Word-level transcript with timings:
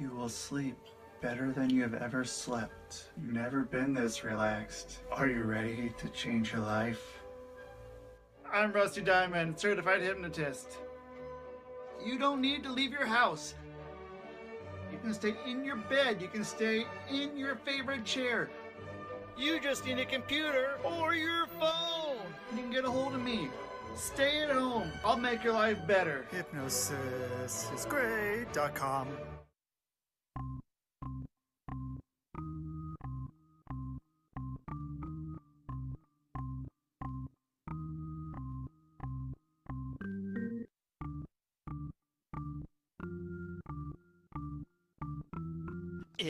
You 0.00 0.10
will 0.16 0.30
sleep 0.30 0.78
better 1.20 1.52
than 1.52 1.68
you 1.68 1.82
have 1.82 1.92
ever 1.92 2.24
slept. 2.24 3.10
You've 3.20 3.34
never 3.34 3.64
been 3.64 3.92
this 3.92 4.24
relaxed. 4.24 5.00
Are 5.12 5.26
you 5.26 5.42
ready 5.42 5.92
to 5.98 6.08
change 6.08 6.52
your 6.52 6.62
life? 6.62 7.20
I'm 8.50 8.72
Rusty 8.72 9.02
Diamond, 9.02 9.60
certified 9.60 10.00
hypnotist. 10.00 10.78
You 12.02 12.18
don't 12.18 12.40
need 12.40 12.62
to 12.62 12.72
leave 12.72 12.92
your 12.92 13.04
house. 13.04 13.54
You 14.90 14.96
can 14.98 15.12
stay 15.12 15.34
in 15.46 15.64
your 15.64 15.76
bed. 15.76 16.22
You 16.22 16.28
can 16.28 16.44
stay 16.44 16.86
in 17.10 17.36
your 17.36 17.56
favorite 17.56 18.06
chair. 18.06 18.48
You 19.36 19.60
just 19.60 19.84
need 19.84 19.98
a 19.98 20.06
computer 20.06 20.78
or 20.82 21.14
your 21.14 21.46
phone. 21.60 22.16
You 22.52 22.62
can 22.62 22.70
get 22.70 22.86
a 22.86 22.90
hold 22.90 23.14
of 23.14 23.22
me. 23.22 23.50
Stay 23.96 24.44
at 24.44 24.50
home. 24.50 24.90
I'll 25.04 25.18
make 25.18 25.44
your 25.44 25.52
life 25.52 25.86
better. 25.86 26.26
Hypnosis 26.30 27.68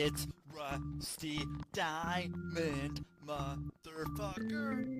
It's 0.03 0.25
Rusty 0.51 1.45
Diamond, 1.73 3.05
motherfucker. 3.23 4.99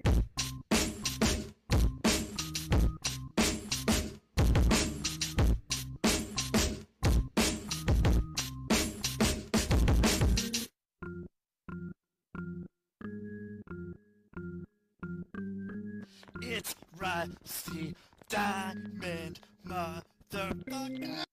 It's 16.43 16.75
Rusty 16.99 17.95
Diamond, 18.29 19.39
motherfucker. 19.65 21.25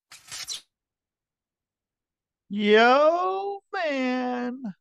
Yo, 2.50 3.60
man. 3.74 4.74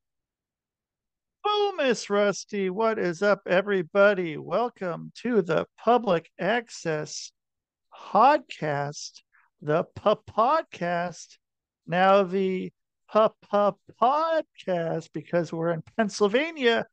Miss 1.77 2.09
Rusty, 2.09 2.71
what 2.71 2.97
is 2.97 3.21
up, 3.21 3.41
everybody? 3.45 4.35
Welcome 4.35 5.11
to 5.21 5.43
the 5.43 5.67
Public 5.77 6.27
Access 6.39 7.31
Podcast, 7.95 9.21
the 9.61 9.83
Podcast, 9.95 11.37
now 11.85 12.23
the 12.23 12.71
Podcast, 13.13 15.09
because 15.13 15.53
we're 15.53 15.69
in 15.69 15.83
Pennsylvania, 15.95 16.87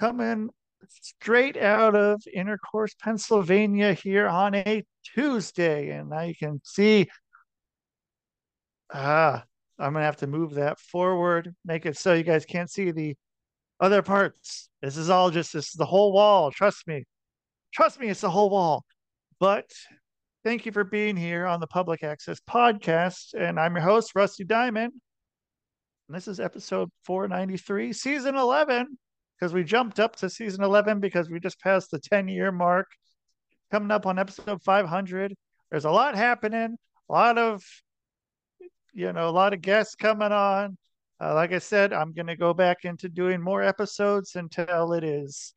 coming 0.00 0.48
straight 0.88 1.58
out 1.58 1.94
of 1.94 2.22
Intercourse, 2.32 2.94
Pennsylvania, 2.94 3.92
here 3.92 4.26
on 4.26 4.54
a 4.54 4.84
Tuesday. 5.14 5.90
And 5.90 6.08
now 6.08 6.22
you 6.22 6.34
can 6.34 6.62
see, 6.64 7.08
ah, 8.90 9.44
I'm 9.78 9.92
gonna 9.92 10.06
have 10.06 10.16
to 10.16 10.26
move 10.26 10.54
that 10.54 10.80
forward, 10.80 11.54
make 11.62 11.84
it 11.84 11.98
so 11.98 12.14
you 12.14 12.22
guys 12.22 12.46
can't 12.46 12.70
see 12.70 12.90
the 12.90 13.14
other 13.80 14.02
parts. 14.02 14.68
This 14.82 14.96
is 14.96 15.10
all 15.10 15.30
just 15.30 15.52
this 15.52 15.66
is 15.66 15.72
the 15.72 15.86
whole 15.86 16.12
wall. 16.12 16.50
Trust 16.50 16.86
me. 16.86 17.04
Trust 17.72 17.98
me, 17.98 18.08
it's 18.08 18.20
the 18.20 18.30
whole 18.30 18.50
wall. 18.50 18.84
But 19.40 19.70
thank 20.44 20.66
you 20.66 20.72
for 20.72 20.84
being 20.84 21.16
here 21.16 21.46
on 21.46 21.60
the 21.60 21.66
Public 21.66 22.02
Access 22.02 22.40
Podcast. 22.48 23.34
And 23.34 23.58
I'm 23.58 23.74
your 23.74 23.84
host, 23.84 24.12
Rusty 24.14 24.44
Diamond. 24.44 24.92
And 26.08 26.16
this 26.16 26.28
is 26.28 26.38
episode 26.38 26.90
493, 27.04 27.92
season 27.92 28.36
11, 28.36 28.98
because 29.38 29.52
we 29.52 29.64
jumped 29.64 29.98
up 29.98 30.16
to 30.16 30.30
season 30.30 30.62
11 30.62 31.00
because 31.00 31.30
we 31.30 31.40
just 31.40 31.60
passed 31.60 31.90
the 31.90 31.98
10 31.98 32.28
year 32.28 32.52
mark. 32.52 32.86
Coming 33.70 33.90
up 33.90 34.06
on 34.06 34.18
episode 34.18 34.62
500. 34.62 35.34
There's 35.70 35.86
a 35.86 35.90
lot 35.90 36.14
happening, 36.14 36.76
a 37.08 37.12
lot 37.12 37.38
of 37.38 37.64
you 38.94 39.12
know, 39.12 39.28
a 39.28 39.30
lot 39.30 39.52
of 39.52 39.60
guests 39.60 39.96
coming 39.96 40.32
on. 40.32 40.78
Uh, 41.20 41.34
like 41.34 41.52
I 41.52 41.58
said, 41.58 41.92
I'm 41.92 42.12
going 42.12 42.26
to 42.26 42.36
go 42.36 42.52
back 42.52 42.84
into 42.84 43.08
doing 43.08 43.40
more 43.40 43.62
episodes 43.62 44.34
until 44.36 44.92
it 44.92 45.04
is 45.04 45.54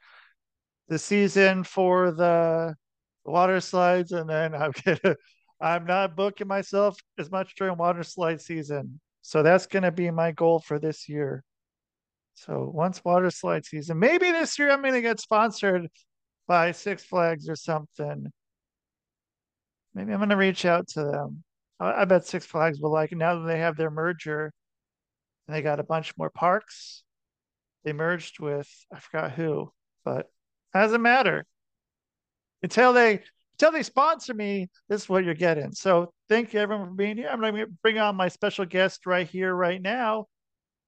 the 0.88 1.00
season 1.00 1.64
for 1.64 2.12
the 2.12 2.76
water 3.26 3.60
slides, 3.60 4.12
and 4.12 4.30
then 4.30 4.56
I'm 4.56 4.72
gonna. 4.86 5.16
I'm 5.60 5.86
not 5.86 6.16
booking 6.16 6.48
myself 6.48 7.00
as 7.18 7.32
much 7.32 7.56
during 7.56 7.78
water 7.78 8.04
slide 8.04 8.42
season, 8.42 9.00
so 9.24 9.42
that's 9.42 9.66
going 9.66 9.84
to 9.84 9.92
be 9.92 10.12
my 10.12 10.32
goal 10.32 10.60
for 10.60 10.78
this 10.78 11.10
year. 11.10 11.44
So 12.36 12.70
once 12.72 13.04
water 13.04 13.32
slide 13.32 13.66
season, 13.66 13.98
maybe 13.98 14.32
this 14.32 14.60
year 14.60 14.70
I'm 14.70 14.82
going 14.84 14.94
to 14.94 15.02
get 15.02 15.20
sponsored 15.20 15.88
by 16.48 16.72
Six 16.72 17.04
Flags 17.04 17.50
or 17.50 17.56
something. 17.56 18.32
Maybe 19.96 20.14
I'm 20.14 20.20
going 20.20 20.30
to 20.30 20.38
reach 20.38 20.64
out 20.66 20.88
to 20.90 21.04
them. 21.04 21.44
I, 21.80 22.06
bet 22.06 22.26
Six 22.26 22.46
Flags 22.46 22.80
will 22.80 22.92
like 22.92 23.12
it 23.12 23.18
now 23.18 23.40
that 23.40 23.48
they 23.48 23.60
have 23.60 23.78
their 23.78 23.90
merger 23.90 24.52
and 25.48 25.56
they 25.56 25.62
got 25.62 25.80
a 25.80 25.84
bunch 25.84 26.18
more 26.18 26.30
parks. 26.30 27.04
They 27.84 27.94
merged 27.94 28.40
with 28.40 28.70
I 28.94 29.00
forgot 29.00 29.32
who, 29.32 29.72
but 30.04 30.30
doesn't 30.74 31.02
matter. 31.02 31.46
Until 32.62 32.94
they 32.94 33.22
until 33.54 33.72
they 33.72 33.84
sponsor 33.84 34.34
me, 34.34 34.70
this 34.88 35.04
is 35.04 35.10
what 35.10 35.24
you're 35.24 35.34
getting. 35.34 35.72
So 35.72 36.14
thank 36.30 36.54
you 36.54 36.60
everyone 36.60 36.90
for 36.90 36.94
being 36.94 37.18
here. 37.18 37.30
I'm 37.32 37.40
going 37.40 37.56
to 37.56 37.68
bring 37.82 37.98
on 37.98 38.16
my 38.16 38.28
special 38.28 38.66
guest 38.66 39.06
right 39.08 39.28
here, 39.28 39.54
right 39.54 39.82
now, 39.82 40.28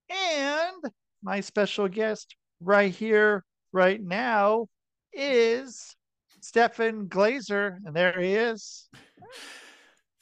and 0.09 0.91
my 1.23 1.39
special 1.39 1.87
guest 1.87 2.35
right 2.61 2.93
here, 2.93 3.43
right 3.71 4.01
now 4.01 4.67
is 5.13 5.95
Stefan 6.41 7.07
Glazer, 7.07 7.77
and 7.85 7.95
there 7.95 8.19
he 8.19 8.35
is. 8.35 8.87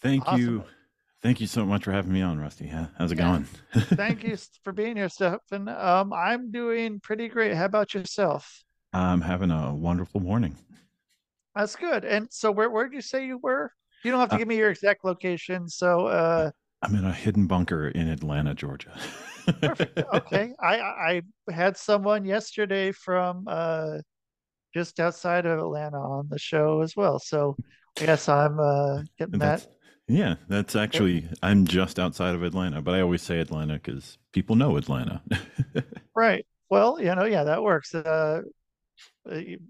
Thank 0.02 0.26
Awesome. 0.28 0.40
you. 0.40 0.64
Thank 1.22 1.42
you 1.42 1.48
so 1.48 1.66
much 1.66 1.84
for 1.84 1.92
having 1.92 2.14
me 2.14 2.22
on, 2.22 2.40
Rusty. 2.40 2.68
How's 2.68 3.12
it 3.12 3.18
Yeah. 3.18 3.26
going? 3.26 3.48
Thank 3.98 4.24
you 4.24 4.38
for 4.64 4.72
being 4.72 4.96
here, 4.98 5.10
Stefan. 5.10 5.68
Um, 5.68 6.14
I'm 6.14 6.52
doing 6.52 7.00
pretty 7.00 7.28
great. 7.28 7.56
How 7.56 7.66
about 7.66 7.94
yourself? 7.94 8.64
I'm 8.94 9.22
having 9.22 9.52
a 9.52 9.74
wonderful 9.74 10.22
morning. 10.22 10.56
That's 11.56 11.76
good. 11.76 12.06
And 12.06 12.28
so, 12.32 12.52
where 12.52 12.70
where 12.70 12.88
did 12.88 12.94
you 12.94 13.02
say 13.02 13.26
you 13.26 13.40
were? 13.40 13.72
You 14.04 14.12
don't 14.12 14.20
have 14.20 14.30
to 14.30 14.36
Uh, 14.36 14.40
give 14.40 14.48
me 14.48 14.58
your 14.58 14.70
exact 14.70 15.04
location. 15.04 15.68
So, 15.68 16.08
uh, 16.08 16.52
I'm 16.84 16.96
in 16.96 17.04
a 17.06 17.12
hidden 17.12 17.48
bunker 17.48 17.88
in 17.88 18.08
Atlanta, 18.08 18.54
Georgia. 18.54 18.94
perfect. 19.60 20.00
Okay. 20.14 20.54
I 20.62 20.80
I 20.80 21.22
had 21.52 21.78
someone 21.78 22.26
yesterday 22.26 22.92
from 22.92 23.46
uh 23.48 23.98
just 24.74 25.00
outside 25.00 25.46
of 25.46 25.58
Atlanta 25.60 25.98
on 25.98 26.28
the 26.30 26.38
show 26.40 26.82
as 26.82 26.96
well. 26.96 27.18
So, 27.20 27.58
I 28.00 28.06
guess 28.06 28.30
I'm 28.30 28.60
uh 28.60 29.02
getting 29.18 29.40
that. 29.40 29.66
Yeah, 30.08 30.36
that's 30.48 30.76
actually, 30.76 31.28
I'm 31.44 31.66
just 31.66 32.00
outside 32.00 32.34
of 32.36 32.44
Atlanta, 32.44 32.82
but 32.82 32.94
I 32.94 33.02
always 33.02 33.22
say 33.22 33.40
Atlanta 33.40 33.74
because 33.74 34.18
people 34.32 34.56
know 34.56 34.78
Atlanta. 34.78 35.22
Right. 36.16 36.48
Well, 36.70 37.00
you 37.00 37.14
know, 37.14 37.26
yeah, 37.26 37.44
that 37.44 37.62
works. 37.62 37.94
Uh, 37.94 38.42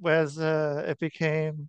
as 0.05 0.39
uh, 0.39 0.85
it 0.87 0.97
became, 0.97 1.67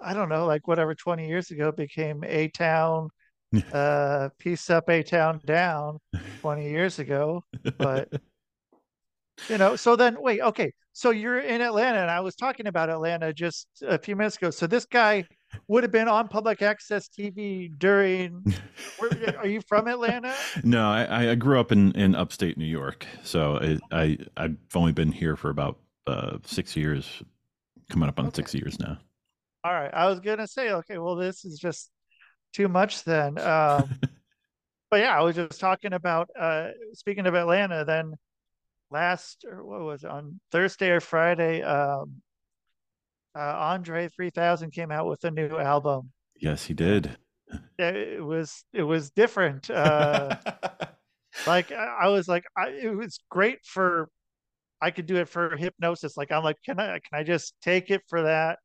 I 0.00 0.14
don't 0.14 0.28
know, 0.28 0.46
like 0.46 0.68
whatever 0.68 0.94
20 0.94 1.26
years 1.26 1.50
ago 1.50 1.68
it 1.68 1.76
became 1.76 2.22
A 2.24 2.48
Town, 2.48 3.08
uh, 3.72 4.28
Peace 4.38 4.70
Up, 4.70 4.88
A 4.88 5.02
Town 5.02 5.40
Down 5.44 5.98
20 6.40 6.70
years 6.70 7.00
ago. 7.00 7.44
But, 7.78 8.08
you 9.48 9.58
know, 9.58 9.76
so 9.76 9.96
then 9.96 10.16
wait, 10.20 10.40
okay. 10.40 10.72
So 10.92 11.10
you're 11.10 11.38
in 11.38 11.60
Atlanta, 11.60 12.00
and 12.00 12.10
I 12.10 12.20
was 12.20 12.34
talking 12.34 12.66
about 12.66 12.90
Atlanta 12.90 13.32
just 13.32 13.68
a 13.82 13.98
few 13.98 14.16
minutes 14.16 14.36
ago. 14.36 14.50
So 14.50 14.66
this 14.66 14.84
guy 14.84 15.26
would 15.68 15.84
have 15.84 15.92
been 15.92 16.08
on 16.08 16.28
public 16.28 16.60
access 16.62 17.08
TV 17.08 17.70
during, 17.78 18.46
where, 18.96 19.36
are 19.38 19.46
you 19.46 19.60
from 19.68 19.86
Atlanta? 19.86 20.44
no, 20.62 20.88
I, 20.90 21.30
I 21.30 21.34
grew 21.34 21.60
up 21.60 21.72
in, 21.72 21.92
in 21.92 22.14
upstate 22.14 22.58
New 22.58 22.64
York. 22.64 23.06
So 23.22 23.78
I, 23.92 24.02
I, 24.02 24.18
I've 24.36 24.56
only 24.74 24.92
been 24.92 25.12
here 25.12 25.36
for 25.36 25.50
about 25.50 25.78
uh, 26.06 26.38
six 26.44 26.76
years, 26.76 27.22
coming 27.90 28.08
up 28.08 28.18
on 28.18 28.28
Okay. 28.28 28.34
six 28.34 28.54
years 28.54 28.78
now. 28.80 28.98
All 29.64 29.72
right. 29.72 29.92
I 29.92 30.06
was 30.06 30.20
gonna 30.20 30.46
say, 30.46 30.70
okay, 30.72 30.98
well, 30.98 31.16
this 31.16 31.44
is 31.44 31.58
just 31.58 31.90
too 32.52 32.68
much 32.68 33.04
then. 33.04 33.38
Um, 33.38 33.98
but 34.90 35.00
yeah, 35.00 35.18
I 35.18 35.22
was 35.22 35.36
just 35.36 35.60
talking 35.60 35.92
about 35.92 36.30
uh 36.38 36.68
speaking 36.94 37.26
of 37.26 37.34
Atlanta, 37.34 37.84
then 37.84 38.14
last 38.90 39.44
or 39.50 39.64
what 39.64 39.80
was 39.80 40.04
it, 40.04 40.10
on 40.10 40.40
Thursday 40.50 40.90
or 40.90 41.00
Friday, 41.00 41.62
um 41.62 42.22
uh 43.36 43.54
Andre 43.56 44.08
3000 44.08 44.72
came 44.72 44.90
out 44.90 45.06
with 45.06 45.24
a 45.24 45.30
new 45.30 45.58
album. 45.58 46.10
yes, 46.40 46.64
he 46.64 46.74
did. 46.74 47.16
It, 47.78 48.22
was 48.22 48.64
it 48.72 48.82
was 48.82 49.10
different. 49.10 49.70
Uh 49.70 50.36
like 51.46 51.72
I, 51.72 52.08
was 52.08 52.28
like 52.28 52.44
I, 52.56 52.68
it 52.68 52.94
was 52.94 53.20
great 53.30 53.64
for 53.64 54.08
I 54.80 54.90
could 54.90 55.06
do 55.06 55.16
it 55.16 55.28
for 55.28 55.56
hypnosis. 55.56 56.16
Like 56.16 56.32
I'm 56.32 56.44
like, 56.44 56.56
can 56.64 56.78
I 56.78 56.98
can 56.98 57.20
I 57.20 57.22
just 57.22 57.54
take 57.62 57.90
it 57.90 58.02
for 58.08 58.22
that? 58.22 58.58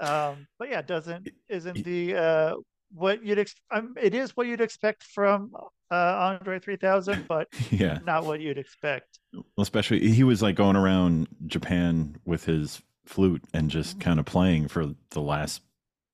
Um, 0.00 0.46
but 0.58 0.70
yeah, 0.70 0.80
it 0.80 0.86
doesn't 0.86 1.28
isn't 1.48 1.84
the 1.84 2.16
uh 2.16 2.54
what 2.92 3.24
you'd 3.24 3.38
ex- 3.38 3.54
um, 3.70 3.94
it 4.00 4.14
is 4.14 4.36
what 4.36 4.46
you'd 4.46 4.60
expect 4.60 5.02
from 5.02 5.52
uh, 5.90 6.36
Andre 6.40 6.58
3000, 6.58 7.26
but 7.28 7.48
yeah, 7.70 7.98
not 8.04 8.24
what 8.24 8.40
you'd 8.40 8.58
expect. 8.58 9.18
well, 9.32 9.44
especially 9.58 10.08
he 10.10 10.24
was 10.24 10.42
like 10.42 10.56
going 10.56 10.76
around 10.76 11.28
Japan 11.46 12.16
with 12.24 12.44
his 12.44 12.82
flute 13.06 13.42
and 13.54 13.70
just 13.70 14.00
kind 14.00 14.18
of 14.20 14.26
playing 14.26 14.68
for 14.68 14.94
the 15.10 15.20
last 15.20 15.62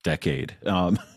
decade. 0.03 0.57
Um, 0.67 0.99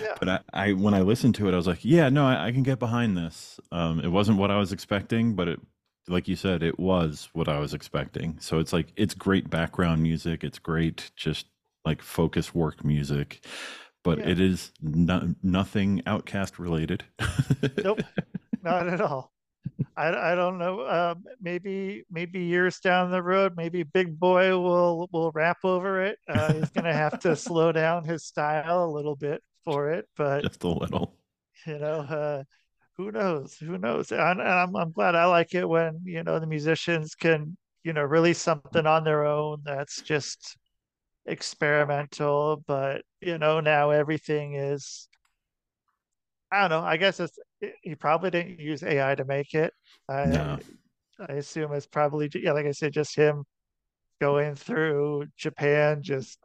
Yeah. 0.00 0.14
But 0.20 0.28
I, 0.28 0.40
I, 0.52 0.72
when 0.74 0.94
I 0.94 1.00
listened 1.00 1.34
to 1.36 1.48
it, 1.48 1.52
I 1.52 1.56
was 1.56 1.66
like, 1.66 1.84
yeah, 1.84 2.08
no, 2.08 2.24
I, 2.26 2.46
I 2.46 2.52
can 2.52 2.62
get 2.62 2.78
behind 2.78 3.16
this. 3.16 3.58
Um, 3.72 4.00
it 4.00 4.08
wasn't 4.08 4.38
what 4.38 4.50
I 4.50 4.58
was 4.58 4.72
expecting, 4.72 5.34
but 5.34 5.48
it, 5.48 5.60
like 6.08 6.28
you 6.28 6.36
said, 6.36 6.62
it 6.62 6.78
was 6.78 7.28
what 7.32 7.48
I 7.48 7.58
was 7.58 7.74
expecting. 7.74 8.38
So 8.40 8.60
it's 8.60 8.72
like 8.72 8.92
it's 8.96 9.14
great 9.14 9.50
background 9.50 10.02
music. 10.02 10.44
It's 10.44 10.60
great, 10.60 11.10
just 11.16 11.46
like 11.84 12.00
focus 12.00 12.54
work 12.54 12.84
music. 12.84 13.44
But 14.06 14.20
Yeah. 14.20 14.28
it 14.30 14.40
is 14.40 14.72
no, 14.80 15.34
nothing 15.42 16.02
OutKast 16.06 16.58
related. 16.58 17.04
Nope, 17.82 18.00
not 18.62 18.88
at 18.88 19.00
all. 19.00 19.32
I, 19.96 20.32
I 20.32 20.34
don't 20.34 20.58
know. 20.58 20.86
Um, 20.86 21.24
maybe 21.40 22.04
maybe 22.10 22.40
years 22.44 22.80
down 22.80 23.10
the 23.10 23.22
road, 23.22 23.54
maybe 23.56 23.82
Big 23.82 24.18
Boi 24.18 24.50
will 24.58 25.08
will 25.12 25.32
rap 25.32 25.58
over 25.64 26.02
it. 26.02 26.18
Uh, 26.28 26.52
he's 26.54 26.70
gonna 26.70 26.92
have 26.94 27.18
to 27.20 27.36
slow 27.48 27.72
down 27.72 28.04
his 28.04 28.24
style 28.24 28.84
a 28.84 28.92
little 28.92 29.16
bit 29.16 29.42
for 29.64 29.90
it, 29.92 30.06
but 30.16 30.44
just 30.44 30.64
a 30.64 30.68
little. 30.68 31.16
you 31.66 31.78
know, 31.78 32.00
uh, 32.00 32.44
who 32.96 33.12
knows? 33.12 33.56
Who 33.58 33.78
knows? 33.78 34.12
And, 34.12 34.40
and 34.40 34.42
I'm 34.48 34.76
I'm 34.76 34.92
glad 34.92 35.14
I 35.14 35.26
like 35.26 35.54
it 35.54 35.68
when 35.68 36.00
you 36.04 36.22
know 36.24 36.38
the 36.40 36.46
musicians 36.46 37.14
can 37.14 37.56
you 37.84 37.92
know 37.92 38.04
release 38.04 38.38
something 38.38 38.86
on 38.86 39.04
their 39.04 39.24
own 39.26 39.62
that's 39.64 40.02
just 40.02 40.56
experimental. 41.26 42.62
But 42.66 43.02
you 43.20 43.38
know 43.38 43.60
now 43.60 43.90
everything 43.90 44.54
is. 44.54 45.08
I 46.52 46.60
don't 46.60 46.70
know. 46.70 46.80
I 46.86 46.96
guess 46.96 47.20
it's 47.20 47.38
he 47.82 47.94
probably 47.94 48.30
didn't 48.30 48.60
use 48.60 48.82
AI 48.82 49.14
to 49.16 49.24
make 49.24 49.54
it. 49.54 49.72
I 50.08 50.22
No. 50.24 50.58
I 51.20 51.34
assume 51.34 51.72
it's 51.74 51.86
probably 51.86 52.30
yeah, 52.34 52.52
like 52.52 52.66
I 52.66 52.72
said, 52.72 52.92
just 52.92 53.16
him 53.16 53.44
going 54.20 54.54
through 54.56 55.26
Japan, 55.38 56.02
just 56.02 56.40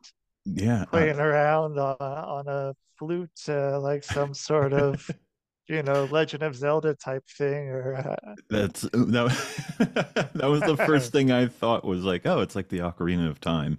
Yeah. 0.46 0.86
uh, 0.94 1.08
playing 1.08 1.20
around 1.20 1.80
on, 1.80 1.98
on 2.02 2.48
a 2.48 2.76
flute, 3.00 3.32
uh, 3.50 3.80
like 3.82 4.04
some 4.04 4.34
sort 4.34 4.74
of, 4.74 5.06
you 5.68 5.84
know, 5.84 6.06
Legend 6.06 6.44
of 6.44 6.56
Zelda 6.56 6.96
type 6.96 7.26
thing, 7.38 7.70
or 7.70 7.96
uh, 7.98 8.36
That's 8.50 8.82
that. 8.82 10.32
that 10.36 10.48
was 10.50 10.64
the 10.64 10.78
first 10.78 11.12
thing 11.14 11.32
I 11.32 11.48
thought 11.48 11.86
was 11.86 12.04
like, 12.04 12.26
oh, 12.26 12.40
it's 12.42 12.56
like 12.56 12.70
the 12.70 12.80
Ocarina 12.80 13.30
of 13.30 13.40
Time, 13.40 13.78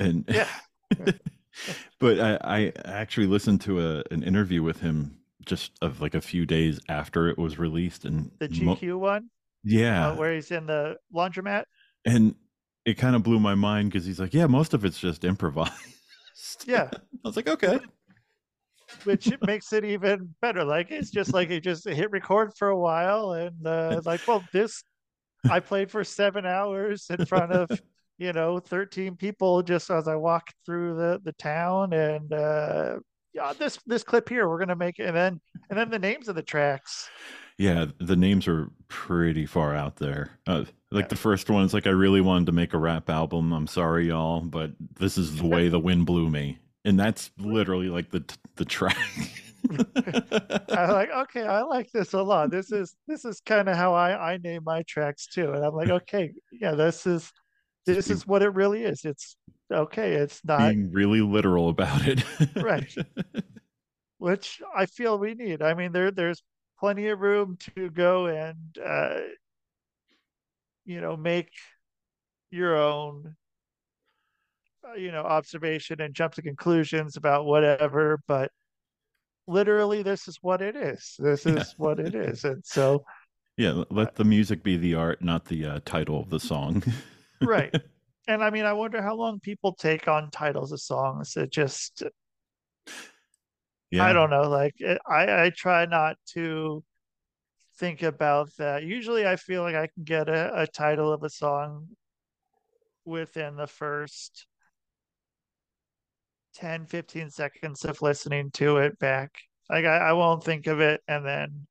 and 0.00 0.24
yeah, 0.28 0.48
but 1.98 2.20
I, 2.20 2.38
I 2.42 2.72
actually 2.84 3.26
listened 3.26 3.60
to 3.62 3.80
a 3.80 4.02
an 4.10 4.22
interview 4.22 4.62
with 4.62 4.80
him 4.80 5.18
just 5.46 5.72
of 5.82 6.00
like 6.00 6.14
a 6.14 6.20
few 6.20 6.46
days 6.46 6.80
after 6.88 7.28
it 7.28 7.38
was 7.38 7.58
released, 7.58 8.04
and 8.04 8.30
the 8.38 8.48
mo- 8.48 8.76
GQ 8.76 8.98
one, 8.98 9.30
yeah, 9.64 10.08
uh, 10.08 10.14
where 10.16 10.34
he's 10.34 10.50
in 10.50 10.66
the 10.66 10.96
laundromat. 11.14 11.64
and 12.04 12.34
it 12.84 12.94
kind 12.94 13.14
of 13.14 13.22
blew 13.22 13.38
my 13.38 13.54
mind 13.54 13.90
because 13.90 14.06
he's 14.06 14.18
like, 14.18 14.32
yeah, 14.34 14.46
most 14.46 14.74
of 14.74 14.84
it's 14.84 14.98
just 14.98 15.24
improvised. 15.24 15.72
Yeah, 16.66 16.88
I 16.92 16.98
was 17.24 17.36
like, 17.36 17.48
okay, 17.48 17.80
which 19.04 19.30
makes 19.46 19.72
it 19.72 19.84
even 19.84 20.34
better. 20.40 20.64
Like 20.64 20.90
it's 20.90 21.10
just 21.10 21.32
like 21.32 21.50
he 21.50 21.60
just 21.60 21.88
hit 21.88 22.10
record 22.10 22.52
for 22.56 22.68
a 22.68 22.78
while, 22.78 23.32
and 23.32 23.66
uh, 23.66 24.00
like, 24.06 24.26
well, 24.26 24.42
this 24.52 24.82
I 25.48 25.60
played 25.60 25.90
for 25.90 26.04
seven 26.04 26.46
hours 26.46 27.06
in 27.10 27.24
front 27.26 27.52
of 27.52 27.70
you 28.20 28.32
know 28.32 28.60
13 28.60 29.16
people 29.16 29.62
just 29.62 29.90
as 29.90 30.08
I 30.08 30.16
walked 30.16 30.54
through 30.66 30.96
the 30.96 31.20
the 31.24 31.32
town, 31.34 31.92
and 31.94 32.32
uh, 32.32 33.00
yeah, 33.34 33.52
this 33.58 33.78
this 33.86 34.04
clip 34.04 34.28
here 34.28 34.48
we're 34.48 34.58
gonna 34.60 34.76
make, 34.76 34.98
it, 35.00 35.06
and 35.06 35.16
then 35.16 35.40
and 35.70 35.78
then 35.78 35.90
the 35.90 35.98
names 35.98 36.28
of 36.28 36.36
the 36.36 36.42
tracks. 36.42 37.12
yeah, 37.58 37.86
the 37.98 38.16
names 38.16 38.48
are 38.48 38.70
pretty 38.88 39.46
far 39.46 39.74
out 39.74 39.96
there. 39.96 40.38
Uh, 40.46 40.64
like 40.90 41.08
Yeah. 41.08 41.08
the 41.08 41.16
first 41.16 41.50
one 41.50 41.64
is 41.64 41.74
like, 41.74 41.86
I 41.86 41.90
really 41.90 42.20
wanted 42.20 42.46
to 42.46 42.52
make 42.52 42.72
a 42.74 42.78
rap 42.78 43.10
album. 43.10 43.52
I'm 43.52 43.66
sorry, 43.66 44.08
y'all, 44.08 44.40
but 44.40 44.72
this 44.98 45.18
is 45.18 45.36
the 45.36 45.46
way 45.46 45.68
the 45.68 45.78
wind 45.78 46.06
blew 46.06 46.30
me, 46.30 46.58
and 46.84 46.98
that's 46.98 47.30
literally 47.38 47.88
like 47.88 48.10
the 48.10 48.24
the 48.56 48.64
track. 48.64 48.96
I'm 49.70 50.90
like, 50.90 51.10
okay, 51.10 51.42
I 51.46 51.62
like 51.62 51.90
this 51.92 52.12
a 52.14 52.22
lot. 52.22 52.50
This 52.50 52.72
is 52.72 52.96
this 53.06 53.24
is 53.24 53.40
kind 53.40 53.68
of 53.68 53.76
how 53.76 53.94
I 53.94 54.32
I 54.34 54.36
name 54.38 54.62
my 54.64 54.82
tracks 54.84 55.26
too, 55.26 55.52
and 55.52 55.64
I'm 55.64 55.74
like, 55.74 55.90
okay, 56.02 56.32
yeah, 56.52 56.72
this 56.72 57.06
is 57.06 57.30
this 57.86 58.10
is 58.10 58.26
what 58.26 58.42
it 58.42 58.54
really 58.54 58.82
is. 58.84 59.04
It's 59.04 59.36
okay. 59.72 60.14
It's 60.14 60.40
not 60.44 60.72
Being 60.72 60.92
really 60.92 61.20
literal 61.20 61.68
about 61.68 62.06
it. 62.06 62.22
Right. 62.56 62.92
which 64.18 64.60
I 64.76 64.86
feel 64.86 65.18
we 65.18 65.34
need. 65.34 65.62
I 65.62 65.74
mean, 65.74 65.92
there 65.92 66.10
there's 66.10 66.42
plenty 66.78 67.08
of 67.08 67.20
room 67.20 67.56
to 67.76 67.90
go 67.90 68.26
and 68.26 68.56
uh, 68.84 69.20
you 70.84 71.00
know 71.00 71.16
make 71.16 71.50
your 72.50 72.76
own 72.76 73.36
uh, 74.88 74.94
you 74.94 75.12
know 75.12 75.22
observation 75.22 76.00
and 76.00 76.14
jump 76.14 76.34
to 76.34 76.42
conclusions 76.42 77.16
about 77.16 77.46
whatever, 77.46 78.20
but 78.26 78.50
literally 79.46 80.02
this 80.02 80.28
is 80.28 80.38
what 80.42 80.62
it 80.62 80.76
is. 80.76 81.16
This 81.18 81.46
Yeah. 81.46 81.56
is 81.56 81.74
what 81.76 81.98
it 81.98 82.14
is, 82.14 82.44
and 82.44 82.64
so 82.64 83.04
yeah, 83.56 83.84
let 83.90 84.16
the 84.16 84.24
music 84.24 84.62
be 84.62 84.76
the 84.76 84.94
art, 84.94 85.22
not 85.22 85.46
the 85.46 85.64
uh, 85.66 85.80
title 85.84 86.20
of 86.20 86.30
the 86.30 86.40
song. 86.40 86.82
right. 87.42 87.74
And 88.28 88.44
I 88.44 88.50
mean, 88.50 88.64
I 88.64 88.74
wonder 88.74 89.02
how 89.02 89.16
long 89.16 89.40
people 89.40 89.72
take 89.72 90.06
on 90.06 90.30
titles 90.30 90.70
of 90.70 90.80
songs. 90.80 91.36
It 91.36 91.50
just 91.50 92.04
yeah, 93.90 94.04
I 94.04 94.12
don't 94.12 94.30
know. 94.30 94.42
Like 94.42 94.74
eh, 94.84 94.98
I, 95.08 95.46
I 95.46 95.50
try 95.50 95.86
not 95.86 96.16
to 96.34 96.84
think 97.78 98.02
about 98.02 98.50
that. 98.58 98.84
Usually, 98.84 99.26
I 99.26 99.36
feel 99.36 99.62
like 99.62 99.74
I 99.74 99.88
can 99.88 100.04
get 100.04 100.28
a, 100.28 100.62
a 100.62 100.66
title 100.66 101.12
of 101.12 101.24
a 101.24 101.30
song 101.30 101.88
within 103.04 103.56
the 103.56 103.66
first 103.66 104.46
10, 106.54 106.86
15 106.86 107.30
seconds 107.30 107.84
of 107.84 108.02
listening 108.02 108.50
to 108.52 108.76
it 108.76 108.98
back. 108.98 109.32
Like 109.68 109.86
I, 109.86 109.96
I 109.96 110.12
won't 110.12 110.44
think 110.44 110.66
of 110.66 110.80
it 110.80 111.00
and 111.08 111.24
then 111.24 111.66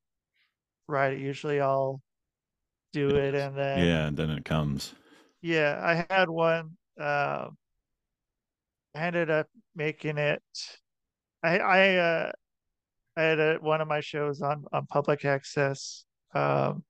write 0.87 1.13
it. 1.13 1.19
Usually, 1.19 1.61
I'll 1.61 2.01
do 2.91 3.09
it 3.09 3.35
and 3.35 3.55
then 3.55 3.85
yeah, 3.85 4.07
and 4.07 4.17
then 4.17 4.29
it 4.31 4.43
comes. 4.43 4.93
Yeah, 5.41 5.79
I 5.81 6.05
had 6.13 6.29
one. 6.29 6.77
Uh, 6.99 7.49
I 8.95 9.05
ended 9.05 9.29
up 9.29 9.47
making 9.75 10.17
it. 10.17 10.43
I 11.43 11.59
I 11.59 11.95
uh, 11.97 12.31
I 13.17 13.21
had 13.21 13.39
a, 13.39 13.57
one 13.61 13.81
of 13.81 13.87
my 13.87 14.01
shows 14.01 14.41
on 14.41 14.65
on 14.73 14.87
public 14.87 15.25
access. 15.25 16.05
Um, 16.35 16.83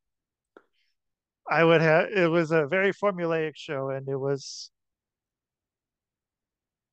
I 1.50 1.64
would 1.64 1.82
have. 1.82 2.10
It 2.12 2.30
was 2.30 2.52
a 2.52 2.68
very 2.68 2.94
formulaic 2.94 3.54
show, 3.56 3.90
and 3.90 4.08
it 4.08 4.18
was. 4.18 4.72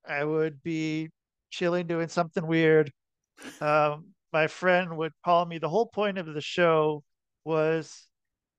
I 0.09 0.25
would 0.25 0.63
be 0.63 1.11
chilling, 1.51 1.87
doing 1.87 2.09
something 2.09 2.47
weird. 2.47 2.93
Um, 3.61 4.15
my 4.33 4.47
friend 4.47 4.97
would 4.97 5.13
call 5.25 5.47
me. 5.47 5.59
The 5.59 5.69
whole 5.69 5.87
point 5.87 6.19
of 6.19 6.27
the 6.27 6.41
show 6.41 7.03
was, 7.45 8.09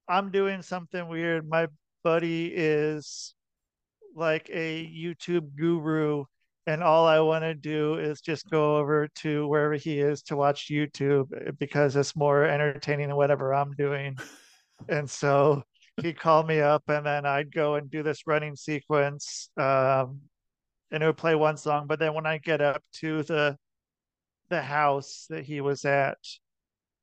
I'm 0.08 0.32
doing 0.32 0.62
something 0.62 1.08
weird. 1.08 1.48
My 1.48 1.68
buddy 2.08 2.46
is 2.56 3.36
like 4.16 4.50
a 4.50 4.86
YouTube 4.86 5.54
guru, 5.58 6.24
and 6.66 6.82
all 6.82 7.06
I 7.06 7.20
want 7.20 7.44
to 7.44 7.54
do 7.54 7.96
is 7.96 8.22
just 8.22 8.50
go 8.50 8.78
over 8.78 9.10
to 9.24 9.46
wherever 9.50 9.74
he 9.74 10.00
is 10.00 10.22
to 10.24 10.38
watch 10.38 10.70
YouTube 10.70 11.28
eh, 11.36 11.52
because 11.60 11.98
it's 11.98 12.16
more 12.16 12.46
entertaining 12.46 13.10
than 13.10 13.18
whatever 13.18 13.54
I'm 13.54 13.74
doing. 13.74 14.18
And 14.88 15.10
so 15.10 15.64
he'd 16.04 16.20
call 16.20 16.44
me 16.44 16.62
up, 16.62 16.84
and 16.88 17.04
then 17.04 17.26
I'd 17.26 17.52
go 17.52 17.76
and 17.76 17.90
do 17.90 18.04
this 18.04 18.28
running 18.28 18.56
sequence, 18.56 19.50
um, 19.58 20.22
and 20.92 21.02
it 21.02 21.08
would 21.08 21.18
play 21.18 21.34
one 21.34 21.58
song. 21.58 21.88
But 21.88 21.98
then 21.98 22.14
when 22.14 22.28
I 22.28 22.38
get 22.38 22.62
up 22.62 22.84
to 23.02 23.24
the 23.24 23.58
the 24.50 24.62
house 24.62 25.26
that 25.32 25.44
he 25.46 25.62
was 25.62 25.84
at, 25.84 26.20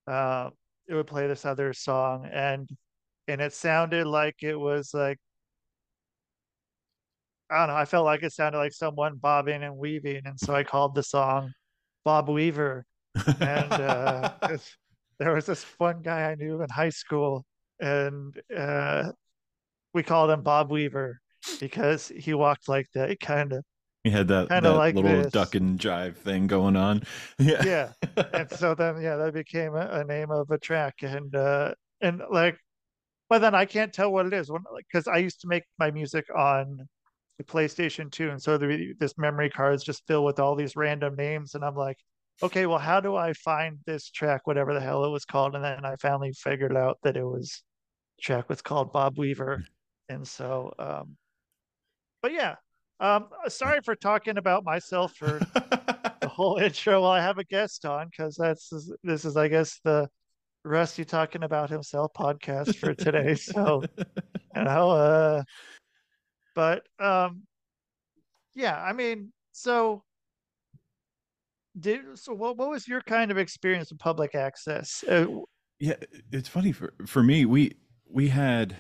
uh, 0.07 0.51
it 0.87 0.95
would 0.95 1.09
play 1.09 1.27
this 1.27 1.45
other 1.45 1.73
song, 1.73 2.27
and 2.33 2.71
and 3.29 3.41
it 3.41 3.53
sounded 3.53 4.07
like 4.07 4.43
it 4.43 4.57
was 4.57 4.93
like 4.95 5.19
I 7.51 7.59
don't 7.59 7.69
know. 7.69 7.77
I 7.77 7.85
felt 7.85 8.05
like 8.07 8.23
it 8.23 8.33
sounded 8.33 8.59
like 8.59 8.73
someone 8.73 9.17
bobbing 9.17 9.63
and 9.63 9.77
weaving, 9.77 10.23
and 10.27 10.39
so 10.41 10.55
I 10.55 10.65
called 10.65 10.95
the 10.95 11.03
song 11.03 11.53
"Bob 12.05 12.29
Weaver." 12.29 12.87
And 13.41 13.81
uh, 13.81 14.31
there 15.19 15.35
was 15.35 15.47
this 15.47 15.65
one 15.79 16.03
guy 16.03 16.31
I 16.31 16.35
knew 16.37 16.63
in 16.63 16.71
high 16.71 16.91
school, 16.91 17.45
and 17.81 18.41
uh, 18.57 19.13
we 19.95 20.03
called 20.03 20.31
him 20.31 20.43
Bob 20.43 20.71
Weaver 20.73 21.21
because 21.61 22.09
he 22.09 22.35
walked 22.35 22.69
like 22.69 22.89
that, 22.95 23.21
kind 23.21 23.53
of. 23.55 23.65
he 24.03 24.11
had 24.11 24.29
that, 24.29 24.51
kinda 24.51 24.73
that 24.73 24.75
like 24.75 24.97
little 24.97 25.23
this. 25.23 25.33
duck 25.33 25.55
and 25.55 25.79
jive 25.79 26.17
thing 26.17 26.47
going 26.47 26.77
on. 26.77 27.03
Yeah, 27.39 27.65
Yeah, 27.65 27.93
and 28.33 28.51
so 28.51 28.75
then 28.75 29.01
yeah, 29.01 29.17
that 29.17 29.35
became 29.35 29.75
a, 29.75 29.87
a 30.01 30.05
name 30.05 30.31
of 30.31 30.51
a 30.51 30.59
track, 30.59 30.97
and 31.03 31.35
uh, 31.35 31.75
and 32.01 32.23
like, 32.31 32.59
but 33.29 33.41
then 33.41 33.55
I 33.55 33.65
can't 33.65 33.93
tell 33.93 34.13
what 34.13 34.27
it 34.27 34.33
is 34.33 34.51
when 34.51 34.63
like 34.73 34.87
because 34.91 35.09
I 35.09 35.19
used 35.19 35.41
to 35.43 35.49
make 35.49 35.65
my 35.79 35.91
music 35.91 36.25
on 36.35 36.89
the 37.39 37.45
PlayStation 37.45 38.11
2, 38.11 38.31
and 38.31 38.43
so 38.43 38.57
the, 38.59 38.95
this 39.01 39.19
memory 39.19 39.51
card 39.51 39.75
is 39.75 39.83
just 39.83 40.07
filled 40.07 40.25
with 40.25 40.39
all 40.39 40.55
these 40.55 40.77
random 40.77 41.17
names, 41.17 41.55
and 41.55 41.65
I'm 41.65 41.75
like, 41.75 41.99
okay, 42.43 42.67
well, 42.67 42.79
how 42.79 43.01
do 43.01 43.17
I 43.17 43.33
find 43.33 43.79
this 43.87 44.11
track, 44.11 44.47
whatever 44.47 44.75
the 44.75 44.81
hell 44.81 45.05
it 45.05 45.11
was 45.11 45.25
called? 45.25 45.55
And 45.55 45.65
then 45.65 45.85
I 45.85 45.97
finally 45.97 46.33
figured 46.33 46.77
out 46.77 46.99
that 47.03 47.17
it 47.17 47.25
was 47.25 47.63
track 48.21 48.49
was 48.49 48.63
called 48.63 48.93
Bob 48.93 49.19
Weaver. 49.19 49.65
And 50.09 50.27
so, 50.27 50.73
um, 50.79 51.17
but 52.23 52.33
yeah, 52.33 52.57
um, 53.01 53.29
sorry 53.49 53.81
for 53.85 53.95
talking 53.95 54.39
about 54.39 54.65
myself 54.65 55.15
for 55.15 55.39
the 56.21 56.29
whole 56.31 56.57
intro 56.57 57.03
while 57.03 57.13
I 57.13 57.21
have 57.21 57.39
a 57.39 57.45
guest 57.45 57.85
on, 57.85 58.09
because 58.09 58.37
that's 58.37 58.73
this 59.03 59.25
is, 59.25 59.37
I 59.37 59.49
guess, 59.49 59.81
the 59.85 60.09
Rusty 60.65 61.05
talking 61.05 61.43
about 61.43 61.71
himself 61.71 62.13
podcast 62.15 62.77
for 62.77 62.95
today. 62.95 63.35
So, 63.55 63.83
you 64.57 64.65
know, 64.65 64.91
uh, 64.91 65.43
but 66.55 66.87
um, 66.99 67.43
yeah, 68.55 68.81
I 68.83 68.93
mean, 68.93 69.33
so 69.53 70.03
did 71.79 72.01
so 72.15 72.33
what, 72.33 72.57
what 72.57 72.71
was 72.71 72.87
your 72.87 73.01
kind 73.03 73.31
of 73.31 73.39
experience 73.39 73.91
with 73.91 73.99
public 73.99 74.35
access 74.35 75.03
uh, 75.09 75.27
yeah 75.81 75.95
it's 76.31 76.49
funny 76.49 76.73
for 76.73 76.95
for 77.07 77.23
me 77.23 77.45
we 77.45 77.77
we 78.09 78.29
had 78.29 78.77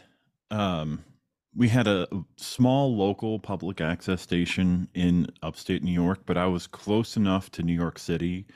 um 0.51 1.05
we 1.57 1.69
had 1.69 1.87
a 1.89 2.07
small 2.37 2.97
local 2.97 3.39
public 3.39 3.81
access 3.81 4.23
station 4.23 4.89
in 4.95 5.27
upstate 5.43 5.83
new 5.83 5.93
york 5.93 6.21
but 6.25 6.37
i 6.37 6.47
was 6.47 6.67
close 6.67 7.17
enough 7.17 7.51
to 7.51 7.63
new 7.63 7.75
york 7.75 7.99
city 7.99 8.47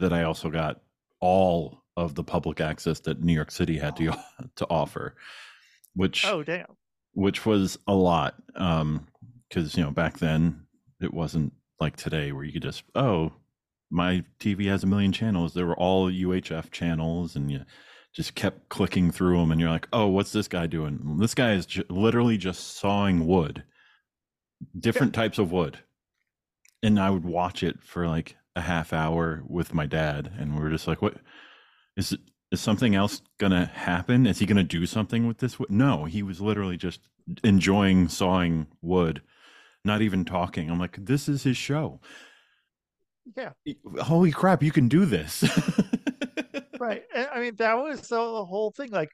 that 0.00 0.12
i 0.12 0.24
also 0.24 0.50
got 0.50 0.80
all 1.20 1.83
of 1.96 2.14
the 2.14 2.24
public 2.24 2.60
access 2.60 3.00
that 3.00 3.22
new 3.22 3.32
york 3.32 3.50
city 3.50 3.78
had 3.78 3.96
to 3.96 4.12
to 4.56 4.66
offer 4.68 5.14
which 5.94 6.24
oh 6.26 6.42
damn 6.42 6.66
which 7.12 7.46
was 7.46 7.78
a 7.86 7.94
lot 7.94 8.34
um 8.56 9.06
because 9.48 9.76
you 9.76 9.82
know 9.82 9.90
back 9.90 10.18
then 10.18 10.66
it 11.00 11.14
wasn't 11.14 11.52
like 11.80 11.96
today 11.96 12.32
where 12.32 12.44
you 12.44 12.52
could 12.52 12.62
just 12.62 12.82
oh 12.94 13.32
my 13.94 14.24
TV 14.40 14.66
has 14.66 14.82
a 14.82 14.88
million 14.88 15.12
channels. 15.12 15.54
They 15.54 15.62
were 15.62 15.76
all 15.76 16.10
UHF 16.10 16.70
channels, 16.72 17.36
and 17.36 17.50
you 17.50 17.60
just 18.12 18.34
kept 18.34 18.68
clicking 18.68 19.10
through 19.10 19.38
them, 19.38 19.52
and 19.52 19.60
you're 19.60 19.70
like, 19.70 19.88
"Oh, 19.92 20.08
what's 20.08 20.32
this 20.32 20.48
guy 20.48 20.66
doing? 20.66 21.18
This 21.18 21.34
guy 21.34 21.52
is 21.52 21.64
j- 21.64 21.84
literally 21.88 22.36
just 22.36 22.76
sawing 22.76 23.26
wood, 23.26 23.62
different 24.78 25.14
types 25.14 25.38
of 25.38 25.52
wood." 25.52 25.78
And 26.82 26.98
I 26.98 27.10
would 27.10 27.24
watch 27.24 27.62
it 27.62 27.82
for 27.82 28.06
like 28.08 28.36
a 28.56 28.62
half 28.62 28.92
hour 28.92 29.42
with 29.46 29.72
my 29.72 29.86
dad, 29.86 30.32
and 30.38 30.56
we 30.56 30.62
were 30.62 30.70
just 30.70 30.88
like, 30.88 31.00
"What 31.00 31.18
is 31.96 32.16
is 32.52 32.60
something 32.60 32.94
else 32.94 33.22
gonna 33.38 33.66
happen? 33.66 34.26
Is 34.26 34.38
he 34.38 34.46
gonna 34.46 34.62
do 34.62 34.86
something 34.86 35.26
with 35.26 35.38
this? 35.38 35.56
No, 35.68 36.04
he 36.04 36.22
was 36.22 36.40
literally 36.40 36.76
just 36.76 37.00
enjoying 37.42 38.08
sawing 38.08 38.66
wood, 38.82 39.22
not 39.84 40.02
even 40.02 40.24
talking. 40.24 40.70
I'm 40.70 40.78
like, 40.78 40.96
"This 41.04 41.28
is 41.28 41.42
his 41.42 41.56
show." 41.56 42.00
yeah 43.36 43.50
holy 44.00 44.30
crap 44.30 44.62
you 44.62 44.70
can 44.70 44.88
do 44.88 45.04
this 45.04 45.44
right 46.80 47.04
i 47.32 47.40
mean 47.40 47.54
that 47.56 47.74
was 47.74 48.00
the, 48.08 48.16
the 48.16 48.44
whole 48.44 48.70
thing 48.70 48.90
like 48.90 49.10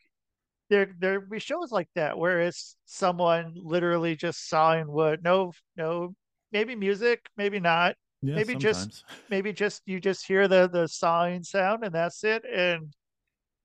there 0.68 0.88
there 0.98 1.20
be 1.20 1.38
shows 1.38 1.70
like 1.70 1.88
that 1.94 2.18
where 2.18 2.40
it's 2.40 2.76
someone 2.86 3.52
literally 3.56 4.16
just 4.16 4.48
sawing 4.48 4.90
wood 4.90 5.20
no 5.22 5.52
no 5.76 6.14
maybe 6.52 6.74
music 6.74 7.28
maybe 7.36 7.60
not 7.60 7.94
yeah, 8.22 8.34
maybe 8.34 8.52
sometimes. 8.54 8.60
just 8.60 9.04
maybe 9.30 9.52
just 9.52 9.82
you 9.86 10.00
just 10.00 10.26
hear 10.26 10.48
the 10.48 10.68
the 10.68 10.86
sawing 10.86 11.42
sound 11.42 11.84
and 11.84 11.94
that's 11.94 12.24
it 12.24 12.44
and 12.44 12.92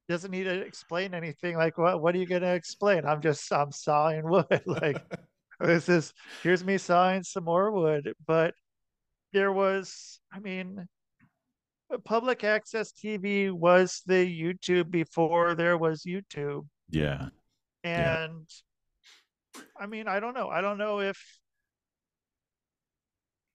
doesn't 0.07 0.31
need 0.31 0.43
to 0.43 0.61
explain 0.61 1.13
anything 1.13 1.57
like 1.57 1.77
what 1.77 2.01
what 2.01 2.13
are 2.13 2.19
you 2.19 2.27
going 2.27 2.43
to 2.43 2.53
explain 2.53 3.05
i'm 3.05 3.21
just 3.21 3.51
i'm 3.51 3.71
sawing 3.71 4.21
wood 4.23 4.61
like 4.67 5.01
this 5.59 5.89
is 5.89 6.13
here's 6.43 6.63
me 6.63 6.77
sawing 6.77 7.23
some 7.23 7.43
more 7.43 7.71
wood 7.71 8.13
but 8.27 8.53
there 9.35 9.51
was, 9.51 10.21
I 10.31 10.39
mean, 10.39 10.87
uh, 11.93 11.97
public 12.05 12.45
access 12.45 12.93
TV 12.93 13.51
was 13.51 14.01
the 14.05 14.25
YouTube 14.25 14.89
before 14.89 15.55
there 15.55 15.77
was 15.77 16.03
YouTube. 16.03 16.65
Yeah. 16.89 17.27
And 17.83 18.47
yeah. 19.55 19.61
I 19.77 19.87
mean, 19.87 20.07
I 20.07 20.21
don't 20.21 20.33
know. 20.33 20.47
I 20.47 20.61
don't 20.61 20.77
know 20.77 21.01
if 21.01 21.21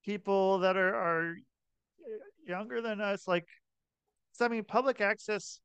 people 0.04 0.61
that 0.61 0.76
are, 0.76 0.95
are 0.95 1.35
younger 2.47 2.80
than 2.80 3.00
us, 3.00 3.26
like, 3.28 3.47
I 4.40 4.49
mean, 4.49 4.64
public 4.64 5.00
access 5.00 5.61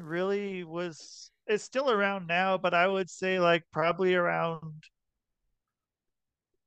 really 0.00 0.64
was, 0.64 1.30
it's 1.46 1.64
still 1.64 1.90
around 1.90 2.26
now, 2.26 2.56
but 2.56 2.72
I 2.72 2.86
would 2.86 3.10
say 3.10 3.38
like 3.38 3.64
probably 3.70 4.14
around 4.14 4.82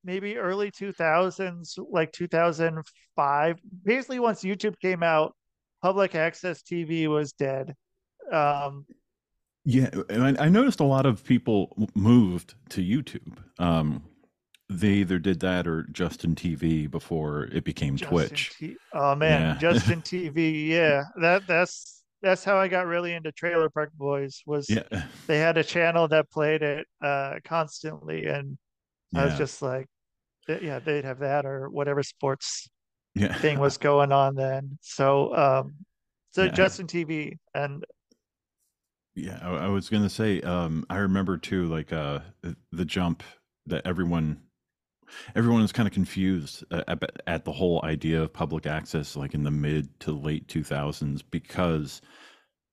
maybe 0.03 0.37
early 0.37 0.71
2000s, 0.71 1.79
like 1.89 2.11
2005. 2.11 3.59
Basically, 3.83 4.19
once 4.19 4.41
YouTube 4.41 4.79
came 4.79 5.03
out, 5.03 5.35
public 5.81 6.15
access 6.15 6.61
TV 6.61 7.07
was 7.07 7.33
dead. 7.33 7.75
Um, 8.31 8.85
yeah, 9.63 9.89
I 10.09 10.49
noticed 10.49 10.79
a 10.79 10.85
lot 10.85 11.05
of 11.05 11.23
people 11.23 11.75
moved 11.93 12.55
to 12.69 12.81
YouTube. 12.81 13.37
Um, 13.59 14.03
they 14.71 14.93
either 14.93 15.19
did 15.19 15.41
that 15.41 15.67
or 15.67 15.83
Justin 15.91 16.33
TV 16.33 16.89
before 16.89 17.43
it 17.51 17.65
became 17.65 17.97
Justin 17.97 18.09
Twitch. 18.09 18.51
T- 18.57 18.77
oh 18.93 19.15
man, 19.15 19.41
yeah. 19.41 19.57
Justin 19.57 20.01
TV, 20.01 20.69
yeah, 20.69 21.03
that 21.17 21.45
that's 21.45 22.03
that's 22.21 22.43
how 22.43 22.57
I 22.57 22.69
got 22.69 22.85
really 22.85 23.13
into 23.13 23.31
Trailer 23.33 23.69
Park 23.69 23.91
Boys. 23.93 24.41
Was 24.45 24.69
yeah. 24.69 24.83
they 25.27 25.39
had 25.39 25.57
a 25.57 25.63
channel 25.63 26.07
that 26.07 26.31
played 26.31 26.61
it 26.61 26.87
uh, 27.03 27.35
constantly, 27.43 28.27
and 28.27 28.57
yeah. 29.11 29.21
I 29.21 29.25
was 29.25 29.37
just 29.37 29.61
like, 29.61 29.87
yeah, 30.47 30.79
they'd 30.79 31.03
have 31.03 31.19
that 31.19 31.45
or 31.45 31.69
whatever 31.69 32.01
sports 32.01 32.69
thing 33.17 33.59
was 33.59 33.77
going 33.77 34.13
on 34.13 34.35
then. 34.35 34.77
So, 34.81 35.35
um, 35.35 35.73
so. 36.31 36.47
Justin 36.47 36.87
TV 36.87 37.37
and 37.53 37.83
yeah, 39.15 39.39
I, 39.41 39.65
I 39.65 39.67
was 39.67 39.89
gonna 39.89 40.09
say, 40.09 40.39
um, 40.41 40.85
I 40.89 40.97
remember 40.97 41.37
too, 41.37 41.65
like 41.65 41.91
uh, 41.91 42.19
the 42.71 42.85
jump 42.85 43.23
that 43.65 43.85
everyone 43.85 44.41
everyone 45.35 45.61
was 45.61 45.71
kind 45.71 45.87
of 45.87 45.93
confused 45.93 46.63
uh, 46.71 46.83
at, 46.87 47.03
at, 47.27 47.45
the 47.45 47.51
whole 47.51 47.81
idea 47.83 48.21
of 48.21 48.33
public 48.33 48.65
access 48.65 49.15
like 49.15 49.33
in 49.33 49.43
the 49.43 49.51
mid 49.51 49.99
to 49.99 50.11
late 50.11 50.47
2000s 50.47 51.21
because 51.31 52.01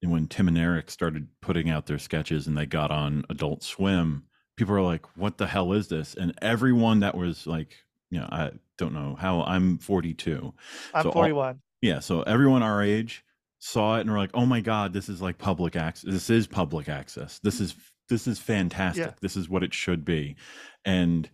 when 0.02 0.26
tim 0.26 0.48
and 0.48 0.58
eric 0.58 0.90
started 0.90 1.26
putting 1.40 1.70
out 1.70 1.86
their 1.86 1.98
sketches 1.98 2.46
and 2.46 2.56
they 2.56 2.66
got 2.66 2.90
on 2.90 3.24
adult 3.30 3.62
swim 3.62 4.24
people 4.58 4.74
are 4.74 4.82
like, 4.82 5.06
what 5.16 5.38
the 5.38 5.46
hell 5.46 5.72
is 5.72 5.88
this? 5.88 6.14
And 6.14 6.34
everyone 6.42 7.00
that 7.00 7.16
was 7.16 7.46
like, 7.46 7.76
you 8.10 8.18
know, 8.18 8.28
I 8.30 8.50
don't 8.76 8.92
know 8.92 9.16
how 9.18 9.42
I'm 9.42 9.78
42. 9.78 10.52
I'm 10.92 11.02
so 11.04 11.12
41. 11.12 11.48
All, 11.48 11.54
yeah. 11.80 12.00
So 12.00 12.22
everyone 12.22 12.62
our 12.62 12.82
age 12.82 13.24
saw 13.60 13.96
it 13.96 14.02
and 14.02 14.10
were 14.10 14.18
like, 14.18 14.32
oh 14.34 14.44
my 14.44 14.60
God, 14.60 14.92
this 14.92 15.08
is 15.08 15.22
like 15.22 15.38
public 15.38 15.76
access. 15.76 16.10
This 16.10 16.28
is 16.28 16.46
public 16.46 16.88
access. 16.88 17.38
This 17.38 17.60
is, 17.60 17.74
this 18.08 18.26
is 18.26 18.38
fantastic. 18.38 19.06
Yeah. 19.06 19.14
This 19.22 19.36
is 19.36 19.48
what 19.48 19.62
it 19.62 19.72
should 19.72 20.04
be. 20.04 20.36
And 20.84 21.30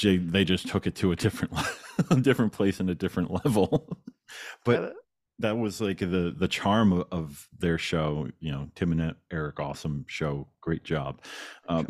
they 0.00 0.44
just 0.44 0.68
took 0.68 0.86
it 0.86 0.94
to 0.96 1.12
a 1.12 1.16
different, 1.16 1.54
a 2.10 2.16
different 2.16 2.52
place 2.52 2.80
and 2.80 2.90
a 2.90 2.94
different 2.94 3.30
level. 3.44 3.98
but 4.64 4.94
that 5.38 5.58
was 5.58 5.80
like 5.80 5.98
the 5.98 6.34
the 6.36 6.48
charm 6.48 6.92
of, 6.92 7.06
of, 7.10 7.48
their 7.58 7.78
show 7.78 8.28
you 8.40 8.50
know 8.50 8.68
tim 8.74 8.92
and 8.92 9.14
eric 9.30 9.60
awesome 9.60 10.04
show 10.08 10.46
great 10.60 10.84
job. 10.84 11.20
Um, 11.68 11.86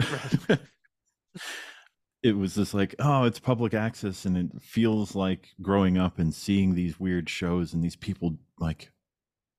it 2.23 2.37
was 2.37 2.55
just 2.55 2.75
like 2.75 2.95
oh 2.99 3.25
it's 3.25 3.39
public 3.39 3.75
access 3.75 4.25
and 4.25 4.37
it 4.37 4.63
feels 4.63 5.15
like 5.15 5.51
growing 5.61 5.99
up 5.99 6.19
and 6.19 6.35
seeing 6.35 6.75
these 6.75 6.99
weird 6.99 7.29
shows 7.29 7.75
and 7.75 7.83
these 7.83 7.97
people 7.97 8.37
like 8.59 8.91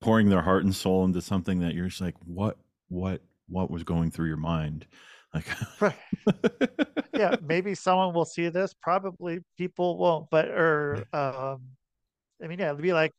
pouring 0.00 0.28
their 0.28 0.42
heart 0.42 0.64
and 0.64 0.74
soul 0.74 1.04
into 1.04 1.20
something 1.20 1.60
that 1.60 1.74
you're 1.74 1.88
just 1.88 2.00
like 2.00 2.16
what 2.24 2.58
what 2.88 3.22
what 3.48 3.70
was 3.70 3.84
going 3.84 4.10
through 4.10 4.28
your 4.28 4.36
mind 4.36 4.86
like 5.34 5.46
right. 5.80 5.96
yeah 7.12 7.36
maybe 7.42 7.74
someone 7.74 8.14
will 8.14 8.24
see 8.24 8.48
this 8.48 8.74
probably 8.80 9.40
people 9.58 9.98
won't 9.98 10.26
but 10.30 10.48
or 10.48 11.04
um 11.12 11.60
i 12.42 12.46
mean 12.46 12.58
yeah 12.58 12.70
it'd 12.70 12.80
be 12.80 12.92
like 12.92 13.12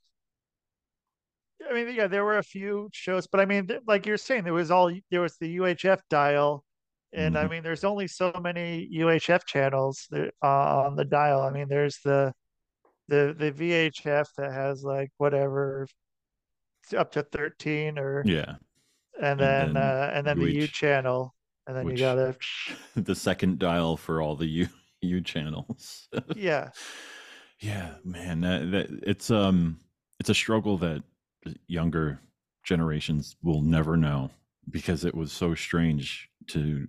I 1.69 1.73
mean, 1.73 1.95
yeah, 1.95 2.07
there 2.07 2.23
were 2.23 2.37
a 2.37 2.43
few 2.43 2.89
shows, 2.91 3.27
but 3.27 3.39
I 3.39 3.45
mean, 3.45 3.67
like 3.87 4.05
you're 4.05 4.17
saying, 4.17 4.43
there 4.43 4.53
was 4.53 4.71
all 4.71 4.91
there 5.09 5.21
was 5.21 5.37
the 5.37 5.57
UHF 5.57 5.99
dial, 6.09 6.63
and 7.13 7.35
mm-hmm. 7.35 7.45
I 7.45 7.47
mean, 7.47 7.63
there's 7.63 7.83
only 7.83 8.07
so 8.07 8.31
many 8.41 8.89
UHF 8.93 9.45
channels 9.45 10.07
uh, 10.13 10.47
on 10.47 10.95
the 10.95 11.05
dial. 11.05 11.41
I 11.41 11.51
mean, 11.51 11.67
there's 11.67 11.99
the 12.03 12.33
the 13.07 13.35
the 13.37 13.51
VHF 13.51 14.27
that 14.37 14.51
has 14.51 14.83
like 14.83 15.11
whatever 15.17 15.87
up 16.95 17.11
to 17.13 17.23
13 17.23 17.97
or 17.97 18.23
yeah, 18.25 18.55
and 19.21 19.39
then 19.39 19.67
and 19.67 19.75
then, 19.75 19.83
uh, 19.83 20.11
and 20.13 20.27
then 20.27 20.39
UH, 20.39 20.45
the 20.45 20.53
U 20.53 20.67
channel, 20.67 21.33
and 21.67 21.75
then 21.75 21.89
you 21.89 21.97
got 21.97 22.15
the 22.15 22.35
the 23.01 23.15
second 23.15 23.59
dial 23.59 23.97
for 23.97 24.21
all 24.21 24.35
the 24.35 24.45
U 24.47 24.67
U 25.01 25.21
channels. 25.21 26.07
yeah, 26.35 26.69
yeah, 27.59 27.95
man, 28.03 28.41
that, 28.41 28.71
that 28.71 28.99
it's 29.03 29.31
um 29.31 29.79
it's 30.19 30.29
a 30.29 30.35
struggle 30.35 30.77
that 30.79 31.03
younger 31.67 32.19
generations 32.63 33.35
will 33.43 33.61
never 33.61 33.95
know 33.95 34.31
because 34.71 35.05
it 35.05 35.13
was 35.13 35.31
so 35.31 35.53
strange 35.53 36.29
to 36.47 36.87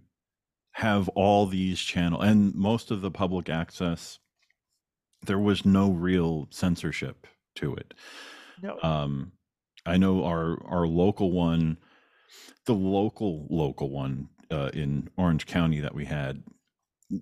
have 0.73 1.09
all 1.11 1.47
these 1.47 1.79
channels 1.81 2.25
and 2.25 2.55
most 2.55 2.91
of 2.91 3.03
the 3.03 3.11
public 3.11 3.51
access 3.51 4.19
there 5.27 5.39
was 5.39 5.65
no 5.65 5.91
real 5.91 6.47
censorship 6.51 7.27
to 7.57 7.75
it. 7.75 7.95
No. 8.63 8.79
Um, 8.83 9.33
I 9.85 9.97
know 9.97 10.25
our 10.25 10.63
our 10.67 10.87
local 10.87 11.33
one, 11.33 11.79
the 12.65 12.75
local 12.75 13.47
local 13.51 13.91
one 13.91 14.29
uh, 14.51 14.71
in 14.75 15.09
Orange 15.17 15.47
County 15.47 15.81
that 15.81 15.95
we 15.95 16.05
had, 16.05 16.43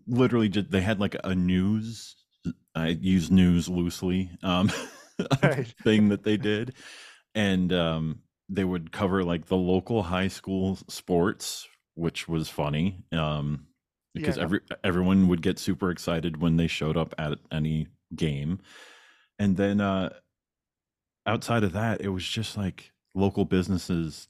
literally 0.06 0.48
just 0.48 0.70
they 0.70 0.80
had 0.80 1.00
like 1.00 1.16
a 1.24 1.34
news. 1.34 2.16
I 2.74 2.88
use 2.88 3.30
news 3.30 3.68
loosely. 3.68 4.30
Um, 4.42 4.70
Right. 5.42 5.74
thing 5.84 6.08
that 6.08 6.24
they 6.24 6.36
did, 6.36 6.74
and 7.34 7.72
um, 7.72 8.22
they 8.48 8.64
would 8.64 8.90
cover 8.92 9.22
like 9.24 9.46
the 9.46 9.56
local 9.56 10.02
high 10.02 10.28
school 10.28 10.76
sports, 10.88 11.68
which 11.94 12.28
was 12.28 12.48
funny. 12.48 13.04
Um, 13.12 13.66
because 14.14 14.36
Yeah. 14.36 14.44
every 14.44 14.60
everyone 14.82 15.28
would 15.28 15.42
get 15.42 15.58
super 15.58 15.90
excited 15.90 16.40
when 16.40 16.56
they 16.56 16.66
showed 16.66 16.96
up 16.96 17.14
at 17.18 17.38
any 17.52 17.88
game, 18.16 18.60
and 19.38 19.56
then 19.56 19.80
uh, 19.80 20.10
outside 21.26 21.64
of 21.64 21.72
that, 21.72 22.00
it 22.00 22.08
was 22.08 22.26
just 22.26 22.56
like 22.56 22.92
local 23.14 23.44
businesses 23.44 24.28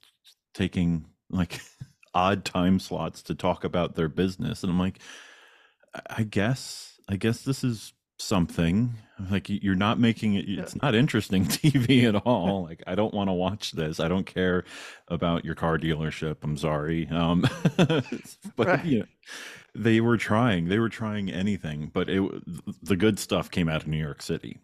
taking 0.55 1.07
like 1.31 1.61
odd 2.15 2.45
time 2.45 2.79
slots 2.79 3.23
to 3.25 3.35
talk 3.35 3.65
about 3.65 3.95
their 3.97 4.09
business, 4.09 4.63
and 4.63 4.73
I'm 4.73 4.79
like, 4.79 5.01
I- 6.11 6.23
guess, 6.25 6.99
I 7.09 7.17
guess 7.17 7.43
this 7.43 7.63
is 7.65 7.93
something. 8.19 8.95
Like 9.31 9.49
you're 9.49 9.75
not 9.75 9.99
making 10.01 10.35
it 10.35 10.49
it's 10.49 10.81
not 10.81 10.95
interesting 10.95 11.45
tv 11.47 12.05
at 12.05 12.15
all. 12.25 12.65
Like 12.65 12.83
i 12.87 12.95
don't 12.95 13.15
want 13.15 13.29
to 13.29 13.33
watch 13.33 13.73
this. 13.73 14.01
I 14.01 14.09
don't 14.09 14.25
care 14.27 14.65
about 15.09 15.45
your 15.45 15.55
car 15.55 15.79
dealership. 15.79 16.37
I'm 16.43 16.57
sorry. 16.57 17.07
Um 17.09 17.45
but 17.77 18.67
Right. 18.67 18.85
you 18.85 18.99
know 19.01 19.05
they 19.75 20.01
were 20.01 20.17
trying 20.17 20.69
they 20.69 20.79
were 20.79 20.89
trying 20.89 21.31
anything 21.31 21.91
but 21.93 22.09
it 22.09 22.23
the 22.83 22.97
good 22.97 23.19
stuff 23.19 23.51
came 23.51 23.69
out 23.69 23.83
of 23.83 23.89
new 23.89 23.97
york 23.99 24.23
city 24.23 24.59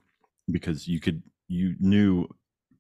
because 0.49 0.87
you 0.87 1.01
could 1.01 1.23
you 1.49 1.75
knew 1.81 2.29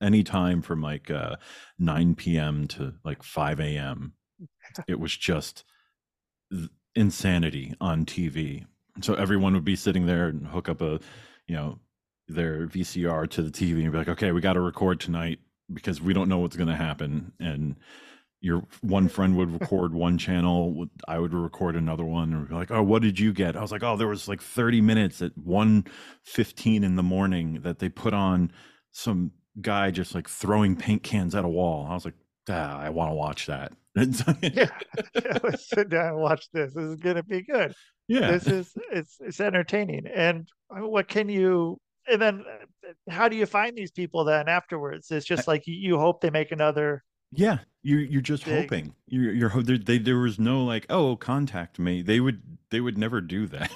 any 0.01 0.23
time 0.23 0.63
from 0.63 0.81
like 0.81 1.11
uh 1.11 1.35
9 1.81 2.15
p.m 2.15 2.69
to 2.69 2.95
like 3.05 3.23
5 3.25 3.59
a.m 3.61 4.13
it 4.89 4.99
was 4.99 5.17
just 5.17 5.65
insanity 6.95 7.75
on 7.81 8.05
tv 8.05 8.67
so 9.01 9.15
everyone 9.15 9.55
would 9.55 9.65
be 9.65 9.77
sitting 9.77 10.07
there 10.07 10.29
and 10.29 10.49
hook 10.49 10.69
up 10.69 10.81
a 10.81 10.99
you 11.47 11.55
know 11.55 11.79
their 12.29 12.67
vcr 12.67 13.29
to 13.29 13.43
the 13.43 13.51
tv 13.51 13.83
and 13.83 13.93
be 13.93 13.99
like 13.99 14.09
okay 14.09 14.33
we 14.33 14.41
got 14.41 14.55
to 14.55 14.61
record 14.61 14.99
tonight 15.01 15.39
because 15.73 16.01
we 16.01 16.13
don't 16.13 16.29
know 16.29 16.39
what's 16.39 16.57
going 16.57 16.69
to 16.69 16.77
happen. 16.77 17.33
And 17.39 17.77
your 18.41 18.65
one 18.81 19.09
friend 19.09 19.37
would 19.37 19.51
record 19.51 19.93
one 19.93 20.17
channel 20.17 20.87
i 21.07 21.19
would 21.19 21.35
record 21.35 21.77
another 21.77 22.07
one 22.07 22.33
and 22.33 22.49
be 22.49 22.55
like 22.55 22.71
oh 22.71 22.83
what 22.83 23.03
did 23.03 23.19
you 23.21 23.35
get? 23.35 23.55
I 23.55 23.61
was 23.61 23.71
like 23.71 23.83
oh 23.83 23.97
there 23.97 24.09
was 24.09 24.29
like 24.29 24.41
30 24.41 24.81
minutes 24.81 25.21
at 25.21 25.37
1.15 25.37 26.83
in 26.83 26.97
the 26.97 27.03
morning 27.03 27.61
that 27.63 27.81
they 27.81 27.91
put 27.91 28.15
on 28.15 28.51
some 28.93 29.33
guy 29.61 29.91
just 29.91 30.15
like 30.15 30.29
throwing 30.29 30.75
paint 30.75 31.03
cans 31.03 31.35
at 31.35 31.45
a 31.45 31.49
wall. 31.49 31.87
I 31.91 31.95
was 31.95 32.07
like 32.07 32.15
ah, 32.49 32.79
i 32.79 32.89
want 32.89 33.11
to 33.11 33.15
watch 33.15 33.47
that 33.47 33.73
yeah. 34.43 34.69
Let's 35.43 35.69
sit 35.69 35.89
down 35.89 36.09
and 36.15 36.17
watch 36.21 36.47
this. 36.53 36.75
This 36.75 36.85
is 36.85 36.97
gonna 36.97 37.23
be 37.23 37.43
good. 37.43 37.75
yeah 38.09 38.31
This 38.31 38.47
is 38.47 38.73
it's 38.93 39.17
it's 39.21 39.41
entertaining. 39.41 40.07
And 40.07 40.49
uh, 40.71 40.87
what 40.87 41.09
can 41.09 41.29
you 41.29 41.79
and 42.09 42.21
then 42.21 42.45
uh, 42.49 42.93
how 43.13 43.29
do 43.29 43.37
you 43.37 43.47
find 43.47 43.77
these 43.77 43.91
people 43.91 44.25
then 44.25 44.49
afterwards? 44.49 45.11
It's 45.11 45.27
just 45.27 45.47
like 45.49 45.67
you, 45.67 45.99
hope 45.99 46.21
they 46.21 46.31
make 46.31 46.53
another 46.53 47.03
Yeah, 47.33 47.59
you 47.83 47.99
you're 47.99 48.23
just 48.23 48.45
Big. 48.45 48.63
hoping. 48.63 48.95
You're 49.07 49.33
you're 49.33 49.63
there, 49.63 49.79
they, 49.79 49.99
there 49.99 50.19
was 50.19 50.39
no 50.39 50.65
like 50.65 50.87
oh 50.91 51.17
contact 51.17 51.79
me. 51.79 52.03
They 52.03 52.21
would 52.21 52.43
they 52.71 52.81
would 52.81 52.97
never 52.99 53.21
do 53.21 53.47
that. 53.49 53.71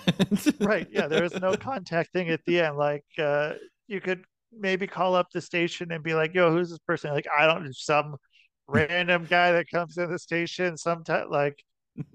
right 0.61 0.87
yeah 0.91 1.09
there 1.09 1.23
was 1.29 1.35
no 1.41 1.57
contact 1.57 2.13
thing 2.13 2.29
at 2.31 2.41
the 2.47 2.61
end 2.61 2.77
like 2.77 3.05
uh 3.19 3.55
you 3.89 4.01
could 4.01 4.25
maybe 4.57 4.87
call 4.87 5.15
up 5.17 5.27
the 5.33 5.41
station 5.41 5.91
and 5.91 6.05
be 6.05 6.15
like 6.15 6.33
yo 6.35 6.51
who's 6.53 6.71
this 6.71 6.79
person 6.81 7.11
like 7.13 7.27
i 7.37 7.45
don't 7.47 7.75
some 7.75 8.17
random 8.67 9.27
guy 9.27 9.53
that 9.53 9.69
comes 9.71 9.99
in 9.99 10.11
the 10.11 10.19
station 10.19 10.77
sometime 10.77 11.29
like 11.31 11.63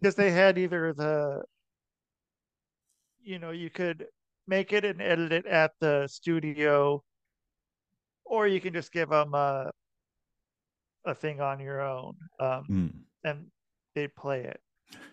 because 0.02 0.16
they 0.16 0.32
had 0.32 0.58
either 0.58 0.94
the 0.94 1.44
you 3.22 3.40
know 3.40 3.52
you 3.52 3.70
could 3.70 4.08
make 4.48 4.74
it 4.74 4.84
and 4.86 5.02
edit 5.02 5.32
it 5.32 5.46
at 5.46 5.72
the 5.80 6.08
studio 6.08 7.04
or 8.26 8.48
you 8.48 8.62
can 8.62 8.74
just 8.74 8.92
give 8.92 9.10
them 9.10 9.34
a 9.34 9.72
a 11.06 11.16
thing 11.16 11.42
on 11.42 11.60
your 11.60 11.82
own 11.82 12.16
um 12.40 12.64
Mm, 12.70 12.92
and 13.24 13.48
they 13.96 14.08
play 14.08 14.44
it, 14.46 14.62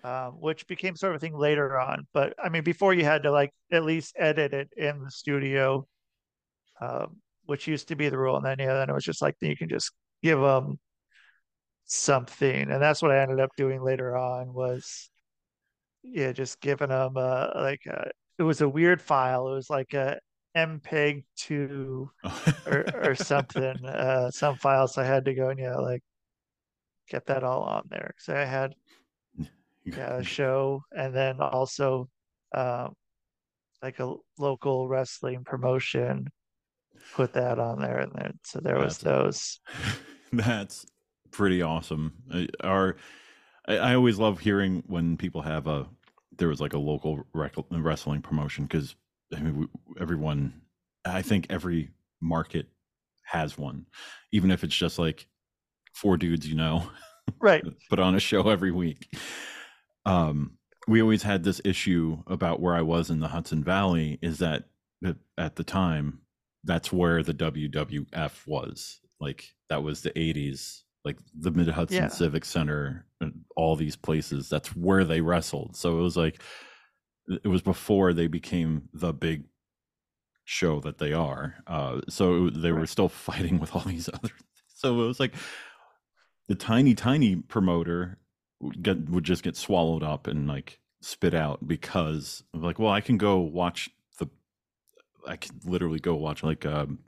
um, 0.04 0.34
which 0.40 0.66
became 0.68 0.96
sort 0.96 1.14
of 1.14 1.16
a 1.16 1.20
thing 1.20 1.36
later 1.36 1.78
on. 1.80 2.06
But 2.14 2.34
I 2.42 2.48
mean, 2.50 2.64
before 2.64 2.94
you 2.94 3.04
had 3.04 3.24
to 3.24 3.32
like 3.32 3.52
at 3.72 3.84
least 3.84 4.14
edit 4.18 4.54
it 4.54 4.70
in 4.76 5.02
the 5.04 5.10
studio, 5.10 5.86
um, 6.80 7.16
which 7.46 7.66
used 7.66 7.88
to 7.88 7.96
be 7.96 8.08
the 8.08 8.18
rule. 8.18 8.36
And 8.36 8.44
then 8.46 8.58
yeah, 8.58 8.74
then 8.74 8.90
it 8.90 8.94
was 8.94 9.04
just 9.04 9.22
like 9.22 9.36
you 9.40 9.56
can 9.56 9.68
just 9.68 9.92
give 10.22 10.40
them 10.40 10.78
something, 11.86 12.70
and 12.70 12.82
that's 12.82 13.02
what 13.02 13.10
I 13.10 13.20
ended 13.20 13.40
up 13.40 13.50
doing 13.56 13.82
later 13.82 14.16
on 14.16 14.52
was 14.52 15.10
yeah, 16.02 16.32
just 16.32 16.60
giving 16.60 16.88
them 16.88 17.16
uh, 17.16 17.48
like 17.54 17.82
a, 17.86 18.10
it 18.38 18.42
was 18.42 18.60
a 18.60 18.68
weird 18.68 19.00
file. 19.00 19.48
It 19.48 19.54
was 19.54 19.70
like 19.70 19.94
a 19.94 20.18
MPEG 20.56 21.24
two 21.36 22.10
or 22.66 22.84
or 22.94 23.14
something, 23.14 23.84
uh, 23.84 24.30
some 24.30 24.56
files 24.56 24.98
I 24.98 25.04
had 25.04 25.24
to 25.26 25.34
go 25.34 25.50
and 25.50 25.58
yeah, 25.58 25.76
like 25.76 26.02
get 27.08 27.26
that 27.26 27.44
all 27.44 27.62
on 27.62 27.84
there. 27.90 28.14
So 28.18 28.34
I 28.36 28.44
had 28.44 28.74
yeah 29.84 30.16
a 30.16 30.24
show 30.24 30.82
and 30.96 31.14
then 31.14 31.40
also 31.40 32.08
um 32.54 32.94
like 33.82 34.00
a 34.00 34.14
local 34.38 34.88
wrestling 34.88 35.44
promotion 35.44 36.26
put 37.14 37.32
that 37.34 37.58
on 37.58 37.80
there 37.80 37.98
and 37.98 38.12
then 38.14 38.32
so 38.42 38.58
there 38.60 38.78
was 38.78 38.98
those 38.98 39.60
That's 40.32 40.86
pretty 41.36 41.62
awesome. 41.62 42.12
Our 42.62 42.96
I, 43.68 43.76
I 43.76 43.94
always 43.94 44.18
love 44.18 44.38
hearing 44.40 44.82
when 44.86 45.16
people 45.16 45.42
have 45.42 45.66
a 45.66 45.86
there 46.38 46.48
was 46.48 46.60
like 46.60 46.74
a 46.74 46.78
local 46.78 47.24
rec- 47.32 47.54
wrestling 47.70 48.22
promotion 48.22 48.64
because 48.64 48.94
I 49.34 49.40
mean 49.40 49.58
we, 49.58 49.66
everyone 50.00 50.60
I 51.04 51.22
think 51.22 51.46
every 51.50 51.90
market 52.20 52.66
has 53.24 53.56
one, 53.58 53.86
even 54.32 54.50
if 54.50 54.64
it's 54.64 54.74
just 54.76 54.98
like 54.98 55.26
four 55.94 56.16
dudes 56.16 56.48
you 56.48 56.54
know 56.56 56.88
right 57.40 57.64
put 57.90 57.98
on 58.00 58.14
a 58.14 58.20
show 58.20 58.48
every 58.48 58.70
week. 58.72 59.08
Um, 60.04 60.58
we 60.88 61.02
always 61.02 61.22
had 61.24 61.42
this 61.42 61.60
issue 61.64 62.22
about 62.28 62.60
where 62.60 62.74
I 62.74 62.82
was 62.82 63.10
in 63.10 63.18
the 63.20 63.28
Hudson 63.28 63.64
Valley 63.64 64.18
is 64.22 64.38
that 64.38 64.64
at- 65.04 65.16
at 65.36 65.56
the 65.56 65.64
time 65.64 66.20
that's 66.64 66.92
where 66.92 67.22
the 67.22 67.34
WWF 67.34 68.46
was. 68.46 69.00
Like 69.20 69.54
that 69.68 69.82
was 69.82 70.02
the 70.02 70.10
80s, 70.10 70.82
like 71.06 71.16
the 71.38 71.50
Mid 71.50 71.68
Hudson 71.68 71.96
Yeah. 71.96 72.08
Civic 72.08 72.44
Center 72.44 73.06
and 73.22 73.32
all 73.56 73.76
these 73.76 73.96
places. 73.96 74.50
That's 74.50 74.76
where 74.76 75.04
they 75.04 75.22
wrestled. 75.22 75.76
So 75.76 75.98
it 75.98 76.02
was 76.02 76.16
like 76.18 76.42
it 77.28 77.48
was 77.48 77.62
before 77.62 78.12
they 78.12 78.26
became 78.26 78.88
the 78.92 79.14
big 79.14 79.44
show 80.44 80.80
that 80.80 80.98
they 80.98 81.12
are. 81.12 81.54
Uh, 81.66 82.00
so 82.08 82.50
they 82.50 82.72
were 82.72 82.86
still 82.86 83.08
fighting 83.26 83.58
with 83.58 83.74
all 83.74 83.82
these 83.82 84.08
other. 84.12 84.30
So 84.74 85.00
it 85.00 85.06
was 85.06 85.18
like 85.20 85.34
the 86.48 86.54
tiny, 86.54 86.94
tiny 86.94 87.36
promoter 87.36 88.18
would 88.60 88.82
get 88.82 89.08
would 89.08 89.24
just 89.24 89.42
get 89.42 89.56
swallowed 89.56 90.02
up 90.02 90.26
and 90.26 90.46
like 90.46 90.78
spit 91.00 91.34
out 91.34 91.66
because 91.66 92.42
of 92.52 92.62
like, 92.62 92.78
well, 92.78 92.92
I 92.92 93.00
can 93.00 93.16
go 93.16 93.38
watch 93.38 93.88
the, 94.18 94.26
I 95.26 95.36
can 95.36 95.60
literally 95.64 96.00
go 96.00 96.14
watch 96.14 96.42
like 96.42 96.66
um, 96.66 96.98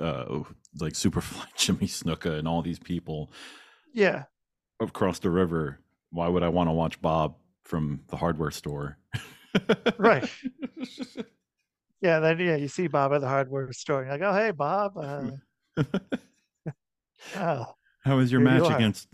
uh, 0.00 0.42
like 0.80 0.92
Superfly 0.94 1.46
Jimmy 1.56 1.86
Snuka 1.86 2.38
and 2.38 2.46
all 2.48 2.62
these 2.62 2.78
people 2.78 3.30
yeah 3.94 4.24
across 4.80 5.18
the 5.20 5.30
river. 5.30 5.78
Why 6.10 6.28
would 6.28 6.42
I 6.42 6.48
want 6.48 6.68
to 6.68 6.72
watch 6.72 7.00
Bob 7.00 7.36
from 7.64 8.00
the 8.08 8.16
hardware 8.16 8.50
store? 8.50 8.98
Right. 9.98 10.28
yeah 12.02 12.18
then 12.20 12.38
yeah 12.38 12.56
you 12.56 12.68
see 12.68 12.88
bob 12.88 13.14
at 13.14 13.22
the 13.22 13.26
hardware 13.28 13.72
store 13.72 14.02
and 14.02 14.20
you're 14.20 14.28
like 14.30 14.36
oh 14.36 14.38
hey 14.38 14.50
bob 14.50 14.98
uh, 14.98 15.30
oh 17.36 17.64
How 18.04 18.16
was 18.18 18.30
your 18.30 18.42
Here 18.42 18.54
you 18.54 18.60
match 18.62 18.70
against 18.74 19.08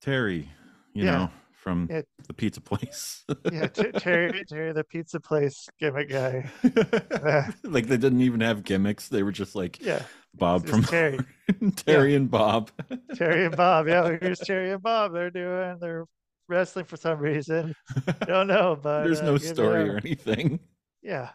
Terry? 0.00 0.48
You 0.94 1.04
Yeah. 1.04 1.10
know, 1.10 1.30
from 1.64 1.88
Yeah. 1.90 2.02
the 2.28 2.34
pizza 2.34 2.60
place. 2.60 3.24
yeah 3.50 3.66
terry 3.68 4.44
terry 4.46 4.72
the 4.74 4.84
pizza 4.84 5.18
place 5.18 5.66
gimmick 5.80 6.10
guy 6.10 6.50
like 7.64 7.86
they 7.86 7.96
didn't 7.96 8.20
even 8.20 8.40
have 8.42 8.62
gimmicks. 8.62 9.08
They 9.08 9.22
were 9.22 9.32
just 9.32 9.54
like 9.56 9.80
yeah 9.80 10.02
Bob 10.34 10.66
from 10.66 10.82
Terry. 10.82 11.18
Terry 11.76 12.14
and 12.16 12.30
Bob. 12.30 12.70
terry 13.14 13.46
and 13.46 13.56
bob 13.56 13.88
yeah 13.88 14.16
here's 14.20 14.38
terry 14.50 14.70
and 14.72 14.82
bob 14.82 15.12
they're 15.14 15.30
doing 15.30 15.78
they're 15.80 16.04
wrestling 16.48 16.84
for 16.84 16.96
some 16.98 17.18
reason 17.18 17.74
don't 18.26 18.46
know 18.48 18.76
but 18.80 19.04
There's 19.04 19.20
uh, 19.20 19.24
no 19.32 19.38
story 19.38 19.88
or 19.88 19.96
anything. 19.96 20.60
yeah 21.02 21.30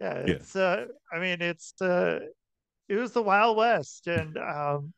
yeah 0.00 0.24
Yeah. 0.26 0.34
it's 0.34 0.56
uh 0.56 0.86
i 1.12 1.18
mean 1.20 1.40
it's 1.40 1.74
uh 1.80 2.18
it 2.88 2.96
was 2.96 3.12
the 3.12 3.22
wild 3.22 3.56
west 3.56 4.06
and 4.08 4.36
um 4.38 4.92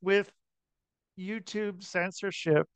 with 0.00 0.30
youtube 1.22 1.82
censorship 1.82 2.66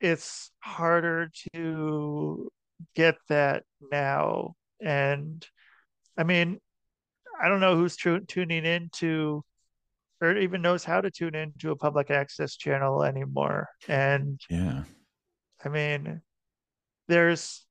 it's 0.00 0.50
harder 0.60 1.30
to 1.52 2.50
get 2.94 3.16
that 3.28 3.62
now 3.90 4.54
and 4.80 5.46
i 6.18 6.24
mean 6.24 6.58
I 7.40 7.48
don't 7.48 7.60
know 7.60 7.76
who's 7.76 7.96
tuning 7.96 8.64
into 8.64 9.44
or 10.20 10.36
even 10.36 10.62
knows 10.62 10.84
how 10.84 11.00
to 11.00 11.10
tune 11.10 11.34
into 11.34 11.70
a 11.70 11.76
public 11.76 12.10
access 12.10 12.56
channel 12.56 13.02
anymore. 13.02 13.68
And 13.88 14.40
Yeah. 14.48 14.84
I 15.64 15.68
mean, 15.68 16.22
there's 17.08 17.66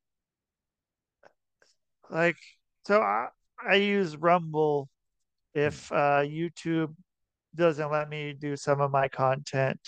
like 2.09 2.37
so 2.85 3.01
I 3.01 3.29
I 3.65 3.75
use 3.75 4.17
Rumble 4.17 4.89
if 5.53 5.91
uh 5.91 6.21
YouTube 6.23 6.93
doesn't 7.55 7.91
let 7.91 8.09
me 8.09 8.33
do 8.33 8.55
some 8.55 8.81
of 8.81 8.91
my 8.91 9.07
content. 9.07 9.79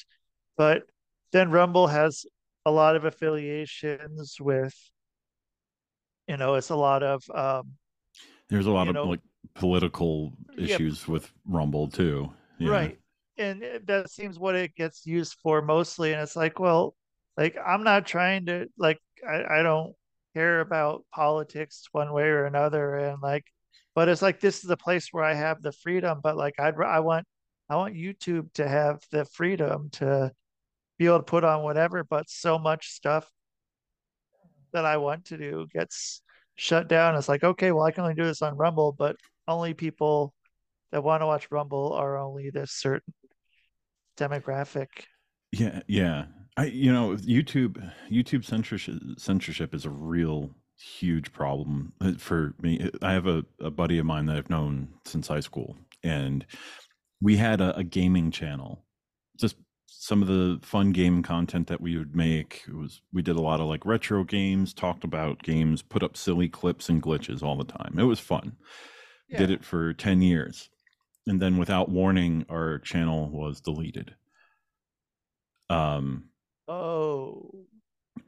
But 0.57 0.83
then 1.31 1.51
Rumble 1.51 1.87
has 1.87 2.25
a 2.65 2.71
lot 2.71 2.95
of 2.95 3.05
affiliations 3.05 4.37
with 4.39 4.73
you 6.27 6.37
know, 6.37 6.55
it's 6.55 6.69
a 6.71 6.75
lot 6.75 7.03
of 7.03 7.23
um 7.33 7.73
There's 8.49 8.65
a 8.65 8.71
lot 8.71 8.87
of 8.87 8.95
know- 8.95 9.09
like 9.09 9.21
political 9.53 10.33
Yeah. 10.57 10.75
issues 10.75 11.07
with 11.07 11.31
Rumble 11.45 11.87
too. 11.87 12.31
Yeah. 12.57 12.71
Right. 12.71 12.99
And 13.37 13.63
that 13.85 14.09
seems 14.09 14.39
what 14.39 14.55
it 14.55 14.75
gets 14.75 15.05
used 15.05 15.35
for 15.43 15.61
mostly. 15.61 16.13
And 16.13 16.21
it's 16.21 16.35
like, 16.35 16.57
well, 16.59 16.95
like 17.37 17.57
I'm 17.63 17.83
not 17.83 18.05
trying 18.07 18.45
to 18.47 18.67
like 18.77 18.99
I, 19.27 19.59
I 19.59 19.63
don't 19.63 19.93
care 20.33 20.61
about 20.61 21.05
politics 21.13 21.87
one 21.91 22.11
way 22.13 22.23
or 22.23 22.45
another. 22.45 22.95
And 22.97 23.21
like, 23.21 23.45
but 23.93 24.09
it's 24.09 24.21
like 24.21 24.39
this 24.39 24.63
is 24.63 24.69
a 24.69 24.77
place 24.77 25.09
where 25.11 25.23
I 25.23 25.33
have 25.33 25.61
the 25.61 25.71
freedom, 25.73 26.19
but 26.23 26.37
like 26.37 26.59
I'd 26.59 26.75
I 26.81 27.01
want 27.01 27.25
I 27.69 27.75
want 27.75 27.95
YouTube 27.95 28.53
to 28.53 28.67
have 28.67 29.01
the 29.11 29.25
freedom 29.25 29.89
to 29.93 30.31
be 30.97 31.05
able 31.05 31.17
to 31.17 31.23
put 31.23 31.43
on 31.43 31.63
whatever, 31.63 32.03
but 32.03 32.29
so 32.29 32.59
much 32.59 32.89
stuff 32.89 33.29
that 34.73 34.85
I 34.85 34.97
want 34.97 35.25
to 35.25 35.37
do 35.37 35.67
gets 35.73 36.21
shut 36.55 36.87
down. 36.87 37.15
It's 37.15 37.29
like, 37.29 37.43
okay, 37.43 37.71
well, 37.71 37.85
I 37.85 37.91
can 37.91 38.03
only 38.03 38.15
do 38.15 38.23
this 38.23 38.41
on 38.41 38.57
Rumble, 38.57 38.91
but 38.91 39.15
only 39.47 39.73
people 39.73 40.33
that 40.91 41.03
want 41.03 41.21
to 41.21 41.25
watch 41.25 41.47
Rumble 41.51 41.93
are 41.93 42.17
only 42.17 42.49
this 42.49 42.71
certain 42.71 43.13
demographic. 44.17 44.87
Yeah, 45.51 45.81
yeah. 45.87 46.25
I 46.57 46.65
you 46.65 46.91
know 46.93 47.15
YouTube 47.17 47.91
YouTube 48.09 48.45
censorship 48.45 48.97
censorship 49.17 49.73
is 49.75 49.85
a 49.85 49.89
real 49.89 50.51
huge 50.77 51.33
problem 51.33 51.93
uh, 51.99 52.13
for 52.17 52.53
me. 52.61 52.89
I 53.01 53.11
have 53.11 53.27
a, 53.27 53.43
a 53.59 53.71
buddy 53.71 53.97
of 53.97 54.05
mine 54.05 54.25
that 54.27 54.37
I've 54.37 54.49
known 54.49 54.89
since 55.05 55.27
high 55.27 55.41
school, 55.41 55.75
and 56.03 56.45
we 57.21 57.37
had 57.37 57.61
a, 57.61 57.75
a 57.77 57.83
gaming 57.83 58.31
channel. 58.31 58.83
Just 59.37 59.55
some 59.87 60.21
of 60.21 60.27
the 60.27 60.59
fun 60.61 60.91
game 60.91 61.23
content 61.23 61.67
that 61.67 61.81
we 61.81 61.97
would 61.97 62.15
make 62.15 62.63
it 62.67 62.75
was 62.75 63.01
we 63.13 63.21
did 63.21 63.35
a 63.35 63.41
lot 63.41 63.59
of 63.59 63.67
like 63.67 63.85
retro 63.85 64.23
games, 64.23 64.73
talked 64.73 65.03
about 65.03 65.43
games, 65.43 65.81
put 65.81 66.03
up 66.03 66.17
silly 66.17 66.49
clips 66.49 66.89
and 66.89 67.01
glitches 67.01 67.41
all 67.41 67.57
the 67.57 67.63
time. 67.63 67.95
It 67.97 68.03
was 68.03 68.19
fun. 68.19 68.55
Did 69.39 69.49
it 69.51 69.65
for 69.65 69.93
ten 69.93 70.21
years, 70.21 70.69
and 71.25 71.41
then 71.41 71.57
without 71.57 71.89
warning, 71.89 72.45
our 72.49 72.77
channel 72.79 73.29
was 73.29 73.59
deleted. 73.59 74.13
Um, 75.69 76.29
Oh, 76.67 77.67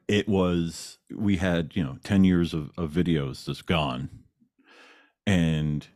it 0.06 0.28
was 0.28 0.98
we 1.14 1.36
had 1.36 1.74
you 1.74 1.82
know 1.82 1.98
10 2.04 2.24
years 2.24 2.54
of, 2.54 2.70
of 2.78 2.90
videos 2.90 3.44
just 3.44 3.66
gone 3.66 4.08
and 5.26 5.86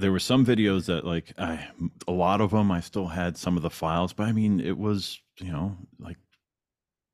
there 0.00 0.12
were 0.12 0.18
some 0.18 0.44
videos 0.44 0.86
that 0.86 1.04
like 1.04 1.32
i 1.38 1.68
a 2.08 2.12
lot 2.12 2.40
of 2.40 2.50
them 2.50 2.70
i 2.70 2.80
still 2.80 3.08
had 3.08 3.36
some 3.36 3.56
of 3.56 3.62
the 3.62 3.70
files 3.70 4.12
but 4.12 4.26
i 4.26 4.32
mean 4.32 4.60
it 4.60 4.78
was 4.78 5.20
you 5.38 5.52
know 5.52 5.76
like 5.98 6.16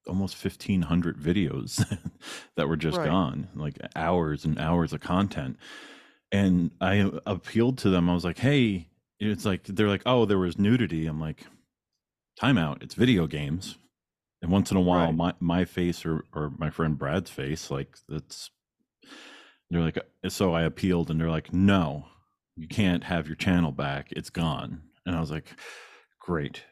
almost 0.07 0.43
1500 0.43 1.19
videos 1.19 1.85
that 2.57 2.69
were 2.69 2.77
just 2.77 2.99
Right. 2.99 3.07
gone 3.07 3.49
like 3.55 3.77
hours 3.97 4.45
and 4.45 4.59
hours 4.59 4.93
of 4.93 5.01
content. 5.01 5.57
And 6.31 6.71
i 6.81 7.11
appealed 7.27 7.79
to 7.79 7.91
them. 7.91 8.09
I 8.09 8.15
was 8.15 8.25
like 8.25 8.39
hey 8.39 8.89
it's 9.19 9.45
like 9.45 9.65
they're 9.65 9.89
like 9.89 10.03
oh 10.07 10.25
there 10.25 10.39
was 10.39 10.59
nudity. 10.59 11.07
I'm 11.07 11.21
like 11.21 11.45
timeout 12.41 12.83
it's 12.83 12.95
video 12.95 13.27
games. 13.27 13.79
And 14.43 14.53
once 14.53 14.71
in 14.71 14.77
a 14.77 14.81
while 14.81 15.07
Right. 15.07 15.17
my 15.17 15.35
my 15.41 15.65
face 15.65 16.07
or 16.07 16.25
or 16.33 16.53
my 16.57 16.71
friend 16.71 16.97
brad's 16.97 17.31
face 17.31 17.71
like 17.71 17.97
that's 18.09 18.51
they're 19.71 19.81
like 19.83 19.99
uh, 19.99 20.29
so 20.29 20.53
i 20.55 20.63
appealed 20.63 21.11
and 21.11 21.21
they're 21.21 21.31
like 21.31 21.53
no 21.53 22.07
you 22.57 22.69
can't 22.69 23.05
have 23.05 23.27
your 23.27 23.37
channel 23.37 23.73
back 23.73 24.09
it's 24.13 24.31
gone. 24.31 24.83
And 25.07 25.17
i 25.17 25.21
was 25.21 25.31
like 25.31 25.49
great. 26.21 26.63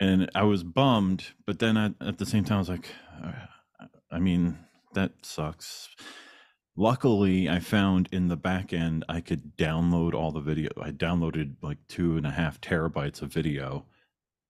And 0.00 0.30
i 0.34 0.42
was 0.42 0.62
bummed 0.64 1.28
but 1.46 1.58
then 1.58 1.76
at, 1.76 1.94
at 2.00 2.18
the 2.18 2.26
same 2.26 2.44
time 2.44 2.56
i 2.56 2.60
was 2.60 2.68
like 2.68 2.88
i 4.10 4.18
mean 4.18 4.58
that 4.94 5.12
sucks. 5.22 5.88
Luckily 6.76 7.48
i 7.48 7.58
found 7.58 8.08
in 8.12 8.28
the 8.28 8.36
back 8.36 8.72
end 8.72 9.04
i 9.08 9.20
could 9.20 9.56
download 9.56 10.14
all 10.14 10.32
the 10.32 10.40
video 10.40 10.70
i 10.82 10.90
downloaded 10.90 11.56
like 11.62 11.78
two 11.88 12.16
and 12.16 12.26
a 12.26 12.30
half 12.30 12.60
terabytes 12.60 13.22
of 13.22 13.32
video 13.32 13.86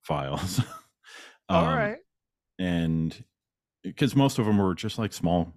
files. 0.02 0.60
All 1.48 1.66
Um, 1.66 1.74
right. 1.74 1.98
and 2.58 3.24
because 3.84 4.16
most 4.16 4.38
of 4.40 4.46
them 4.46 4.58
were 4.58 4.74
just 4.74 4.98
like 4.98 5.12
small 5.12 5.52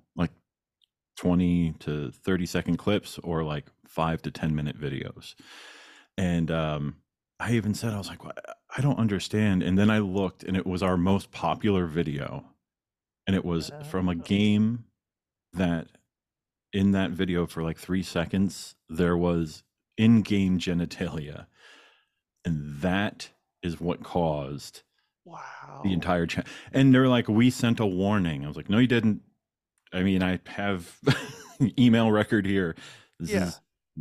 20 1.19 1.73
to 1.79 2.11
30 2.11 2.45
second 2.45 2.77
clips 2.77 3.19
or 3.25 3.43
like 3.43 3.65
5 3.85 4.21
to 4.21 4.31
10 4.31 4.55
minute 4.55 4.79
videos 4.79 5.35
and 6.17 6.49
um 6.49 6.95
i 7.41 7.51
even 7.51 7.73
said 7.73 7.93
i 7.93 7.97
was 7.97 8.07
like 8.07 8.23
"Wha- 8.23 8.31
i 8.77 8.81
don't 8.81 8.99
understand 8.99 9.61
and 9.61 9.77
then 9.77 9.89
i 9.89 9.99
looked 9.99 10.43
and 10.43 10.55
it 10.55 10.65
was 10.65 10.81
our 10.81 10.95
most 10.95 11.31
popular 11.31 11.87
video 11.87 12.45
and 13.27 13.35
it 13.35 13.43
was 13.43 13.69
from 13.91 14.07
a 14.07 14.15
game 14.15 14.85
that 15.51 15.87
in 16.71 16.91
that 16.93 17.11
video 17.11 17.45
for 17.45 17.63
like 17.63 17.77
3 17.77 18.01
seconds 18.01 18.75
there 18.87 19.17
was 19.17 19.63
in-game 19.97 20.57
genitalia 20.57 21.47
and 22.45 22.79
that 22.79 23.29
is 23.61 23.81
what 23.81 24.03
caused 24.03 24.83
Wow. 25.25 25.81
the 25.83 25.91
entire 25.93 26.25
channel. 26.25 26.49
And 26.71 26.91
they're 26.91 27.07
like, 27.09 27.27
we 27.27 27.51
sent 27.51 27.79
a 27.79 27.85
warning. 27.85 28.43
I 28.43 28.47
was 28.47 28.57
like, 28.57 28.69
no, 28.69 28.79
you 28.79 28.87
didn't. 28.87 29.21
I 29.93 30.03
mean, 30.03 30.21
I 30.23 30.39
have 30.45 30.97
email 31.79 32.11
record 32.11 32.45
here. 32.45 32.75
This 33.19 33.31
Yeah. 33.31 33.47
is 33.47 33.59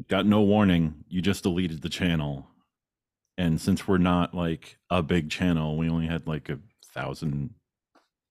got 0.09 0.27
no 0.27 0.43
warning. 0.43 1.05
You 1.09 1.21
just 1.23 1.43
deleted 1.43 1.83
the 1.83 1.89
channel. 1.89 2.47
And 3.37 3.61
since 3.61 3.87
we're 3.89 3.99
not 3.99 4.35
like 4.35 4.79
a 4.91 5.03
big 5.03 5.31
channel, 5.31 5.77
we 5.77 5.89
only 5.89 6.07
had 6.07 6.27
like 6.27 6.49
a 6.49 6.59
thousand 6.93 7.55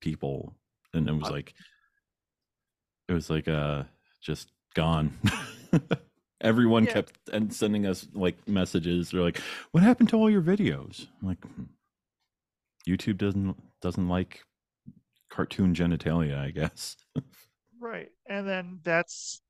people. 0.01 0.55
And 0.93 1.07
it 1.09 1.13
was 1.13 1.29
Uh, 1.29 1.31
like, 1.31 1.53
it 3.07 3.13
was 3.13 3.29
like, 3.29 3.47
uh, 3.47 3.83
just 4.21 4.51
gone. 4.73 5.17
Everyone 6.41 6.85
Yeah. 6.85 6.93
kept 6.93 7.13
and 7.33 7.53
sending 7.53 7.85
us 7.87 8.07
like 8.13 8.47
messages. 8.47 9.09
They're 9.09 9.21
like, 9.21 9.39
"What 9.71 9.81
happened 9.81 10.09
to 10.09 10.17
all 10.17 10.29
your 10.29 10.41
videos?" 10.43 11.07
I'm 11.21 11.27
like, 11.29 11.41
"Hmm, 11.43 11.63
YouTube 12.87 13.17
doesn't 13.17 13.55
doesn't 13.81 14.07
like 14.07 14.43
cartoon 15.29 15.73
genitalia, 15.73 16.37
I 16.37 16.51
guess. 16.51 16.95
Right. 17.87 18.09
And 18.27 18.47
then 18.47 18.79
that's 18.83 19.41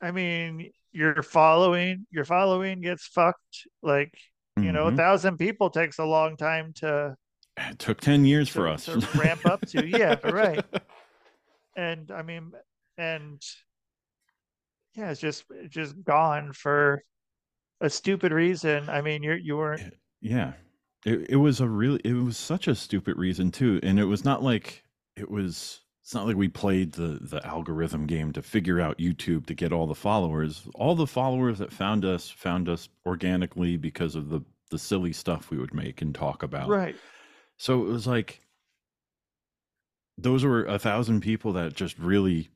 I 0.00 0.10
mean, 0.10 0.70
your 0.92 1.22
following 1.22 2.06
your 2.10 2.24
following 2.24 2.80
gets 2.80 3.06
fucked. 3.06 3.66
Like, 3.82 4.14
you 4.60 4.72
know, 4.72 4.86
a 4.88 4.92
Mhm. 4.92 4.96
thousand 4.96 5.38
people 5.38 5.70
takes 5.70 5.98
a 5.98 6.04
long 6.04 6.36
time 6.36 6.72
to 6.76 7.16
it 7.58 7.78
took 7.78 8.00
ten 8.00 8.24
years 8.24 8.48
for 8.48 8.68
us 8.68 8.84
to 8.86 9.06
ramp 9.14 9.40
up 9.44 9.64
to. 9.68 9.86
Yeah, 9.86 10.18
right. 10.22 10.64
and 11.76 12.10
I 12.10 12.22
mean 12.22 12.52
and 12.98 13.42
yeah, 14.94 15.10
it's 15.10 15.20
just 15.20 15.44
just 15.68 16.02
gone 16.04 16.52
for 16.52 17.02
a 17.80 17.90
stupid 17.90 18.32
reason. 18.32 18.88
I 18.90 19.02
mean, 19.02 19.22
you're 19.22 19.36
you 19.38 19.56
weren't 19.56 19.82
Yeah, 20.20 20.54
it 21.04 21.30
it 21.30 21.36
was 21.36 21.60
a 21.60 21.68
really 21.68 22.00
it 22.04 22.14
was 22.14 22.36
such 22.36 22.68
a 22.68 22.74
stupid 22.74 23.16
reason 23.16 23.50
too, 23.50 23.80
and 23.82 23.98
it 23.98 24.04
was 24.04 24.24
not 24.24 24.42
like 24.42 24.84
it 25.16 25.30
was. 25.30 25.80
It's 26.06 26.14
not 26.14 26.28
like 26.28 26.36
we 26.36 26.46
played 26.46 26.92
the 26.92 27.18
the 27.20 27.44
algorithm 27.44 28.06
game 28.06 28.32
to 28.34 28.40
figure 28.40 28.80
out 28.80 28.98
YouTube 28.98 29.46
to 29.46 29.54
get 29.54 29.72
all 29.72 29.88
the 29.88 29.94
followers. 29.96 30.62
All 30.76 30.94
the 30.94 31.04
followers 31.04 31.58
that 31.58 31.72
found 31.72 32.04
us 32.04 32.30
found 32.30 32.68
us 32.68 32.88
organically 33.04 33.76
because 33.76 34.14
of 34.14 34.28
the 34.28 34.42
the 34.70 34.78
silly 34.78 35.12
stuff 35.12 35.50
we 35.50 35.58
would 35.58 35.74
make 35.74 36.00
and 36.00 36.14
talk 36.14 36.44
about. 36.44 36.68
right. 36.68 36.94
So 37.56 37.82
it 37.82 37.88
was 37.88 38.06
like 38.06 38.40
those 40.16 40.44
were 40.44 40.64
a 40.66 40.78
thousand 40.78 41.22
people 41.22 41.54
that 41.54 41.74
just 41.74 41.98
really 41.98 42.50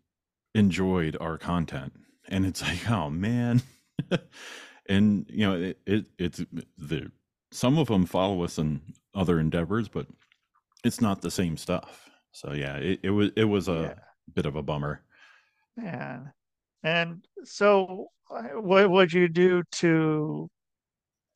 enjoyed 0.54 1.16
our 1.20 1.36
content, 1.36 1.92
and 2.28 2.46
it's 2.46 2.62
like, 2.68 2.88
oh 2.88 3.10
man, 3.10 3.62
and 4.88 5.26
you 5.28 5.44
know, 5.44 5.60
it, 5.60 5.78
it 5.86 6.04
it's 6.20 6.40
the 6.78 7.10
some 7.50 7.78
of 7.78 7.88
them 7.88 8.06
follow 8.06 8.44
us 8.44 8.58
in 8.58 8.80
other 9.12 9.40
endeavors, 9.40 9.88
but 9.88 10.06
it's 10.84 11.00
not 11.00 11.22
the 11.22 11.32
same 11.32 11.56
stuff. 11.56 12.09
So 12.32 12.52
yeah, 12.52 12.76
it, 12.76 13.00
it 13.02 13.10
was 13.10 13.30
it 13.36 13.44
was 13.44 13.68
a 13.68 13.72
Yeah. 13.82 13.94
bit 14.34 14.46
of 14.46 14.56
a 14.56 14.62
bummer. 14.62 15.02
Man. 15.76 16.32
And 16.82 17.24
so 17.44 18.08
uh, 18.30 18.42
what 18.60 18.90
would 18.90 19.12
you 19.12 19.28
do 19.28 19.62
to 19.72 20.48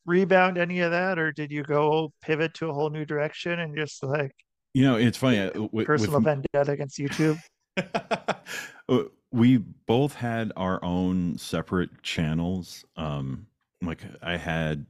rebound 0.07 0.59
any 0.59 0.81
of 0.81 0.93
that 0.93 1.19
or 1.19 1.33
did 1.33 1.51
you 1.53 1.65
go 1.65 2.13
pivot 2.23 2.55
to 2.55 2.71
a 2.71 2.75
whole 2.75 2.91
new 2.91 3.05
direction 3.07 3.61
and 3.61 3.77
just 3.77 4.03
like 4.05 4.33
You 4.75 4.83
know, 4.83 4.97
it's 4.97 5.19
funny 5.19 5.39
uh, 5.39 5.63
with, 5.73 5.89
with 5.95 6.11
personal 6.11 6.21
vendetta 6.21 6.73
against 6.73 6.99
YouTube? 6.99 7.41
Uh, 8.87 9.05
we 9.33 9.57
both 9.57 10.13
had 10.15 10.53
our 10.59 10.83
own 10.85 11.39
separate 11.39 12.03
channels. 12.03 12.85
Um, 12.97 13.47
like 13.81 14.03
I 14.21 14.37
had 14.37 14.85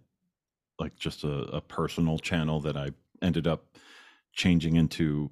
like 0.78 0.96
just 0.96 1.24
a, 1.24 1.32
a 1.56 1.60
personal 1.60 2.18
channel 2.18 2.60
that 2.62 2.76
I 2.76 2.90
ended 3.22 3.46
up 3.46 3.78
changing 4.34 4.76
into 4.76 5.30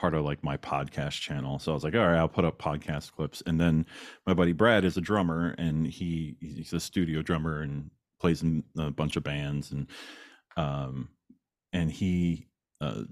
part 0.00 0.14
of 0.14 0.24
like 0.24 0.42
my 0.42 0.56
podcast 0.56 1.20
channel. 1.20 1.58
So 1.58 1.72
I 1.72 1.74
was 1.74 1.84
like, 1.84 1.94
all 1.94 2.00
right, 2.06 2.16
I'll 2.16 2.28
put 2.28 2.46
up 2.46 2.58
podcast 2.58 3.12
clips. 3.12 3.42
And 3.44 3.60
then 3.60 3.84
my 4.26 4.32
buddy 4.32 4.52
Brad 4.52 4.84
is 4.84 4.96
a 4.96 5.00
drummer 5.02 5.54
and 5.58 5.86
he 5.86 6.36
he's 6.40 6.72
a 6.72 6.80
studio 6.80 7.20
drummer 7.20 7.60
and 7.60 7.90
plays 8.18 8.42
in 8.42 8.64
a 8.78 8.90
bunch 8.90 9.16
of 9.16 9.22
bands 9.22 9.70
and 9.72 9.86
um 10.56 11.08
and 11.72 11.90
he 11.90 12.46
uh 12.80 13.02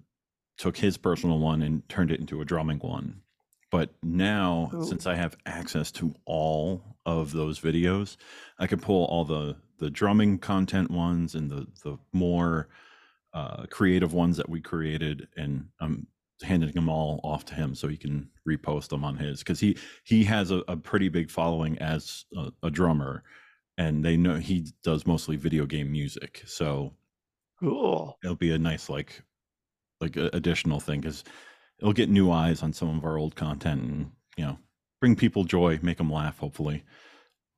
took 0.56 0.76
his 0.78 0.96
personal 0.96 1.38
one 1.38 1.62
and 1.62 1.86
turned 1.88 2.10
it 2.10 2.20
into 2.20 2.40
a 2.40 2.44
drumming 2.44 2.78
one. 2.78 3.20
But 3.70 3.90
now 4.02 4.68
Cool. 4.72 4.82
since 4.84 5.06
I 5.06 5.14
have 5.14 5.36
access 5.44 5.92
to 5.92 6.14
all 6.24 6.96
of 7.04 7.32
those 7.32 7.60
videos, 7.60 8.16
I 8.58 8.66
can 8.66 8.80
pull 8.80 9.04
all 9.04 9.26
the 9.26 9.56
the 9.78 9.90
drumming 9.90 10.38
content 10.38 10.90
ones 10.90 11.34
and 11.34 11.50
the 11.50 11.66
the 11.84 11.98
more 12.14 12.68
uh, 13.34 13.66
creative 13.66 14.14
ones 14.14 14.38
that 14.38 14.48
we 14.48 14.62
created, 14.62 15.28
and 15.36 15.68
I'm 15.80 16.06
handing 16.42 16.70
them 16.72 16.88
all 16.88 17.20
off 17.24 17.44
to 17.46 17.54
him 17.54 17.74
so 17.74 17.88
he 17.88 17.96
can 17.96 18.28
repost 18.48 18.88
them 18.88 19.04
on 19.04 19.16
his 19.16 19.40
because 19.40 19.60
he 19.60 19.76
he 20.04 20.24
has 20.24 20.50
a, 20.50 20.62
a 20.68 20.76
pretty 20.76 21.08
big 21.08 21.30
following 21.30 21.78
as 21.78 22.24
a, 22.36 22.52
a 22.64 22.70
drummer, 22.70 23.24
and 23.78 24.04
they 24.04 24.16
know 24.16 24.36
he 24.36 24.66
does 24.82 25.06
mostly 25.06 25.36
video 25.36 25.66
game 25.66 25.90
music, 25.92 26.42
so 26.46 26.94
Cool. 27.60 28.18
it'll 28.22 28.36
be 28.36 28.52
a 28.52 28.58
nice 28.58 28.88
like 28.88 29.22
like 30.00 30.16
a, 30.16 30.30
additional 30.34 30.80
thing 30.80 31.00
because 31.00 31.24
it'll 31.80 31.92
get 31.92 32.10
new 32.10 32.30
eyes 32.30 32.62
on 32.62 32.72
some 32.72 32.96
of 32.96 33.04
our 33.04 33.18
old 33.18 33.36
content 33.36 33.82
and 33.82 34.12
you 34.36 34.44
know 34.46 34.58
bring 35.00 35.16
people 35.16 35.44
joy, 35.44 35.78
make 35.82 35.98
them 35.98 36.12
laugh, 36.12 36.38
hopefully. 36.38 36.84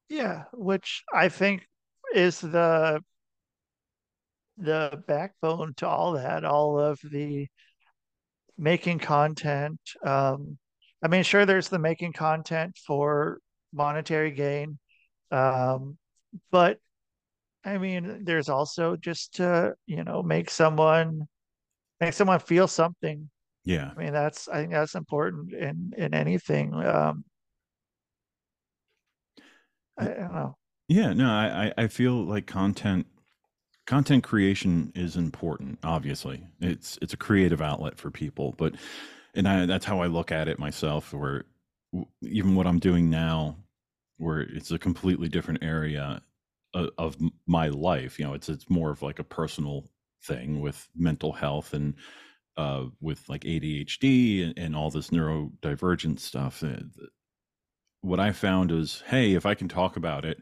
Yeah, 0.08 0.44
which 0.52 1.04
I 1.12 1.28
think 1.28 1.66
is 2.14 2.40
the 2.40 3.02
the 4.58 5.02
backbone 5.06 5.74
to 5.74 5.88
all 5.88 6.12
that, 6.12 6.44
all 6.44 6.78
of 6.78 7.00
the 7.02 7.48
making 8.60 8.98
content. 8.98 9.80
Um, 10.04 10.58
I 11.02 11.08
mean, 11.08 11.22
sure, 11.24 11.46
there's 11.46 11.68
the 11.68 11.78
making 11.78 12.12
content 12.12 12.78
for 12.86 13.38
monetary 13.72 14.30
gain, 14.30 14.78
um, 15.30 15.96
but 16.52 16.78
I 17.64 17.78
mean, 17.78 18.24
there's 18.24 18.48
also 18.48 18.96
just 18.96 19.34
to, 19.36 19.74
you 19.86 20.04
know, 20.04 20.22
make 20.22 20.50
someone 20.50 21.26
make 22.00 22.12
someone 22.14 22.38
feel 22.40 22.68
something. 22.68 23.28
Yeah. 23.64 23.90
I 23.96 23.98
mean, 23.98 24.12
that's 24.12 24.48
I 24.48 24.60
think 24.60 24.72
that's 24.72 24.94
important 24.94 25.52
in 25.52 25.92
in 25.96 26.14
anything. 26.14 26.74
Um, 26.74 27.24
I, 29.98 30.04
I 30.04 30.14
don't 30.14 30.34
know. 30.34 30.56
Yeah, 30.88 31.12
no, 31.12 31.30
I, 31.30 31.66
I 31.78 31.84
I 31.84 31.88
feel 31.88 32.24
like 32.24 32.46
content 32.46 33.06
content 33.90 34.24
creation 34.24 34.92
is 34.94 35.16
important, 35.16 35.78
obviously. 35.84 36.46
It's 36.60 36.98
it's 37.02 37.14
a 37.14 37.18
creative 37.18 37.60
outlet 37.60 37.98
for 37.98 38.10
people, 38.10 38.54
but 38.56 38.76
and 39.34 39.48
I 39.48 39.66
that's 39.66 39.84
how 39.84 40.00
I 40.00 40.06
look 40.06 40.32
at 40.32 40.48
it 40.48 40.58
myself 40.58 41.12
where 41.12 41.44
even 42.22 42.54
what 42.54 42.66
I'm 42.66 42.78
doing 42.78 43.10
now 43.10 43.56
where 44.18 44.40
it's 44.42 44.70
a 44.70 44.78
completely 44.78 45.28
different 45.28 45.64
area 45.64 46.22
of, 46.74 46.90
of 46.98 47.16
my 47.46 47.68
life, 47.68 48.18
you 48.18 48.26
know, 48.26 48.34
it's 48.34 48.48
it's 48.48 48.70
more 48.70 48.90
of 48.90 49.02
like 49.02 49.18
a 49.18 49.24
personal 49.24 49.86
thing 50.24 50.60
with 50.60 50.88
mental 50.96 51.32
health 51.32 51.74
and 51.74 51.94
uh 52.58 52.86
with 53.00 53.28
like 53.28 53.44
ADHD 53.44 54.44
and, 54.44 54.58
and 54.58 54.76
all 54.76 54.90
this 54.90 55.10
neurodivergent 55.10 56.20
stuff. 56.20 56.62
uh, 56.64 56.76
What 58.02 58.20
I 58.20 58.32
found 58.32 58.72
is, 58.72 59.02
hey, 59.06 59.34
if 59.34 59.44
I 59.44 59.54
can 59.54 59.68
talk 59.68 59.96
about 59.96 60.24
it, 60.24 60.40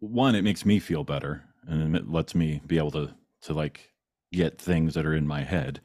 one 0.00 0.34
it 0.34 0.42
makes 0.44 0.64
me 0.66 0.78
feel 0.80 1.04
better 1.04 1.44
and 1.70 1.96
it 1.96 2.10
lets 2.10 2.34
me 2.34 2.60
be 2.66 2.78
able 2.78 2.90
to 2.90 3.14
to 3.42 3.54
like 3.54 3.90
get 4.32 4.60
things 4.60 4.94
that 4.94 5.06
are 5.06 5.14
in 5.14 5.26
my 5.26 5.42
head 5.42 5.80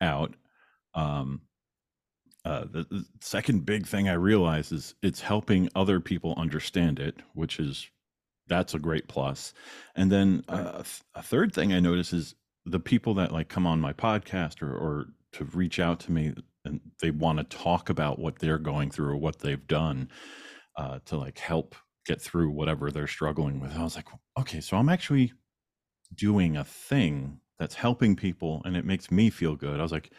out. 0.00 0.34
Um 0.94 1.42
uh 2.44 2.64
the, 2.70 2.86
the 2.90 3.04
second 3.20 3.66
big 3.66 3.86
thing 3.86 4.08
i 4.08 4.12
realize 4.12 4.70
is 4.70 4.94
it's 5.02 5.20
helping 5.20 5.68
other 5.74 5.98
people 5.98 6.32
understand 6.36 7.00
it 7.00 7.16
which 7.34 7.58
is 7.58 7.90
that's 8.48 8.74
a 8.74 8.78
great 8.78 9.08
plus. 9.08 9.52
And 9.96 10.10
then 10.10 10.44
uh, 10.48 10.82
th- 10.82 11.02
a 11.14 11.22
third 11.22 11.52
thing 11.52 11.72
i 11.72 11.80
notice 11.80 12.12
is 12.12 12.34
the 12.64 12.80
people 12.80 13.14
that 13.14 13.32
like 13.32 13.48
come 13.48 13.66
on 13.66 13.80
my 13.80 13.92
podcast 13.92 14.62
or 14.62 14.74
or 14.76 15.06
to 15.32 15.44
reach 15.46 15.78
out 15.78 16.00
to 16.00 16.12
me 16.12 16.34
and 16.64 16.80
they 17.00 17.10
want 17.10 17.38
to 17.38 17.56
talk 17.56 17.90
about 17.90 18.18
what 18.18 18.38
they're 18.38 18.58
going 18.58 18.90
through 18.90 19.10
or 19.10 19.16
what 19.16 19.38
they've 19.40 19.66
done 19.66 20.08
uh, 20.76 20.98
to 21.06 21.16
like 21.16 21.38
help 21.38 21.74
get 22.06 22.20
through 22.20 22.50
whatever 22.50 22.90
they're 22.90 23.06
struggling 23.06 23.60
with. 23.60 23.76
I 23.76 23.82
was 23.82 23.96
like, 23.96 24.08
okay, 24.38 24.60
so 24.60 24.76
I'm 24.76 24.88
actually 24.88 25.32
doing 26.14 26.56
a 26.56 26.64
thing 26.64 27.40
that's 27.58 27.74
helping 27.74 28.16
people 28.16 28.62
and 28.64 28.76
it 28.76 28.84
makes 28.84 29.10
me 29.10 29.30
feel 29.30 29.56
good. 29.56 29.80
I 29.80 29.82
was 29.82 29.92
like, 29.92 30.12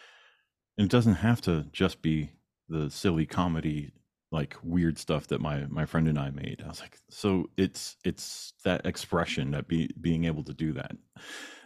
and 0.77 0.85
it 0.85 0.91
doesn't 0.91 1.15
have 1.15 1.41
to 1.41 1.65
just 1.71 2.01
be 2.01 2.31
the 2.69 2.89
silly 2.89 3.25
comedy 3.25 3.91
like 4.31 4.57
weird 4.61 4.97
stuff 4.97 5.27
that 5.27 5.39
my 5.39 5.65
my 5.69 5.85
friend 5.85 6.07
and 6.07 6.19
I 6.19 6.31
made. 6.31 6.61
I 6.63 6.67
was 6.67 6.81
like, 6.81 6.97
so 7.09 7.49
it's 7.55 7.95
it's 8.03 8.53
that 8.65 8.85
expression 8.85 9.51
that 9.51 9.67
be 9.67 9.89
being 10.01 10.25
able 10.25 10.43
to 10.43 10.53
do 10.53 10.73
that. 10.73 10.91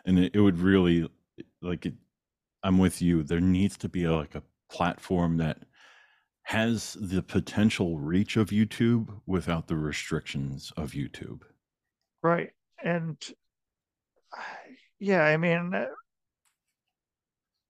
And 0.05 0.19
it, 0.19 0.35
it 0.35 0.39
would 0.41 0.59
really 0.59 1.09
like 1.61 1.85
it, 1.85 1.95
I'm 2.63 2.77
with 2.77 3.01
you. 3.01 3.23
There 3.23 3.39
needs 3.39 3.77
to 3.77 3.89
be 3.89 4.03
a, 4.03 4.13
like 4.13 4.35
a 4.35 4.43
platform 4.69 5.37
that 5.37 5.63
has 6.43 6.97
the 6.99 7.21
potential 7.21 7.97
reach 7.99 8.37
of 8.37 8.49
YouTube 8.49 9.09
without 9.25 9.67
the 9.67 9.75
restrictions 9.75 10.71
of 10.75 10.91
YouTube. 10.91 11.41
Right. 12.23 12.49
And 12.83 13.17
yeah, 14.99 15.23
I 15.23 15.37
mean, 15.37 15.73
uh, 15.73 15.85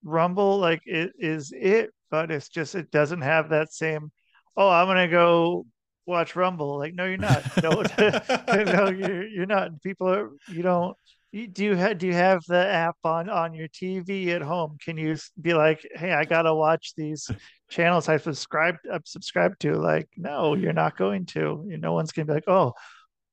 Rumble 0.04 0.58
like 0.58 0.82
it 0.84 1.12
is 1.18 1.52
it, 1.54 1.90
but 2.10 2.30
it's 2.30 2.48
just 2.48 2.74
it 2.74 2.90
doesn't 2.90 3.22
have 3.22 3.50
that 3.50 3.72
same, 3.72 4.10
oh, 4.56 4.68
I'm 4.68 4.86
gonna 4.86 5.08
go 5.08 5.64
watch 6.06 6.34
Rumble. 6.34 6.78
Like, 6.78 6.94
no, 6.94 7.04
you're 7.04 7.16
not. 7.18 7.42
No, 7.62 8.88
you're 8.90 9.46
not. 9.46 9.80
People 9.82 10.08
are 10.08 10.30
you 10.48 10.62
don't 10.62 10.96
do 11.32 11.64
you 11.64 11.74
have 11.74 11.98
do 11.98 12.06
you 12.06 12.12
have 12.12 12.44
the 12.46 12.66
app 12.66 12.96
on 13.04 13.30
on 13.30 13.54
your 13.54 13.68
TV 13.68 14.28
at 14.28 14.42
home? 14.42 14.76
Can 14.84 14.98
you 14.98 15.16
be 15.40 15.54
like, 15.54 15.86
hey, 15.94 16.12
I 16.12 16.24
gotta 16.24 16.54
watch 16.54 16.92
these 16.96 17.30
channels 17.70 18.08
I 18.08 18.18
subscribed 18.18 18.80
I've 18.92 19.06
subscribed 19.06 19.60
to? 19.60 19.74
Like, 19.74 20.08
no, 20.16 20.54
you're 20.54 20.74
not 20.74 20.96
going 20.96 21.26
to. 21.26 21.64
You 21.66 21.78
no 21.78 21.92
one's 21.92 22.12
gonna 22.12 22.26
be 22.26 22.34
like, 22.34 22.48
oh, 22.48 22.74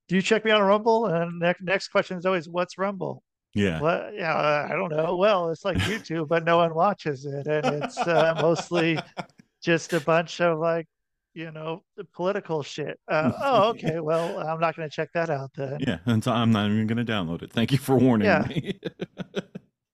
do 0.07 0.15
you 0.15 0.21
check 0.21 0.45
me 0.45 0.51
on 0.51 0.61
Rumble? 0.61 1.07
And 1.07 1.39
next 1.39 1.61
next 1.61 1.89
question 1.89 2.17
is 2.17 2.25
always, 2.25 2.47
what's 2.47 2.77
Rumble? 2.77 3.21
Yeah. 3.53 3.81
Well, 3.81 4.13
yeah, 4.13 4.33
uh, 4.33 4.67
I 4.69 4.75
don't 4.75 4.91
know. 4.91 5.15
Well, 5.17 5.49
it's 5.49 5.65
like 5.65 5.77
YouTube, 5.79 6.27
but 6.27 6.45
no 6.45 6.57
one 6.57 6.73
watches 6.73 7.25
it, 7.25 7.47
and 7.47 7.83
it's 7.83 7.97
uh, 7.97 8.37
mostly 8.41 8.99
just 9.63 9.93
a 9.93 9.99
bunch 9.99 10.39
of 10.39 10.59
like, 10.59 10.87
you 11.33 11.51
know, 11.51 11.83
the 11.95 12.03
political 12.05 12.63
shit. 12.63 12.99
Uh, 13.07 13.31
oh, 13.43 13.69
okay. 13.69 13.99
Well, 13.99 14.37
I'm 14.39 14.59
not 14.59 14.75
going 14.75 14.89
to 14.89 14.93
check 14.95 15.09
that 15.13 15.29
out 15.29 15.51
then. 15.55 15.77
Yeah. 15.79 15.99
And 16.05 16.23
so 16.23 16.31
I'm 16.31 16.51
not 16.51 16.69
even 16.69 16.87
going 16.87 17.03
to 17.03 17.11
download 17.11 17.41
it. 17.43 17.51
Thank 17.51 17.71
you 17.71 17.77
for 17.77 17.95
warning 17.97 18.25
Yeah. 18.25 18.45
me. 18.47 18.79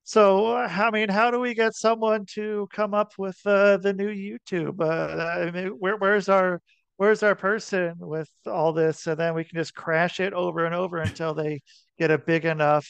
So, 0.04 0.48
uh, 0.56 0.68
I 0.70 0.92
mean, 0.92 1.10
how 1.10 1.32
do 1.32 1.40
we 1.40 1.54
get 1.56 1.74
someone 1.74 2.26
to 2.34 2.68
come 2.72 2.94
up 2.94 3.14
with 3.18 3.40
uh, 3.46 3.78
the 3.78 3.92
new 3.94 4.10
YouTube? 4.10 4.80
Uh, 4.80 5.24
I 5.48 5.52
mean, 5.52 5.70
where, 5.80 5.98
where's 5.98 6.30
our 6.30 6.62
where's 6.98 7.24
our 7.24 7.36
person 7.36 7.96
with 8.00 8.30
all 8.46 8.72
this? 8.72 9.08
And 9.08 9.18
then 9.20 9.34
we 9.34 9.44
can 9.44 9.58
just 9.58 9.74
crash 9.74 10.20
it 10.20 10.34
over 10.34 10.66
and 10.66 10.76
over 10.76 11.00
until 11.00 11.34
they 11.34 11.62
get 11.98 12.12
a 12.12 12.18
big 12.20 12.46
enough 12.46 12.88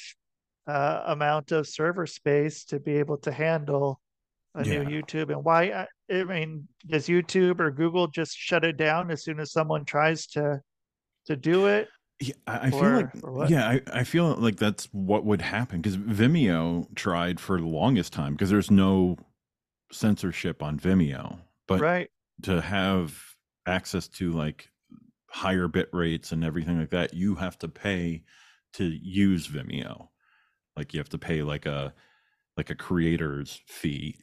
uh, 0.67 1.03
amount 1.07 1.51
of 1.53 1.67
server 1.67 2.05
space 2.05 2.65
to 2.65 2.79
be 2.79 2.97
able 2.97 3.17
to 3.19 3.31
handle 3.31 3.99
a 4.55 4.65
Yeah. 4.65 4.83
new 4.83 5.01
YouTube. 5.01 5.31
And 5.31 5.43
why? 5.43 5.63
I, 5.65 5.87
I 6.13 6.23
mean, 6.23 6.67
does 6.87 7.07
YouTube 7.07 7.59
or 7.59 7.71
Google 7.71 8.07
just 8.07 8.35
shut 8.37 8.63
it 8.63 8.77
down 8.77 9.11
as 9.11 9.23
soon 9.23 9.39
as 9.39 9.51
someone 9.51 9.85
tries 9.85 10.27
to 10.27 10.61
to 11.25 11.35
do 11.35 11.67
it? 11.67 11.87
Yeah, 12.21 12.33
I, 12.47 12.67
I 12.67 12.69
feel 12.69 12.85
Or- 12.85 12.95
like 12.95 13.09
or 13.23 13.45
yeah, 13.47 13.67
I, 13.69 13.81
I 13.93 14.03
feel 14.05 14.35
like 14.35 14.55
that's 14.57 14.85
what 14.93 15.25
would 15.25 15.41
happen 15.41 15.81
because 15.81 15.97
Vimeo 15.97 16.93
tried 16.95 17.39
for 17.39 17.59
the 17.59 17.67
longest 17.67 18.13
time 18.13 18.33
because 18.33 18.49
there's 18.49 18.71
no 18.71 19.17
censorship 19.91 20.63
on 20.63 20.79
Vimeo, 20.79 21.39
but 21.67 21.81
right. 21.81 22.09
to 22.43 22.61
have 22.61 23.21
access 23.67 24.07
to 24.07 24.31
like 24.31 24.69
higher 25.29 25.67
bit 25.67 25.89
rates 25.91 26.31
and 26.31 26.43
everything 26.43 26.79
like 26.79 26.91
that, 26.91 27.13
you 27.13 27.35
have 27.35 27.57
to 27.59 27.67
pay 27.67 28.23
to 28.73 28.85
use 28.85 29.47
Vimeo. 29.47 30.07
Like 30.77 30.93
you 30.93 30.99
have 30.99 31.09
to 31.09 31.17
pay 31.17 31.41
like 31.41 31.65
a 31.65 31.93
like 32.57 32.69
a 32.69 32.75
creator's 32.75 33.61
fee. 33.67 34.17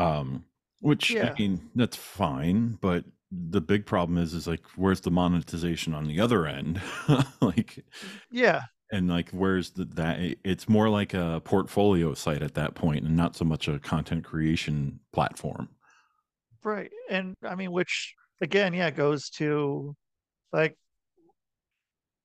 Um 0.00 0.44
which 0.80 1.10
Yeah. 1.10 1.34
I 1.36 1.38
mean 1.38 1.70
that's 1.74 1.96
fine, 1.96 2.78
but 2.80 3.04
the 3.30 3.60
big 3.60 3.86
problem 3.86 4.18
is 4.18 4.34
is 4.34 4.46
like 4.46 4.64
where's 4.76 5.00
the 5.02 5.10
monetization 5.10 5.94
on 5.94 6.04
the 6.04 6.20
other 6.20 6.46
end? 6.46 6.80
like 7.40 7.84
Yeah. 8.30 8.62
and 8.92 9.08
like 9.08 9.30
where's 9.30 9.70
the, 9.70 9.84
that 9.84 10.36
it's 10.44 10.68
more 10.68 10.88
like 10.88 11.14
a 11.14 11.40
portfolio 11.44 12.14
site 12.14 12.42
at 12.42 12.54
that 12.54 12.74
point 12.74 13.04
and 13.04 13.16
not 13.16 13.36
so 13.36 13.44
much 13.44 13.68
a 13.68 13.78
content 13.78 14.24
creation 14.24 15.00
platform. 15.12 15.68
Right. 16.62 16.90
And 17.08 17.36
I 17.42 17.54
mean, 17.54 17.72
which 17.72 18.14
again, 18.40 18.74
yeah, 18.74 18.90
goes 18.90 19.30
to 19.30 19.96
like 20.52 20.76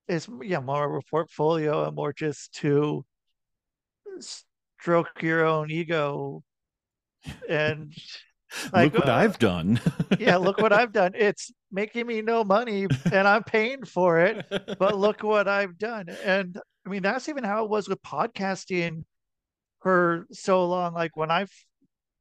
it's 0.08 0.28
yeah 0.44 0.60
more 0.60 0.86
of 0.86 0.96
a 1.04 1.10
portfolio 1.10 1.86
and 1.86 1.96
more 1.96 2.14
just 2.14 2.54
to 2.54 3.06
stroke 4.20 5.22
your 5.22 5.46
own 5.46 5.70
ego 5.72 6.44
and 7.50 7.94
like 8.74 8.94
Look 8.94 9.04
what 9.06 9.10
uh, 9.10 9.14
I've 9.14 9.40
done. 9.40 9.80
yeah 10.20 10.38
look 10.38 10.58
what 10.60 10.72
i've 10.74 10.92
done. 10.92 11.12
It's 11.16 11.52
making 11.72 12.08
me 12.08 12.22
no 12.22 12.44
money 12.44 12.88
and 13.12 13.28
i'm 13.28 13.44
paying 13.44 13.84
for 13.84 14.20
it 14.20 14.46
but 14.80 14.98
look 15.06 15.24
what 15.24 15.48
i've 15.48 15.78
done. 15.78 16.08
And 16.24 16.58
i 16.86 16.90
mean 16.90 17.02
that's 17.04 17.28
even 17.30 17.44
how 17.44 17.64
it 17.66 17.70
was 17.70 17.88
with 17.90 18.02
podcasting 18.02 19.04
for 19.82 20.26
so 20.32 20.66
long. 20.68 20.94
Like 20.94 21.16
when 21.18 21.32
i 21.32 21.46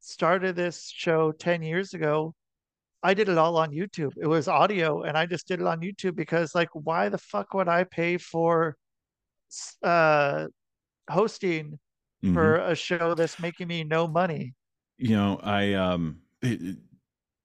started 0.01 0.57
this 0.57 0.91
show 0.95 1.33
10 1.33 1.63
years 1.63 1.95
ago 1.95 2.35
i 3.03 3.15
did 3.15 3.29
it 3.29 3.39
all 3.39 3.57
on 3.57 3.71
youtube. 3.71 4.13
It 4.21 4.27
was 4.27 4.49
audio 4.49 5.03
and 5.03 5.17
i 5.17 5.27
just 5.27 5.49
did 5.49 5.61
it 5.61 5.67
on 5.67 5.81
youtube 5.81 6.15
because 6.17 6.55
like 6.55 6.69
why 6.75 7.09
the 7.09 7.19
fuck 7.19 7.55
would 7.55 7.69
i 7.69 7.85
pay 7.85 8.19
for 8.19 8.77
uh 9.83 10.47
hosting 11.11 11.79
Mhm. 12.25 12.33
for 12.35 12.57
a 12.57 12.75
show 12.75 13.15
that's 13.15 13.39
making 13.39 13.69
me 13.69 13.85
no 13.85 14.09
money 14.09 14.55
you 14.99 15.17
know 15.17 15.41
i 15.43 15.73
um 15.75 16.19
it, 16.43 16.77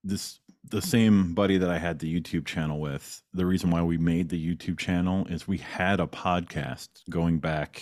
this 0.04 0.40
the 0.70 0.82
same 0.82 1.34
buddy 1.34 1.58
that 1.58 1.70
i 1.70 1.78
had 1.78 2.00
the 2.00 2.20
youtube 2.20 2.46
channel 2.46 2.80
with 2.80 3.22
the 3.34 3.46
reason 3.46 3.70
why 3.72 3.82
we 3.82 3.98
made 3.98 4.30
the 4.30 4.56
youtube 4.56 4.78
channel 4.78 5.26
is 5.28 5.48
we 5.48 5.58
had 5.58 6.00
a 6.00 6.08
podcast 6.08 6.90
going 7.10 7.40
back 7.40 7.82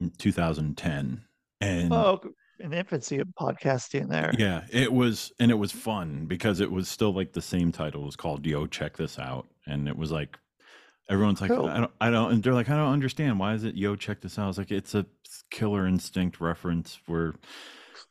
in 0.00 0.10
2010 0.18 1.22
and 1.60 1.92
oh 1.92 2.20
an 2.60 2.72
infancy 2.72 3.18
of 3.18 3.28
podcasting 3.38 4.08
there. 4.08 4.32
Yeah 4.38 4.62
it 4.72 4.90
was 4.92 5.32
and 5.38 5.50
it 5.50 5.56
was 5.56 5.72
fun 5.72 6.24
because 6.26 6.60
it 6.60 6.70
was 6.70 6.88
still 6.88 7.12
like 7.12 7.32
the 7.32 7.42
same 7.42 7.70
title. 7.70 8.02
It 8.02 8.06
was 8.06 8.16
called 8.16 8.46
yo 8.46 8.66
check 8.66 8.96
this 8.96 9.18
out 9.18 9.46
and 9.66 9.88
it 9.88 9.96
was 9.96 10.10
like 10.10 10.38
everyone's 11.10 11.40
like 11.40 11.50
Cool. 11.50 11.66
i 11.66 11.78
don't 11.78 11.92
i 12.00 12.10
don't 12.10 12.32
and 12.32 12.42
they're 12.42 12.54
like 12.54 12.70
i 12.70 12.76
don't 12.76 12.92
understand. 12.92 13.38
Why 13.38 13.54
is 13.54 13.64
it 13.64 13.74
yo 13.74 13.94
check 13.94 14.22
this 14.22 14.38
out? 14.38 14.44
I 14.44 14.48
was 14.48 14.58
like 14.58 14.70
it's 14.70 14.94
a 14.94 15.04
killer 15.50 15.86
instinct 15.86 16.40
reference 16.40 16.94
for 16.94 17.34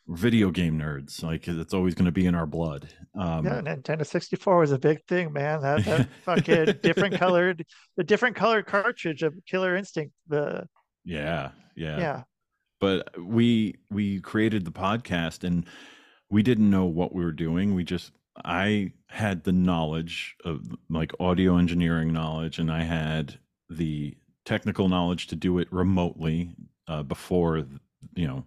video 0.07 0.51
game 0.51 0.79
nerds 0.79 1.23
like 1.23 1.47
it's 1.47 1.73
always 1.73 1.95
going 1.95 2.05
to 2.05 2.11
be 2.11 2.27
in 2.27 2.35
our 2.35 2.45
blood 2.45 2.87
um 3.15 3.43
Yeah, 3.43 3.61
Nintendo 3.61 4.05
64 4.05 4.59
was 4.59 4.71
a 4.71 4.77
big 4.77 5.03
thing, 5.07 5.33
man. 5.33 5.61
That, 5.61 5.83
that 5.85 6.07
fucking 6.23 6.75
different 6.83 7.15
colored, 7.15 7.65
the 7.97 8.03
different 8.03 8.35
colored 8.35 8.67
cartridge 8.67 9.23
of 9.23 9.33
Killer 9.47 9.75
Instinct. 9.75 10.13
The 10.27 10.67
yeah 11.03 11.51
yeah 11.75 11.97
yeah, 11.97 12.23
but 12.79 13.19
we 13.19 13.75
we 13.89 14.19
created 14.21 14.65
the 14.65 14.71
podcast 14.71 15.43
and 15.43 15.65
we 16.29 16.43
didn't 16.43 16.69
know 16.69 16.85
what 16.85 17.13
we 17.13 17.23
were 17.23 17.31
doing 17.31 17.73
we 17.73 17.83
just 17.83 18.11
i 18.43 18.91
had 19.07 19.43
the 19.43 19.51
knowledge 19.51 20.35
of 20.43 20.61
like 20.89 21.11
audio 21.19 21.57
engineering 21.57 22.11
knowledge 22.11 22.59
and 22.59 22.71
i 22.71 22.83
had 22.83 23.37
the 23.69 24.15
technical 24.43 24.89
knowledge 24.89 25.27
to 25.27 25.35
do 25.35 25.57
it 25.59 25.71
remotely 25.71 26.51
uh, 26.87 27.03
before 27.03 27.65
you 28.15 28.27
know 28.27 28.43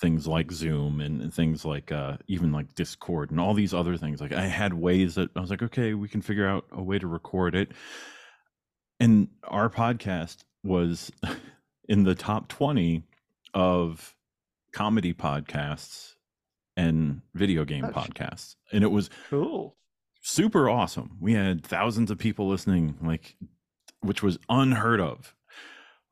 things 0.00 0.26
like 0.26 0.50
zoom 0.50 1.00
and, 1.00 1.20
and 1.20 1.32
things 1.32 1.64
like 1.64 1.92
uh, 1.92 2.16
even 2.26 2.50
like 2.52 2.74
discord 2.74 3.30
and 3.30 3.38
all 3.38 3.54
these 3.54 3.72
other 3.72 3.96
things 3.96 4.20
like 4.20 4.32
i 4.32 4.46
had 4.46 4.74
ways 4.74 5.14
that 5.14 5.30
i 5.36 5.40
was 5.40 5.50
like 5.50 5.62
okay 5.62 5.94
we 5.94 6.08
can 6.08 6.20
figure 6.20 6.46
out 6.46 6.64
a 6.72 6.82
way 6.82 6.98
to 6.98 7.06
record 7.06 7.54
it. 7.54 7.70
And 9.00 9.28
our 9.44 9.68
podcast 9.68 10.44
was 10.62 11.10
in 11.88 12.04
the 12.04 12.14
top 12.14 12.48
20 12.48 13.02
of 13.52 14.14
comedy 14.72 15.12
podcasts 15.12 16.14
and 16.76 17.20
video 17.34 17.64
game 17.64 17.84
sh- 17.84 17.94
podcasts 17.94 18.56
and 18.72 18.82
it 18.82 18.90
was 18.90 19.10
cool. 19.30 19.76
super 20.22 20.68
awesome. 20.68 21.16
We 21.20 21.34
had 21.34 21.64
thousands 21.64 22.10
of 22.10 22.18
people 22.18 22.48
listening 22.48 22.96
like 23.02 23.36
which 24.00 24.22
was 24.22 24.38
unheard 24.48 25.00
of. 25.00 25.34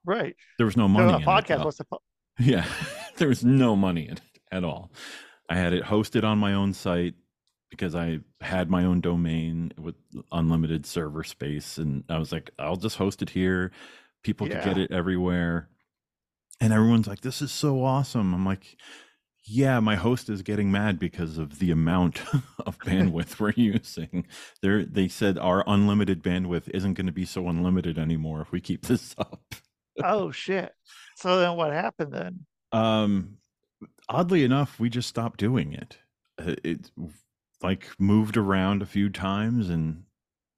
Right. 0.04 0.34
there 0.58 0.66
was 0.66 0.76
no 0.76 0.88
money 0.88 1.12
in 1.12 1.20
podcast 1.20 1.64
was 1.64 1.76
the 1.76 1.84
yeah 2.40 2.64
there 3.22 3.28
was 3.28 3.44
no 3.44 3.76
money 3.76 4.08
in 4.08 4.14
it 4.14 4.20
at 4.50 4.64
all. 4.64 4.90
I 5.48 5.54
had 5.54 5.72
it 5.72 5.85
hosted 5.85 6.24
on 6.24 6.38
my 6.38 6.54
own 6.54 6.72
site 6.72 7.14
because 7.70 7.94
i 7.94 8.18
had 8.40 8.68
my 8.68 8.85
own 8.85 9.00
domain 9.00 9.72
with 9.78 9.94
unlimited 10.32 10.85
server 10.85 11.22
space 11.22 11.78
and 11.78 12.04
i 12.11 12.18
was 12.18 12.32
like 12.32 12.50
i'll 12.58 12.74
just 12.74 12.96
host 12.96 13.22
it 13.22 13.30
here. 13.30 13.70
People 14.24 14.48
could 14.48 14.64
get 14.64 14.76
it 14.76 14.90
everywhere. 14.90 15.68
And 16.61 16.72
everyone's 16.72 17.06
like 17.06 17.20
this 17.20 17.40
is 17.40 17.52
so 17.52 17.85
awesome. 17.85 18.35
I'm 18.35 18.44
like 18.44 18.76
yeah 19.46 19.78
my 19.78 19.94
host 19.94 20.28
is 20.28 20.42
getting 20.42 20.72
mad 20.72 20.98
because 20.98 21.38
of 21.38 21.61
the 21.61 21.70
amount 21.70 22.22
of 22.66 22.76
bandwidth 22.85 23.38
we're 23.38 23.52
using. 23.52 24.26
They 24.62 24.82
they 24.82 25.06
said 25.06 25.38
our 25.38 25.62
unlimited 25.68 26.24
bandwidth 26.24 26.68
isn't 26.70 26.94
going 26.94 27.06
to 27.06 27.12
be 27.12 27.24
so 27.24 27.48
unlimited 27.48 28.00
anymore 28.00 28.40
if 28.40 28.50
we 28.50 28.61
keep 28.61 28.87
this 28.87 29.14
up. 29.18 29.54
Oh 30.02 30.32
shit. 30.32 30.72
So 31.18 31.38
then 31.38 31.56
what 31.56 31.72
happened 31.72 32.12
then? 32.12 32.46
Um, 32.72 33.38
oddly 34.08 34.44
enough, 34.44 34.80
we 34.80 34.90
just 34.90 35.08
stopped 35.08 35.38
doing 35.40 35.72
it. 35.72 35.98
Uh, 36.38 36.56
It 36.64 36.90
like 37.62 37.88
moved 37.98 38.37
around 38.37 38.82
a 38.82 38.87
few 38.87 39.08
times, 39.11 39.70
and 39.70 40.04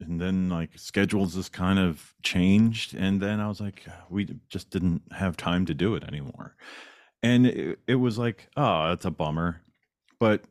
and 0.00 0.20
then 0.20 0.48
like 0.50 0.78
schedules 0.78 1.34
just 1.34 1.52
kind 1.52 1.78
of 1.78 2.14
changed, 2.22 2.94
and 2.94 3.20
then 3.20 3.40
I 3.40 3.48
was 3.48 3.60
like, 3.60 3.86
we 4.10 4.28
just 4.48 4.70
didn't 4.70 5.02
have 5.12 5.36
time 5.36 5.66
to 5.66 5.74
do 5.74 5.94
it 5.96 6.04
anymore, 6.04 6.56
and 7.22 7.46
it, 7.46 7.80
it 7.88 7.96
was 7.96 8.18
like, 8.18 8.48
oh, 8.56 8.88
that's 8.90 9.04
a 9.06 9.10
bummer, 9.10 9.62
but 10.20 10.44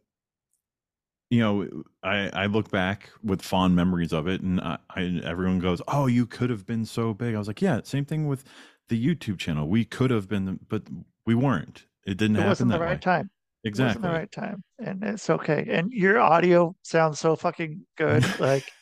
you 1.29 1.39
know, 1.39 1.83
I 2.03 2.29
I 2.33 2.45
look 2.45 2.69
back 2.69 3.09
with 3.23 3.41
fond 3.41 3.75
memories 3.75 4.13
of 4.13 4.27
it, 4.27 4.41
and 4.41 4.59
I, 4.61 4.77
I 4.89 5.21
everyone 5.23 5.59
goes, 5.59 5.81
"Oh, 5.87 6.05
you 6.07 6.25
could 6.25 6.49
have 6.49 6.65
been 6.65 6.85
so 6.85 7.13
big." 7.13 7.35
I 7.35 7.39
was 7.39 7.47
like, 7.47 7.61
"Yeah, 7.61 7.81
same 7.83 8.05
thing 8.05 8.27
with 8.27 8.43
the 8.89 9.03
YouTube 9.03 9.39
channel. 9.39 9.67
We 9.67 9.85
could 9.85 10.11
have 10.11 10.27
been, 10.29 10.59
but 10.69 10.83
we 11.25 11.35
weren't. 11.35 11.85
It 12.05 12.17
didn't 12.17 12.35
It 12.35 12.41
happen 12.41 12.43
wasn't 12.43 12.69
that 12.69 12.79
the 12.79 12.81
right 12.81 12.99
way." 12.99 13.01
time. 13.01 13.29
It 13.65 13.69
Exactly. 13.69 13.81
wasn't 13.81 14.03
the 14.03 14.09
right 14.11 14.31
time, 14.31 14.63
and 14.79 15.03
it's 15.03 15.29
okay. 15.29 15.65
And 15.69 15.91
your 15.91 16.19
audio 16.19 16.75
sounds 16.83 17.19
so 17.19 17.35
fucking 17.35 17.85
good. 17.97 18.27
Like 18.39 18.73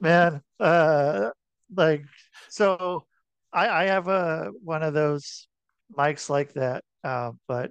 man 0.00 0.42
uh 0.60 1.30
like 1.74 2.04
so 2.48 3.06
i 3.52 3.68
i 3.68 3.84
have 3.86 4.08
a 4.08 4.50
one 4.62 4.82
of 4.82 4.94
those 4.94 5.48
mics 5.96 6.28
like 6.30 6.52
that 6.54 6.84
uh, 7.04 7.30
but 7.46 7.70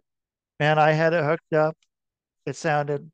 man 0.60 0.80
i 0.80 0.92
had 0.92 1.14
it 1.14 1.24
hooked 1.24 1.54
up 1.54 1.78
it 2.46 2.56
sounded 2.56 3.12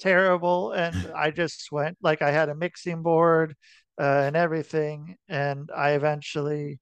terrible 0.00 0.72
and 0.72 1.06
i 1.16 1.30
just 1.30 1.72
went 1.72 1.96
like 2.02 2.22
i 2.22 2.30
had 2.32 2.48
a 2.50 2.54
mixing 2.54 3.02
board 3.02 3.54
uh, 4.00 4.22
and 4.26 4.36
everything 4.36 5.16
and 5.28 5.70
i 5.76 5.92
eventually 5.92 6.80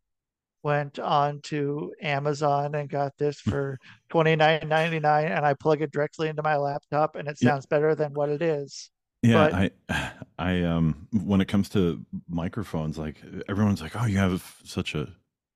went 0.63 0.99
on 0.99 1.41
to 1.43 1.93
amazon 2.03 2.75
and 2.75 2.89
got 2.89 3.17
this 3.19 3.41
for 3.41 3.79
29.99 4.13 5.31
and 5.37 5.45
i 5.47 5.55
plug 5.55 5.83
it 5.83 5.91
directly 5.93 6.29
into 6.29 6.43
my 6.43 6.57
laptop 6.57 7.17
and 7.17 7.29
it 7.29 7.37
Yeah. 7.41 7.51
sounds 7.51 7.67
better 7.67 7.95
than 7.95 8.15
what 8.15 8.29
it 8.29 8.43
is 8.43 8.91
yeah, 9.25 9.49
but- 9.51 9.73
I, 9.89 10.13
I, 10.39 10.63
um, 10.65 11.07
when 11.13 11.41
it 11.41 11.47
comes 11.47 11.69
to 11.71 12.05
microphones, 12.29 12.99
like 12.99 13.23
everyone's 13.49 13.81
like, 13.81 13.93
"Oh, 13.95 14.05
you 14.05 14.19
have 14.19 14.57
such 14.65 14.97
a 14.97 15.15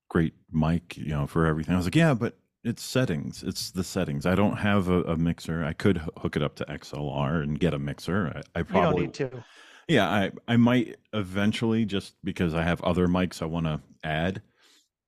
great 0.08 0.34
mic, 0.52 0.96
you 0.96 1.08
know, 1.08 1.26
for 1.26 1.46
everything." 1.46 1.74
I 1.74 1.76
was 1.76 1.86
like, 1.86 1.96
"Yeah, 1.96 2.14
but 2.14 2.38
it's 2.62 2.84
settings. 2.84 3.42
It's 3.42 3.72
the 3.72 3.82
settings. 3.82 4.24
I 4.24 4.36
don't 4.36 4.58
have 4.58 4.86
a, 4.86 5.02
a 5.02 5.16
mixer. 5.16 5.64
I 5.64 5.72
could 5.72 5.98
hook 6.18 6.36
it 6.36 6.44
up 6.44 6.54
to 6.56 6.64
XLR 6.66 7.42
and 7.42 7.58
get 7.58 7.74
a 7.74 7.78
mixer. 7.80 8.40
I, 8.54 8.60
I 8.60 8.62
probably 8.62 9.02
need 9.06 9.14
to 9.14 9.44
Yeah, 9.88 10.08
I 10.08 10.30
I 10.46 10.56
might 10.56 10.94
eventually 11.12 11.84
just 11.84 12.14
because 12.22 12.54
I 12.54 12.62
have 12.62 12.80
other 12.82 13.08
mics 13.08 13.42
I 13.42 13.46
want 13.46 13.66
to 13.66 13.80
add 14.04 14.42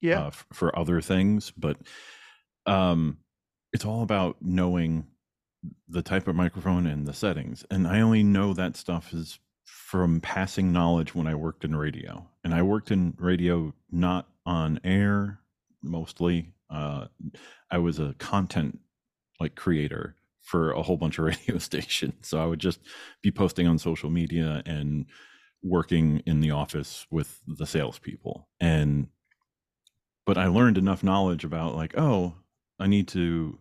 yeah 0.01 0.25
uh, 0.25 0.27
f- 0.29 0.47
for 0.53 0.77
other 0.79 1.01
things, 1.01 1.53
but 1.57 1.77
um 2.67 3.19
it's 3.73 3.85
all 3.85 4.03
about 4.03 4.37
knowing 4.41 5.07
the 5.89 6.03
type 6.03 6.29
of 6.29 6.37
microphone 6.37 6.87
and 6.87 7.07
the 7.07 7.13
settings. 7.13 7.65
And 7.71 7.87
I 7.87 8.01
only 8.01 8.23
know 8.23 8.55
that 8.55 8.77
stuff 8.77 9.13
is 9.13 9.39
from 9.65 10.21
passing 10.21 10.73
knowledge 10.73 11.15
when 11.15 11.27
I 11.27 11.35
worked 11.35 11.65
in 11.65 11.77
radio. 11.77 12.27
And 12.45 12.55
I 12.55 12.63
worked 12.63 12.91
in 12.91 13.15
radio 13.19 13.75
not 13.91 14.29
on 14.47 14.81
air 14.85 15.41
mostly. 15.83 16.53
Uh 16.71 17.07
I 17.71 17.79
was 17.79 17.99
a 17.99 18.15
content 18.19 18.79
like 19.41 19.55
creator 19.55 20.17
for 20.43 20.73
a 20.73 20.83
whole 20.83 20.97
bunch 20.97 21.19
of 21.19 21.25
radio 21.33 21.59
stations. 21.59 22.29
So 22.29 22.43
I 22.43 22.47
would 22.47 22.61
just 22.61 22.81
be 23.23 23.31
posting 23.31 23.67
on 23.67 23.79
social 23.79 24.11
media 24.11 24.63
and 24.67 25.07
working 25.63 26.23
in 26.27 26.41
the 26.41 26.53
office 26.53 27.07
with 27.11 27.41
the 27.47 27.67
salespeople. 27.67 28.49
And 28.61 29.09
but 30.29 30.37
I 30.37 30.47
learned 30.49 30.77
enough 30.77 31.03
knowledge 31.03 31.43
about 31.43 31.75
like, 31.75 31.97
oh, 31.97 32.35
I 32.79 32.87
need 32.87 33.09
to, 33.09 33.59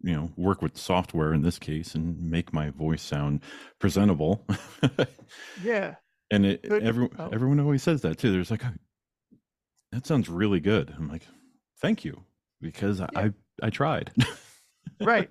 you 0.00 0.12
know, 0.16 0.32
work 0.36 0.60
with 0.60 0.76
software 0.76 1.32
in 1.32 1.42
this 1.42 1.60
case 1.60 1.94
and 1.94 2.20
make 2.28 2.52
my 2.52 2.70
voice 2.70 3.02
sound 3.02 3.40
presentable. 3.78 4.44
yeah 5.62 5.94
and 6.30 6.44
it 6.44 6.68
Good. 6.68 6.82
every, 6.82 7.08
Oh. 7.20 7.28
everyone 7.32 7.60
always 7.60 7.84
says 7.84 8.00
that 8.02 8.18
too. 8.18 8.32
There's 8.32 8.50
like, 8.50 8.64
"Oh, 8.64 8.72
that 9.92 10.04
sounds 10.04 10.28
really 10.28 10.58
good. 10.58 10.92
I'm 10.98 11.08
like, 11.08 11.22
thank 11.80 12.04
you, 12.04 12.24
because 12.60 13.00
I 13.00 13.32
I 13.62 13.70
tried. 13.70 14.10
right 15.00 15.30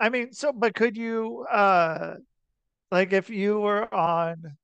i 0.00 0.08
mean 0.08 0.32
so 0.32 0.52
but 0.52 0.74
could 0.74 0.96
you 0.96 1.44
uh 1.50 2.14
like 2.90 3.12
if 3.12 3.30
you 3.30 3.60
were 3.60 3.92
on 3.94 4.56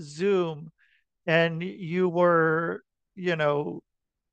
Zoom 0.00 0.70
and 1.26 1.62
you 1.62 2.08
were, 2.08 2.82
you 3.14 3.34
know, 3.36 3.82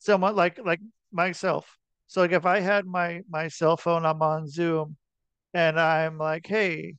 someone 0.03 0.35
like 0.35 0.59
like 0.63 0.81
myself. 1.11 1.77
So 2.07 2.21
like 2.21 2.31
if 2.31 2.45
I 2.45 2.59
had 2.59 2.85
my 2.85 3.21
my 3.29 3.47
cell 3.47 3.77
phone, 3.77 4.05
I'm 4.05 4.21
on 4.21 4.47
Zoom 4.47 4.97
and 5.53 5.79
I'm 5.79 6.17
like, 6.17 6.47
hey, 6.47 6.95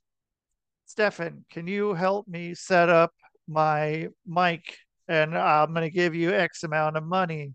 Stefan, 0.87 1.45
can 1.51 1.67
you 1.67 1.95
help 1.95 2.29
me 2.29 2.55
set 2.55 2.89
up 2.89 3.13
my 3.49 4.09
mic 4.27 4.79
and 5.09 5.37
I'm 5.37 5.75
gonna 5.75 5.91
give 5.91 6.15
you 6.15 6.33
X 6.33 6.65
amount 6.65 6.97
of 6.97 7.05
money. 7.05 7.55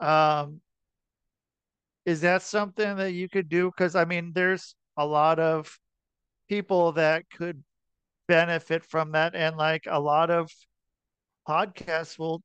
Um, 0.00 0.60
is 2.06 2.20
that 2.22 2.42
something 2.42 2.96
that 2.96 3.12
you 3.12 3.28
could 3.28 3.48
do? 3.48 3.70
Because 3.70 3.94
I 3.96 4.04
mean, 4.04 4.32
there's 4.34 4.74
a 4.96 5.06
lot 5.06 5.38
of 5.38 5.78
people 6.48 6.92
that 6.92 7.24
could 7.30 7.62
benefit 8.28 8.84
from 8.84 9.12
that, 9.12 9.34
and 9.34 9.56
like 9.56 9.84
a 9.88 10.00
lot 10.00 10.30
of 10.30 10.50
podcasts 11.48 12.18
will 12.18 12.42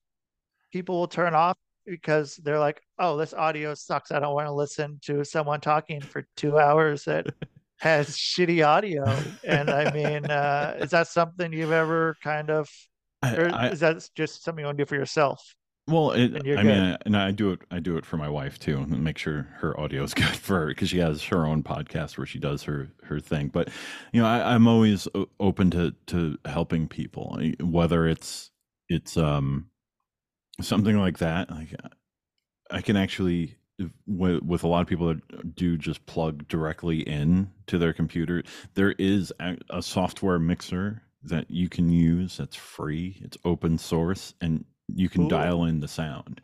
people 0.71 0.99
will 0.99 1.07
turn 1.07 1.33
off 1.35 1.57
because 1.89 2.35
they're 2.37 2.59
like, 2.59 2.81
oh, 2.97 3.17
this 3.17 3.33
audio 3.33 3.73
sucks. 3.73 4.11
I 4.11 4.19
don't 4.19 4.33
want 4.33 4.47
to 4.47 4.53
listen 4.53 4.99
to 5.03 5.23
someone 5.23 5.61
talking 5.61 6.01
for 6.01 6.25
two 6.35 6.57
hours 6.59 7.05
that 7.05 7.27
has 7.79 8.09
shitty 8.09 8.65
audio. 8.65 9.03
And 9.43 9.69
I 9.69 9.91
mean, 9.91 10.25
uh, 10.25 10.77
is 10.81 10.91
that 10.91 11.07
something 11.07 11.51
you've 11.51 11.71
ever 11.71 12.15
kind 12.23 12.49
of, 12.49 12.69
or 13.23 13.49
I, 13.53 13.67
I, 13.67 13.69
is 13.69 13.79
that 13.81 14.07
just 14.15 14.43
something 14.43 14.61
you 14.61 14.65
want 14.67 14.77
to 14.77 14.85
do 14.85 14.87
for 14.87 14.95
yourself? 14.95 15.55
well, 15.89 16.11
it, 16.11 16.35
I 16.35 16.39
mean, 16.39 16.43
good. 16.43 16.67
I, 16.69 16.97
and 17.05 17.17
I 17.17 17.31
do 17.31 17.51
it. 17.51 17.61
I 17.71 17.79
do 17.79 17.97
it 17.97 18.05
for 18.05 18.17
my 18.17 18.29
wife 18.29 18.59
too, 18.59 18.77
and 18.77 19.03
make 19.03 19.17
sure 19.17 19.47
her 19.57 19.77
audio 19.79 20.03
is 20.03 20.13
good 20.15 20.25
for 20.25 20.59
her 20.59 20.67
because 20.67 20.89
she 20.89 20.99
has 20.99 21.23
her 21.25 21.45
own 21.45 21.63
podcast 21.63 22.17
where 22.17 22.27
she 22.27 22.39
does 22.39 22.63
her 22.63 22.89
her 23.03 23.19
thing. 23.19 23.47
But 23.47 23.69
you 24.13 24.21
know, 24.21 24.27
I, 24.27 24.53
I'm 24.53 24.67
always 24.67 25.07
open 25.39 25.71
to 25.71 25.93
to 26.07 26.37
helping 26.45 26.87
people, 26.87 27.39
whether 27.59 28.07
it's 28.07 28.51
it's 28.87 29.17
um 29.17 29.67
something 30.61 30.97
like 30.97 31.19
that. 31.19 31.49
Like 31.49 31.75
I 32.71 32.81
can 32.81 32.95
actually 32.95 33.55
with, 34.07 34.43
with 34.43 34.63
a 34.63 34.67
lot 34.67 34.81
of 34.81 34.87
people 34.87 35.07
that 35.07 35.55
do 35.55 35.77
just 35.77 36.05
plug 36.05 36.47
directly 36.47 36.99
in 37.01 37.49
to 37.67 37.77
their 37.77 37.93
computer 37.93 38.43
there 38.75 38.91
is 38.99 39.31
a, 39.39 39.57
a 39.69 39.81
software 39.81 40.39
mixer 40.39 41.01
that 41.23 41.49
you 41.49 41.69
can 41.69 41.89
use 41.89 42.37
that's 42.37 42.55
free 42.55 43.17
it's 43.21 43.37
open 43.45 43.77
source 43.77 44.33
and 44.41 44.65
you 44.93 45.09
can 45.09 45.23
Cool. 45.23 45.29
dial 45.29 45.63
in 45.65 45.79
the 45.79 45.87
sound 45.87 46.41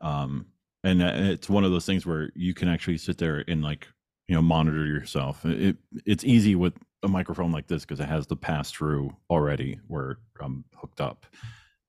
um 0.00 0.46
and 0.84 1.02
uh, 1.02 1.12
it's 1.14 1.48
one 1.48 1.64
of 1.64 1.70
those 1.70 1.86
things 1.86 2.06
where 2.06 2.30
you 2.34 2.54
can 2.54 2.68
actually 2.68 2.98
sit 2.98 3.18
there 3.18 3.44
and 3.48 3.62
like 3.62 3.88
you 4.28 4.34
know 4.34 4.42
monitor 4.42 4.86
yourself 4.86 5.44
it 5.44 5.76
it's 6.06 6.24
easy 6.24 6.54
with 6.54 6.74
a 7.02 7.08
microphone 7.08 7.52
like 7.52 7.66
this 7.68 7.82
because 7.82 8.00
it 8.00 8.08
has 8.08 8.26
the 8.26 8.36
pass 8.36 8.70
through 8.70 9.14
already 9.30 9.78
where 9.88 10.18
i'm 10.40 10.64
hooked 10.76 11.00
up 11.00 11.26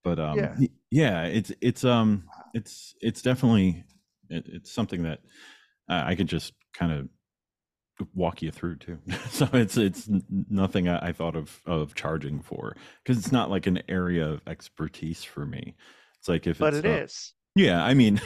but 0.04 0.20
um 0.20 0.38
Yeah. 0.38 0.56
yeah 0.92 1.24
it's 1.24 1.52
it's 1.62 1.84
um 1.84 2.24
it's 2.54 2.96
it's 3.02 3.22
definitely 3.22 3.84
it, 4.30 4.46
it's 4.48 4.72
something 4.72 5.04
that 5.04 5.20
I, 5.88 6.12
I 6.12 6.16
could 6.16 6.28
just 6.28 6.54
kind 6.74 6.92
of 6.92 7.10
walk 8.14 8.42
you 8.42 8.50
through 8.52 8.78
too 8.78 8.98
so 9.30 9.48
it's 9.54 9.76
it's 9.78 10.10
nothing 10.50 10.88
I, 10.88 11.10
I 11.10 11.12
thought 11.12 11.36
of 11.36 11.62
of 11.66 11.96
charging 11.96 12.42
for 12.42 12.76
because 13.04 13.18
it's 13.18 13.32
not 13.32 13.50
like 13.50 13.68
an 13.68 13.82
area 13.90 14.26
of 14.28 14.42
expertise 14.48 15.24
for 15.24 15.46
me 15.46 15.76
it's 16.18 16.30
like 16.30 16.48
if 16.48 16.60
But 16.60 16.74
it's 16.76 16.86
it 16.86 16.90
uh, 16.90 17.04
is. 17.04 17.34
yeah 17.56 17.84
i 17.84 17.94
mean 17.94 18.22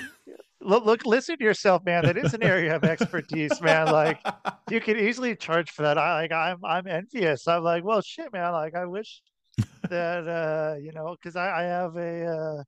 Look, 0.66 0.86
look, 0.86 1.06
listen 1.06 1.38
to 1.38 1.44
yourself, 1.44 1.84
man. 1.84 2.06
That 2.06 2.18
is 2.18 2.34
an 2.34 2.42
area 2.42 2.74
of 2.74 2.86
expertise, 2.86 3.60
man. 3.62 3.88
Like 3.88 4.20
you 4.70 4.80
could 4.80 4.98
easily 4.98 5.36
charge 5.36 5.70
for 5.72 5.82
that. 5.82 5.98
I 5.98 6.22
like 6.22 6.32
I'm 6.32 6.64
I'm 6.64 6.88
envious. 6.88 7.50
I'm 7.50 7.64
like, 7.64 7.84
well 7.84 8.00
shit, 8.02 8.32
man. 8.32 8.54
Like 8.54 8.74
I 8.74 8.86
wish 8.86 9.22
that 9.90 10.28
uh, 10.28 10.76
you 10.80 10.92
know, 10.94 11.16
because 11.20 11.36
I, 11.36 11.62
I 11.62 11.64
have 11.64 11.96
a 11.98 12.64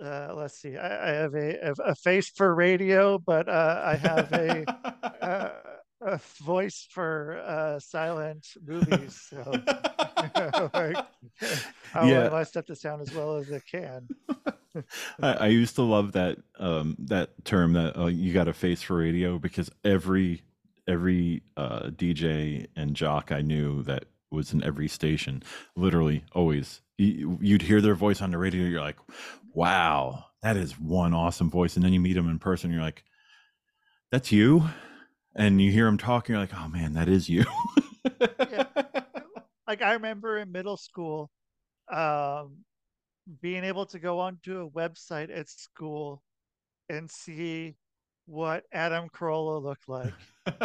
uh, 0.00 0.04
uh 0.04 0.34
let's 0.34 0.58
see, 0.60 0.76
I, 0.76 1.10
I 1.10 1.14
have 1.14 1.34
a, 1.34 1.74
a 1.84 1.94
face 1.96 2.30
for 2.30 2.54
radio, 2.54 3.18
but 3.18 3.48
uh 3.48 3.82
I 3.84 3.96
have 3.96 4.32
a 4.32 4.66
uh, 5.22 5.50
a 6.02 6.18
voice 6.44 6.86
for 6.90 7.38
uh 7.46 7.78
silent 7.80 8.46
movies. 8.64 9.18
So 9.28 9.64
like, 10.74 11.00
I 11.94 12.06
Yeah. 12.06 12.06
want 12.06 12.32
my 12.32 12.42
stuff 12.44 12.66
to 12.66 12.76
sound 12.76 13.02
as 13.02 13.12
well 13.12 13.36
as 13.36 13.50
it 13.50 13.62
can. 13.70 14.10
I, 15.22 15.32
I 15.32 15.46
used 15.48 15.76
to 15.76 15.82
love 15.82 16.12
that 16.12 16.38
um, 16.58 16.96
that 16.98 17.44
term 17.44 17.74
that 17.74 17.98
uh, 17.98 18.06
you 18.06 18.32
got 18.32 18.48
a 18.48 18.52
face 18.52 18.82
for 18.82 18.96
radio 18.96 19.38
because 19.38 19.70
every 19.84 20.42
every 20.88 21.42
uh, 21.56 21.90
DJ 21.90 22.66
and 22.76 22.94
jock 22.94 23.32
I 23.32 23.42
knew 23.42 23.82
that 23.84 24.04
was 24.32 24.52
in 24.52 24.64
every 24.64 24.88
station, 24.88 25.42
literally 25.76 26.24
always 26.32 26.80
you, 26.98 27.38
you'd 27.40 27.62
hear 27.62 27.80
their 27.80 27.94
voice 27.94 28.20
on 28.22 28.30
the 28.30 28.38
radio. 28.38 28.64
You're 28.64 28.80
like, 28.80 28.98
wow, 29.54 30.24
that 30.42 30.56
is 30.56 30.72
one 30.78 31.14
awesome 31.14 31.50
voice, 31.50 31.76
and 31.76 31.84
then 31.84 31.92
you 31.92 32.00
meet 32.00 32.14
them 32.14 32.28
in 32.28 32.38
person. 32.38 32.72
You're 32.72 32.82
like, 32.82 33.04
that's 34.10 34.32
you, 34.32 34.64
and 35.34 35.60
you 35.60 35.70
hear 35.70 35.86
them 35.86 35.98
talking. 35.98 36.34
You're 36.34 36.42
like, 36.42 36.54
oh 36.54 36.68
man, 36.68 36.94
that 36.94 37.08
is 37.08 37.28
you. 37.28 37.44
like 39.66 39.82
I 39.82 39.92
remember 39.94 40.38
in 40.38 40.52
middle 40.52 40.76
school, 40.76 41.30
um, 41.90 42.58
being 43.40 43.64
able 43.64 43.86
to 43.86 43.98
go 43.98 44.18
onto 44.20 44.62
a 44.62 44.70
website 44.70 45.36
at 45.36 45.48
school 45.48 46.22
and 46.88 47.10
see 47.10 47.74
what 48.26 48.64
Adam 48.72 49.08
Carolla 49.10 49.62
looked 49.62 49.88
like. 49.88 50.16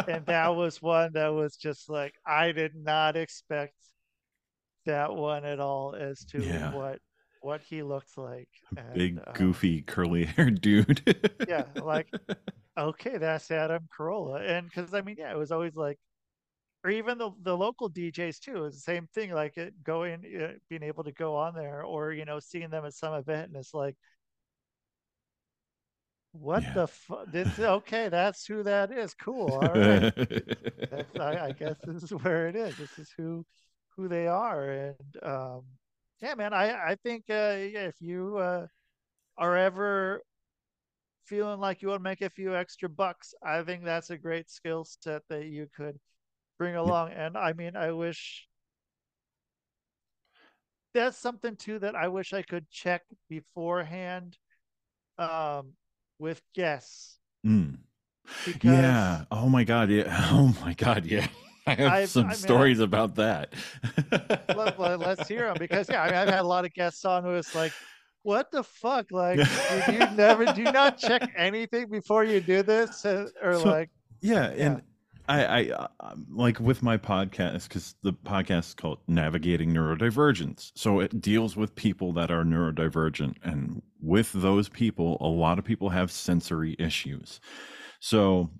And 0.06 0.26
that 0.26 0.48
was 0.48 0.82
one 0.82 1.12
that 1.14 1.28
was 1.28 1.56
just 1.56 1.88
like 1.90 2.14
I 2.26 2.52
did 2.52 2.74
not 2.74 3.16
expect 3.16 3.74
that 4.86 5.14
one 5.14 5.44
at 5.44 5.60
all 5.60 5.94
as 5.94 6.24
to 6.26 6.44
Yeah. 6.44 6.70
what 6.70 6.98
what 7.40 7.60
he 7.62 7.82
looked 7.82 8.16
like. 8.18 8.48
And, 8.76 8.94
Big, 8.94 9.18
um, 9.26 9.34
goofy, 9.34 9.82
curly 9.82 10.24
haired 10.24 10.60
dude. 10.60 11.02
Yeah, 11.46 11.66
like 11.76 12.08
okay, 12.78 13.18
that's 13.18 13.50
Adam 13.50 13.88
Carolla. 13.96 14.42
And 14.48 14.66
because 14.68 14.94
I 14.94 15.02
mean, 15.02 15.16
yeah, 15.18 15.32
it 15.32 15.38
was 15.38 15.52
always 15.52 15.76
like, 15.76 15.98
or 16.84 16.90
even 16.90 17.18
the 17.18 17.30
the 17.42 17.56
local 17.56 17.90
DJs 17.90 18.40
too. 18.40 18.56
It 18.58 18.60
was 18.60 18.74
the 18.76 18.80
same 18.82 19.08
thing. 19.14 19.32
Like 19.32 19.56
it 19.58 19.74
going, 19.84 20.22
being 20.70 20.84
able 20.84 21.04
to 21.04 21.12
go 21.12 21.36
on 21.36 21.54
there, 21.54 21.84
or 21.84 22.12
you 22.12 22.24
know, 22.26 22.40
seeing 22.40 22.70
them 22.70 22.84
at 22.86 22.94
some 22.94 23.14
event, 23.14 23.48
and 23.48 23.56
it's 23.56 23.74
like, 23.74 23.96
what 26.40 26.64
Yeah. 26.64 26.72
the 26.72 26.86
fuck? 26.88 27.26
This 27.30 27.58
okay? 27.58 28.08
That's 28.08 28.46
who 28.46 28.62
that 28.64 28.92
is. 28.92 29.14
Cool. 29.14 29.52
All 29.52 29.76
right. 29.78 30.04
I, 31.18 31.38
I 31.38 31.52
guess 31.52 31.76
this 31.84 32.02
is 32.02 32.10
where 32.10 32.48
it 32.48 32.56
is. 32.56 32.76
This 32.76 32.98
is 32.98 33.12
who 33.16 33.44
who 33.96 34.08
they 34.08 34.26
are, 34.28 34.70
and 34.70 35.16
um, 35.24 35.62
yeah, 36.20 36.34
man. 36.34 36.52
I 36.54 36.90
I 36.92 36.96
think 36.96 37.24
uh, 37.28 37.56
yeah, 37.58 37.86
if 37.88 38.00
you 38.00 38.36
uh, 38.38 38.66
are 39.38 39.56
ever 39.56 40.22
feeling 41.24 41.60
like 41.60 41.82
you 41.82 41.88
want 41.88 42.00
to 42.00 42.04
make 42.04 42.22
a 42.22 42.30
few 42.30 42.54
extra 42.56 42.88
bucks, 42.88 43.34
I 43.42 43.62
think 43.62 43.84
that's 43.84 44.10
a 44.10 44.18
great 44.18 44.50
skill 44.50 44.84
set 44.84 45.22
that 45.28 45.46
you 45.46 45.68
could 45.76 45.98
bring 46.58 46.76
along. 46.76 47.12
And 47.12 47.36
I 47.36 47.52
mean, 47.54 47.76
I 47.76 47.92
wish 47.92 48.48
that's 50.94 51.18
something 51.18 51.56
too 51.56 51.78
that 51.80 51.94
I 51.94 52.08
wish 52.08 52.32
I 52.32 52.42
could 52.42 52.68
check 52.70 53.02
beforehand 53.28 54.36
um, 55.18 55.74
with 56.18 56.40
guests 56.54 57.18
Mm. 57.46 57.78
Yeah. 58.62 59.24
Oh 59.30 59.48
my 59.48 59.64
god. 59.64 59.90
Yeah. 59.90 60.28
Oh 60.32 60.54
my 60.60 60.74
god. 60.74 61.06
Yeah. 61.06 61.26
I 61.66 61.74
have 61.74 61.92
I've- 61.92 62.06
some 62.06 62.24
I 62.26 62.28
mean, 62.30 62.34
stories 62.36 62.80
about 62.80 63.14
that. 63.16 63.52
let, 64.56 64.78
us 64.80 65.28
hear 65.28 65.46
them 65.46 65.56
because 65.58 65.88
yeah, 65.88 66.02
I 66.02 66.06
mean, 66.06 66.14
I've 66.16 66.28
had 66.28 66.40
a 66.40 66.46
lot 66.46 66.64
of 66.64 66.72
guests 66.74 67.04
on 67.04 67.22
who 67.24 67.30
it's 67.34 67.54
like, 67.54 67.72
what 68.22 68.50
the 68.50 68.62
fuck? 68.62 69.10
Like, 69.12 69.38
you 69.38 69.98
never 70.16 70.46
do 70.46 70.62
you 70.62 70.72
not 70.72 70.98
check 70.98 71.30
anything 71.36 71.88
before 71.90 72.24
you 72.24 72.40
do 72.40 72.62
this, 72.62 73.04
Uh, 73.04 73.28
or 73.42 73.54
So- 73.54 73.64
like, 73.68 73.90
yeah, 74.20 74.46
and 74.48 74.82
I, 75.28 75.44
I 75.44 75.70
uh, 75.70 75.86
um, 76.00 76.26
like 76.30 76.58
with 76.58 76.82
my 76.82 76.96
podcast 76.96 77.68
because 77.68 77.94
the 78.02 78.12
podcast 78.12 78.68
is 78.68 78.74
called 78.74 78.98
Navigating 79.06 79.70
Neurodivergence. 79.72 80.72
So 80.74 81.00
it 81.00 81.20
deals 81.20 81.54
with 81.54 81.74
people 81.74 82.12
that 82.14 82.30
are 82.30 82.44
neurodivergent, 82.44 83.36
and 83.42 83.82
with 84.00 84.32
those 84.32 84.68
people, 84.68 85.18
a 85.20 85.28
lot 85.28 85.58
of 85.58 85.64
people 85.64 85.90
have 85.90 86.10
sensory 86.10 86.76
issues. 86.78 87.40
So 88.00 88.50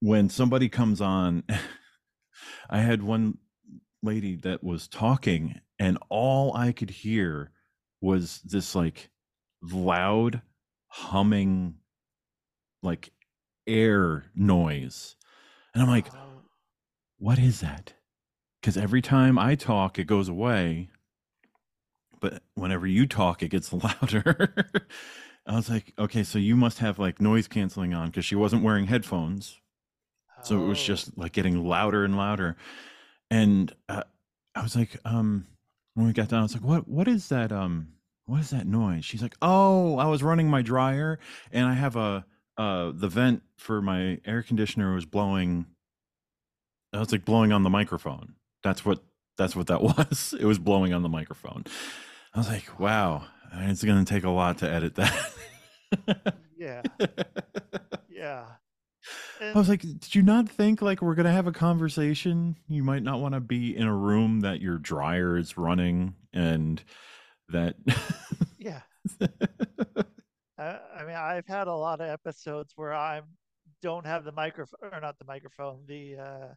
when 0.00 0.28
somebody 0.28 0.68
comes 0.68 1.00
on, 1.00 1.44
I 2.70 2.80
had 2.80 3.02
one 3.02 3.38
lady 4.02 4.36
that 4.36 4.64
was 4.64 4.88
talking, 4.88 5.60
and 5.78 5.98
all 6.08 6.56
I 6.56 6.72
could 6.72 6.90
hear 6.90 7.52
was 8.00 8.40
this 8.44 8.74
like 8.74 9.10
loud 9.62 10.42
humming, 10.88 11.76
like 12.82 13.12
air 13.68 14.24
noise. 14.34 15.14
And 15.74 15.82
I'm 15.82 15.88
like, 15.88 16.06
oh, 16.12 16.42
what 17.18 17.38
is 17.38 17.60
that? 17.60 17.94
Because 18.60 18.76
every 18.76 19.02
time 19.02 19.38
I 19.38 19.54
talk, 19.54 19.98
it 19.98 20.04
goes 20.04 20.28
away. 20.28 20.90
But 22.20 22.42
whenever 22.54 22.86
you 22.86 23.06
talk, 23.06 23.42
it 23.42 23.48
gets 23.48 23.72
louder. 23.72 24.54
I 25.46 25.56
was 25.56 25.68
like, 25.68 25.92
okay, 25.98 26.22
so 26.22 26.38
you 26.38 26.54
must 26.54 26.78
have 26.78 26.98
like 26.98 27.20
noise 27.20 27.48
canceling 27.48 27.94
on 27.94 28.08
because 28.08 28.24
she 28.24 28.36
wasn't 28.36 28.62
wearing 28.62 28.86
headphones. 28.86 29.58
So 30.44 30.60
it 30.60 30.66
was 30.66 30.78
oh, 30.80 30.84
just 30.84 31.16
like 31.16 31.32
getting 31.32 31.64
louder 31.64 32.04
and 32.04 32.16
louder. 32.16 32.56
And 33.30 33.72
uh, 33.88 34.02
I 34.54 34.62
was 34.62 34.76
like, 34.76 34.98
um, 35.04 35.46
when 35.94 36.06
we 36.06 36.12
got 36.12 36.28
down, 36.28 36.40
I 36.40 36.42
was 36.42 36.54
like, 36.54 36.64
what 36.64 36.88
what 36.88 37.08
is 37.08 37.28
that? 37.28 37.52
Um, 37.52 37.88
what 38.26 38.40
is 38.40 38.50
that 38.50 38.66
noise? 38.66 39.04
She's 39.04 39.22
like, 39.22 39.36
oh, 39.42 39.98
I 39.98 40.06
was 40.06 40.22
running 40.22 40.48
my 40.48 40.62
dryer 40.62 41.18
and 41.50 41.66
I 41.66 41.74
have 41.74 41.96
a 41.96 42.24
uh 42.62 42.92
the 42.94 43.08
vent 43.08 43.42
for 43.56 43.82
my 43.82 44.18
air 44.24 44.42
conditioner 44.42 44.94
was 44.94 45.04
blowing. 45.04 45.66
I 46.92 46.98
was 46.98 47.10
like 47.12 47.24
blowing 47.24 47.52
on 47.52 47.62
the 47.62 47.70
microphone. 47.70 48.34
That's 48.62 48.84
what 48.84 49.00
that's 49.36 49.56
what 49.56 49.66
that 49.68 49.82
was. 49.98 50.34
It 50.38 50.44
was 50.44 50.58
blowing 50.58 50.92
on 50.92 51.02
the 51.02 51.08
microphone. 51.08 51.64
I 52.34 52.38
was 52.38 52.48
like, 52.48 52.78
wow, 52.78 53.24
it's 53.52 53.82
gonna 53.84 54.04
take 54.04 54.24
a 54.24 54.30
lot 54.30 54.58
to 54.58 54.70
edit 54.70 54.94
that. 54.96 55.32
Yeah, 56.56 56.82
yeah. 58.08 58.44
I 59.40 59.52
was 59.58 59.68
like, 59.68 59.80
did 59.80 60.14
you 60.14 60.22
not 60.22 60.48
think 60.48 60.80
like 60.80 61.02
we're 61.02 61.16
gonna 61.16 61.32
have 61.32 61.48
a 61.48 61.52
conversation? 61.52 62.56
You 62.68 62.84
might 62.84 63.02
not 63.02 63.20
want 63.20 63.34
to 63.34 63.40
be 63.40 63.76
in 63.76 63.88
a 63.88 63.96
room 63.96 64.40
that 64.40 64.60
your 64.60 64.78
dryer 64.78 65.36
is 65.36 65.58
running 65.58 66.14
and 66.32 66.80
that 67.48 67.74
Yeah. 68.58 68.82
I, 70.62 71.00
I 71.00 71.04
mean, 71.04 71.16
I've 71.16 71.46
had 71.46 71.66
a 71.68 71.74
lot 71.74 72.00
of 72.00 72.08
episodes 72.08 72.72
where 72.76 72.92
I 72.94 73.20
don't 73.82 74.06
have 74.06 74.24
the 74.24 74.32
microphone, 74.32 74.78
or 74.92 75.00
not 75.00 75.18
the 75.18 75.24
microphone, 75.24 75.80
the 75.86 76.16
uh, 76.16 76.48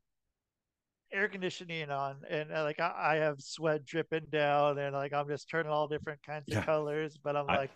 air 1.11 1.27
conditioning 1.27 1.89
on, 1.89 2.17
and 2.29 2.51
uh, 2.51 2.63
like 2.63 2.79
I, 2.79 2.93
I 2.97 3.15
have 3.17 3.41
sweat 3.41 3.85
dripping 3.85 4.27
down, 4.31 4.77
and 4.79 4.93
like 4.93 5.13
I'm 5.13 5.27
just 5.27 5.49
turning 5.49 5.71
all 5.71 5.87
different 5.87 6.21
kinds 6.23 6.45
Yeah. 6.47 6.59
of 6.59 6.65
colors. 6.65 7.17
But 7.23 7.35
I'm 7.35 7.49
I- 7.49 7.57
like, 7.57 7.71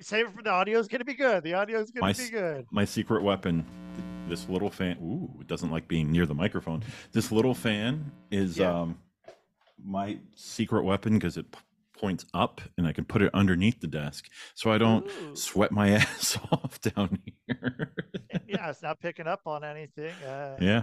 save 0.00 0.26
it 0.28 0.34
for 0.34 0.42
the 0.42 0.50
audio 0.50 0.78
is 0.78 0.88
gonna 0.88 1.04
be 1.04 1.14
good. 1.14 1.42
The 1.42 1.54
audio 1.54 1.80
is 1.80 1.90
gonna 1.90 2.10
s- 2.10 2.24
be 2.28 2.30
good. 2.30 2.66
my 2.70 2.84
secret 2.84 3.22
weapon 3.22 3.64
this 4.28 4.48
little 4.48 4.70
fan 4.70 4.96
ooh 5.02 5.28
it 5.40 5.48
doesn't 5.48 5.70
like 5.72 5.86
being 5.88 6.10
near 6.10 6.24
the 6.24 6.34
microphone 6.34 6.80
this 7.10 7.32
little 7.32 7.54
fan 7.54 8.10
is 8.30 8.56
Yeah. 8.56 8.72
um 8.82 8.98
my 9.84 10.16
secret 10.36 10.84
weapon 10.84 11.14
because 11.14 11.36
it 11.36 11.44
points 12.02 12.26
up 12.34 12.60
and 12.76 12.86
i 12.86 12.92
can 12.92 13.04
put 13.04 13.22
it 13.22 13.30
underneath 13.32 13.80
the 13.80 13.86
desk 13.86 14.26
so 14.54 14.72
i 14.72 14.76
don't 14.76 15.06
Ooh. 15.06 15.36
sweat 15.36 15.70
my 15.70 15.90
ass 16.00 16.36
off 16.50 16.80
down 16.80 17.18
here 17.46 17.94
yeah, 18.48 18.68
it's 18.70 18.82
not 18.82 18.98
picking 19.00 19.26
up 19.26 19.40
on 19.46 19.62
anything. 19.64 20.12
Uh, 20.26 20.56
yeah 20.60 20.82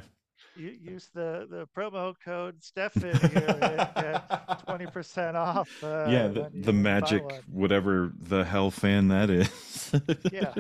you, 0.55 0.69
use 0.81 1.09
the 1.13 1.45
the 1.49 1.67
promo 1.77 2.15
code 2.23 2.63
Stefan 2.63 3.15
here 3.31 4.23
twenty 4.65 4.87
percent 4.87 5.35
off. 5.35 5.69
Uh, 5.83 6.07
yeah 6.09 6.27
the, 6.27 6.49
the 6.53 6.73
magic 6.73 7.23
whatever 7.51 8.11
the 8.17 8.43
hell 8.45 8.71
fan 8.71 9.09
that 9.09 9.29
is 9.29 9.91
Yeah. 10.31 10.53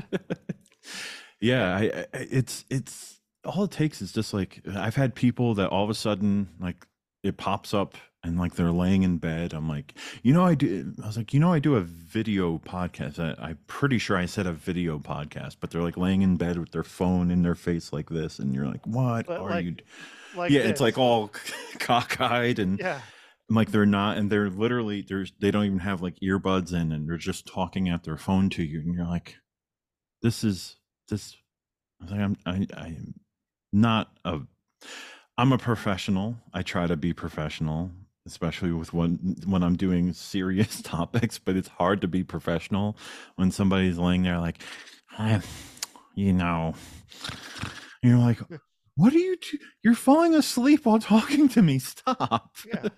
yeah 1.39 1.75
I, 1.77 1.81
I 1.81 2.05
it's 2.13 2.65
it's 2.69 3.21
all 3.45 3.63
it 3.63 3.71
takes 3.71 4.01
is 4.01 4.11
just 4.11 4.33
like 4.33 4.61
i've 4.75 4.95
had 4.95 5.15
people 5.15 5.55
that 5.55 5.69
all 5.69 5.83
of 5.85 5.89
a 5.89 5.95
sudden 5.95 6.49
like 6.59 6.85
it 7.23 7.37
pops 7.37 7.73
up 7.73 7.95
and 8.23 8.37
like 8.37 8.55
they're 8.55 8.71
laying 8.71 9.03
in 9.03 9.17
bed 9.17 9.53
i'm 9.53 9.69
like 9.69 9.93
you 10.23 10.33
know 10.33 10.45
i 10.45 10.53
do 10.53 10.93
i 11.03 11.07
was 11.07 11.17
like 11.17 11.33
you 11.33 11.39
know 11.39 11.53
i 11.53 11.59
do 11.59 11.75
a 11.75 11.81
video 11.81 12.57
podcast 12.59 13.19
I, 13.19 13.41
i'm 13.41 13.59
pretty 13.67 13.97
sure 13.97 14.17
i 14.17 14.25
said 14.25 14.45
a 14.45 14.51
video 14.53 14.99
podcast 14.99 15.57
but 15.59 15.71
they're 15.71 15.81
like 15.81 15.97
laying 15.97 16.21
in 16.21 16.35
bed 16.35 16.57
with 16.57 16.71
their 16.71 16.83
phone 16.83 17.31
in 17.31 17.43
their 17.43 17.55
face 17.55 17.93
like 17.93 18.09
this 18.09 18.39
and 18.39 18.53
you're 18.53 18.67
like 18.67 18.85
what 18.85 19.27
But, 19.27 19.39
are 19.39 19.49
like, 19.49 19.65
you 19.65 19.75
Like 20.35 20.51
yeah 20.51 20.61
it's 20.61 20.81
like 20.81 20.97
all 20.97 21.29
cockeyed 21.79 22.59
and 22.59 22.79
yeah. 22.79 23.01
like 23.49 23.71
they're 23.71 23.85
not 23.85 24.17
and 24.17 24.29
they're 24.29 24.49
literally 24.49 25.01
there's 25.07 25.31
they 25.39 25.51
don't 25.51 25.65
even 25.65 25.79
have 25.79 26.01
like 26.01 26.19
earbuds 26.19 26.73
in 26.73 26.91
and 26.91 27.07
they're 27.07 27.17
just 27.17 27.47
talking 27.47 27.87
at 27.89 28.03
their 28.03 28.17
phone 28.17 28.49
to 28.51 28.63
you 28.63 28.79
and 28.81 28.93
you're 28.93 29.07
like 29.07 29.35
this 30.21 30.43
is 30.43 30.75
this 31.07 31.35
I 31.99 32.03
was 32.03 32.11
like, 32.11 32.21
I'm 32.21 32.37
I, 32.45 32.67
I'm 32.77 33.13
not 33.71 34.11
a 34.25 34.41
I'm 35.37 35.51
a 35.53 35.57
professional. 35.57 36.35
I 36.53 36.61
try 36.63 36.87
to 36.87 36.97
be 36.97 37.13
professional, 37.13 37.91
especially 38.29 38.71
with 38.71 38.93
when 38.93 39.35
when 39.45 39.63
I'm 39.63 39.75
doing 39.75 40.13
serious 40.13 40.81
topics, 40.83 41.39
but 41.39 41.55
it's 41.55 41.67
hard 41.67 42.01
to 42.01 42.07
be 42.07 42.23
professional 42.23 42.95
when 43.35 43.51
somebody's 43.51 43.97
laying 43.97 44.23
there 44.23 44.39
like 44.39 44.61
I 45.17 45.41
you 46.15 46.33
know 46.33 46.73
you're 48.03 48.17
like 48.17 48.39
what 48.95 49.13
are 49.13 49.17
you 49.19 49.35
do- 49.37 49.57
you're 49.83 49.95
falling 49.95 50.35
asleep 50.35 50.85
while 50.85 50.99
talking 50.99 51.47
to 51.49 51.61
me 51.61 51.79
stop 51.79 52.55
Yeah. 52.71 52.89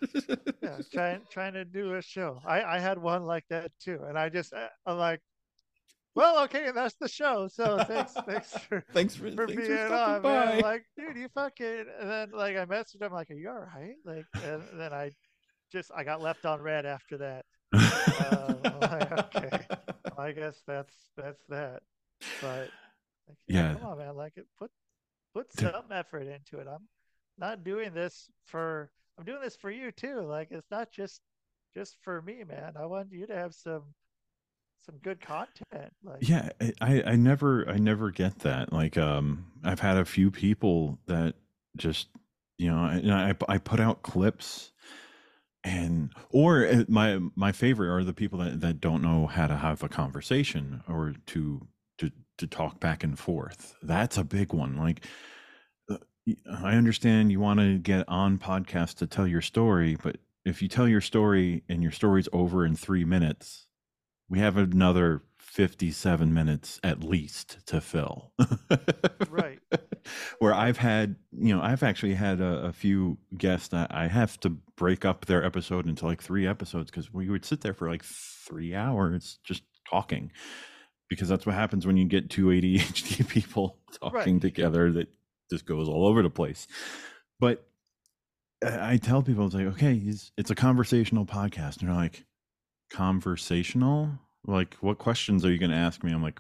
yeah, 0.61 0.77
trying 0.91 1.21
trying 1.32 1.53
to 1.53 1.65
do 1.65 1.95
a 1.95 2.01
show. 2.01 2.39
I 2.45 2.61
I 2.63 2.79
had 2.79 2.97
one 2.97 3.23
like 3.25 3.45
that 3.49 3.71
too, 3.79 3.99
and 4.07 4.17
I 4.17 4.29
just 4.29 4.53
uh, 4.53 4.67
I'm 4.86 4.97
like, 4.97 5.21
well, 6.16 6.43
okay, 6.43 6.68
and 6.68 6.76
that's 6.78 6.95
the 6.99 7.07
show. 7.07 7.47
So 7.47 7.84
thanks, 7.86 8.14
thanks 8.26 8.57
for 8.57 8.84
thanks 8.93 9.16
for, 9.16 9.32
for 9.32 9.47
thanks 9.47 9.55
being 9.68 9.78
for 9.78 9.84
on. 9.84 9.88
stopping 9.88 10.32
Man. 10.32 10.62
by 10.62 10.68
Like, 10.68 10.86
dude, 10.97 11.18
you 11.18 11.28
fucking. 11.34 11.86
And 11.99 12.09
then 12.09 12.32
like 12.34 12.57
I 12.57 12.66
messaged 12.66 13.01
him 13.01 13.14
like, 13.14 13.30
are 13.32 13.36
you 13.36 13.49
all 13.49 13.59
right? 13.59 13.95
Like, 14.05 14.26
and 14.43 14.62
then 14.76 14.93
I 14.93 15.12
just 15.72 15.91
I 15.95 16.03
got 16.03 16.22
left 16.22 16.45
on 16.45 16.62
read 16.62 16.86
after 16.86 17.18
that. 17.20 17.45
Uh, 17.74 18.55
like, 18.82 19.36
okay, 19.36 19.59
I 20.18 20.32
guess 20.34 20.62
that's 20.68 20.93
that's 21.16 21.41
that. 21.49 21.82
But 22.41 22.70
like, 23.28 23.38
Yeah. 23.47 23.74
come 23.76 23.86
on, 23.91 23.97
man. 23.99 24.16
Like, 24.16 24.34
it 24.36 24.45
put 24.59 24.72
put 25.34 25.51
some 25.53 25.86
effort 25.91 26.24
into 26.28 26.59
it. 26.59 26.68
I'm 26.70 26.88
not 27.38 27.64
doing 27.64 27.93
this 27.93 28.30
for. 28.45 28.91
I'm 29.18 29.26
doing 29.26 29.41
this 29.41 29.55
for 29.55 29.70
you 29.72 29.91
too. 29.91 30.22
Like, 30.22 30.49
it's 30.51 30.70
not 30.72 30.91
just 30.91 31.22
just 31.74 31.95
for 32.01 32.22
me, 32.22 32.43
man. 32.47 32.74
I 32.78 32.86
want 32.86 33.12
you 33.12 33.28
to 33.28 33.36
have 33.36 33.53
some 33.53 33.84
some 34.86 34.95
good 35.03 35.21
content. 35.21 35.93
Like, 36.03 36.27
yeah 36.27 36.49
I- 36.82 37.03
i 37.05 37.15
never 37.15 37.67
i 37.69 37.77
never 37.77 38.11
get 38.11 38.39
that 38.39 38.73
like 38.73 38.97
um 38.97 39.45
i've 39.63 39.79
had 39.79 39.97
a 39.97 40.05
few 40.05 40.32
people 40.32 40.99
that 41.07 41.36
just 41.77 42.07
you 42.57 42.69
know 42.71 42.77
I, 42.77 43.36
I 43.47 43.57
put 43.57 43.79
out 43.79 44.01
clips 44.03 44.71
and 45.63 46.11
or 46.32 46.65
uh, 46.67 46.84
my 46.88 47.19
my 47.36 47.51
favorite 47.51 47.89
are 47.89 48.03
the 48.03 48.13
people 48.13 48.39
that 48.39 48.61
that 48.61 48.82
don't 48.82 49.01
know 49.01 49.27
how 49.27 49.47
to 49.47 49.55
have 49.55 49.84
a 49.84 49.89
conversation 49.89 50.84
or 50.88 51.13
to 51.27 51.67
to 51.99 52.11
to 52.38 52.47
talk 52.47 52.79
back 52.79 53.03
and 53.03 53.17
forth 53.17 53.75
that's 53.84 54.17
a 54.17 54.23
big 54.23 54.53
one 54.53 54.75
like 54.75 55.05
i 56.61 56.75
understand 56.75 57.32
you 57.32 57.39
want 57.39 57.59
to 57.59 57.77
get 57.77 58.05
on 58.07 58.38
podcast 58.38 58.95
to 58.97 59.07
tell 59.07 59.27
your 59.27 59.41
story 59.41 59.97
but 60.01 60.17
if 60.45 60.61
you 60.61 60.67
tell 60.67 60.88
your 60.88 61.01
story 61.01 61.63
and 61.69 61.84
your 61.84 61.91
story's 61.91 62.27
over 62.34 62.65
in 62.65 62.75
3 62.75 63.05
minutes 63.05 63.67
we 64.32 64.39
have 64.39 64.55
another 64.57 65.21
57 65.38 66.34
minutes 66.34 66.79
at 66.84 67.03
least 67.03 67.57
to 67.67 67.82
fill 67.82 68.32
Right. 69.29 69.59
where 70.39 70.53
i've 70.53 70.77
had 70.77 71.17
you 71.38 71.53
know 71.55 71.61
i've 71.61 71.84
actually 71.84 72.13
had 72.13 72.39
a, 72.39 72.65
a 72.67 72.71
few 72.73 73.17
guests 73.38 73.67
that 73.67 73.93
i 73.93 74.07
have 74.07 74.39
to 74.39 74.49
break 74.77 75.03
up 75.05 75.25
their 75.25 75.43
episode 75.45 75.88
into 75.88 76.05
like 76.05 76.23
three 76.23 76.47
episodes 76.47 76.89
because 76.89 77.13
we 77.13 77.29
would 77.29 77.43
sit 77.45 77.61
there 77.61 77.73
for 77.73 77.89
like 77.89 78.03
three 78.03 78.73
hours 78.73 79.39
just 79.43 79.63
talking 79.89 80.32
because 81.09 81.27
that's 81.27 81.45
what 81.45 81.53
happens 81.55 81.86
when 81.86 81.97
you 81.97 82.05
get 82.05 82.29
two 82.29 82.45
adhd 82.47 83.27
people 83.29 83.77
talking 84.01 84.36
Right. 84.36 84.41
together 84.41 84.91
that 84.93 85.09
just 85.49 85.65
goes 85.65 85.89
all 85.89 86.07
over 86.07 86.23
the 86.23 86.29
place 86.29 86.65
but 87.39 87.67
I 88.63 88.93
I 88.93 88.97
tell 88.97 89.23
people 89.23 89.47
it's 89.47 89.55
like, 89.55 89.65
okay, 89.65 89.99
it's 90.38 90.51
a 90.51 90.55
conversational 90.55 91.25
podcast, 91.25 91.79
and 91.79 91.89
they're 91.89 91.95
like, 91.95 92.25
conversational? 92.92 94.10
Like, 94.46 94.76
what 94.76 94.98
questions 94.98 95.46
are 95.46 95.52
you 95.52 95.58
going 95.60 95.72
to 95.72 95.78
ask 95.78 96.04
me? 96.04 96.12
I'm 96.12 96.24
like, 96.24 96.39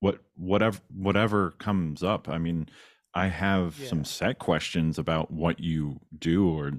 what, 0.00 0.20
whatever, 0.36 0.78
whatever 0.94 1.52
comes 1.52 2.02
up. 2.02 2.28
I 2.28 2.38
mean, 2.38 2.68
I 3.14 3.28
have 3.28 3.78
Yeah. 3.78 3.88
some 3.88 4.04
set 4.04 4.38
questions 4.38 4.98
about 4.98 5.30
what 5.30 5.60
you 5.60 6.00
do, 6.18 6.48
or 6.48 6.72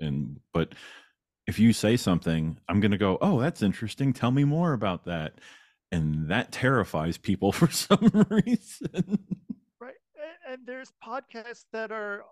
and 0.00 0.40
but 0.52 0.74
if 1.46 1.58
you 1.58 1.72
say 1.72 1.96
something, 1.96 2.58
I'm 2.68 2.80
going 2.80 2.92
to 2.92 2.98
go, 2.98 3.18
oh, 3.20 3.40
that's 3.40 3.62
interesting. 3.62 4.12
Tell 4.12 4.30
me 4.30 4.44
more 4.44 4.72
about 4.74 5.04
that, 5.06 5.40
and 5.90 6.28
that 6.28 6.52
terrifies 6.52 7.18
people 7.18 7.50
for 7.60 7.68
some 7.70 8.26
reason. 8.30 9.18
Right. 9.80 9.94
And, 10.16 10.52
and 10.54 10.66
there's 10.66 10.92
podcasts 11.04 11.64
that 11.72 11.90
are 11.90 12.20
uh, 12.22 12.24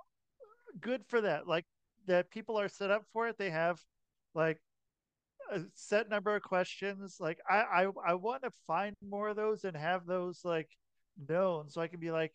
good 0.80 1.04
for 1.08 1.20
that. 1.22 1.48
Like 1.48 1.64
that 2.06 2.30
people 2.30 2.58
are 2.58 2.68
set 2.68 2.90
up 2.90 3.04
for 3.12 3.26
it. 3.28 3.36
They 3.36 3.50
have 3.50 3.80
like 4.34 4.60
a 5.52 5.60
set 5.74 6.08
number 6.08 6.34
of 6.34 6.42
questions. 6.42 7.16
Like 7.20 7.38
I 7.48 7.84
I, 7.84 7.86
I 8.08 8.14
want 8.14 8.42
to 8.42 8.50
find 8.66 8.94
more 9.06 9.28
of 9.28 9.36
those 9.36 9.64
and 9.64 9.76
have 9.76 10.06
those 10.06 10.40
like 10.44 10.68
known 11.28 11.68
so 11.70 11.80
I 11.80 11.88
can 11.88 12.00
be 12.00 12.10
like, 12.10 12.32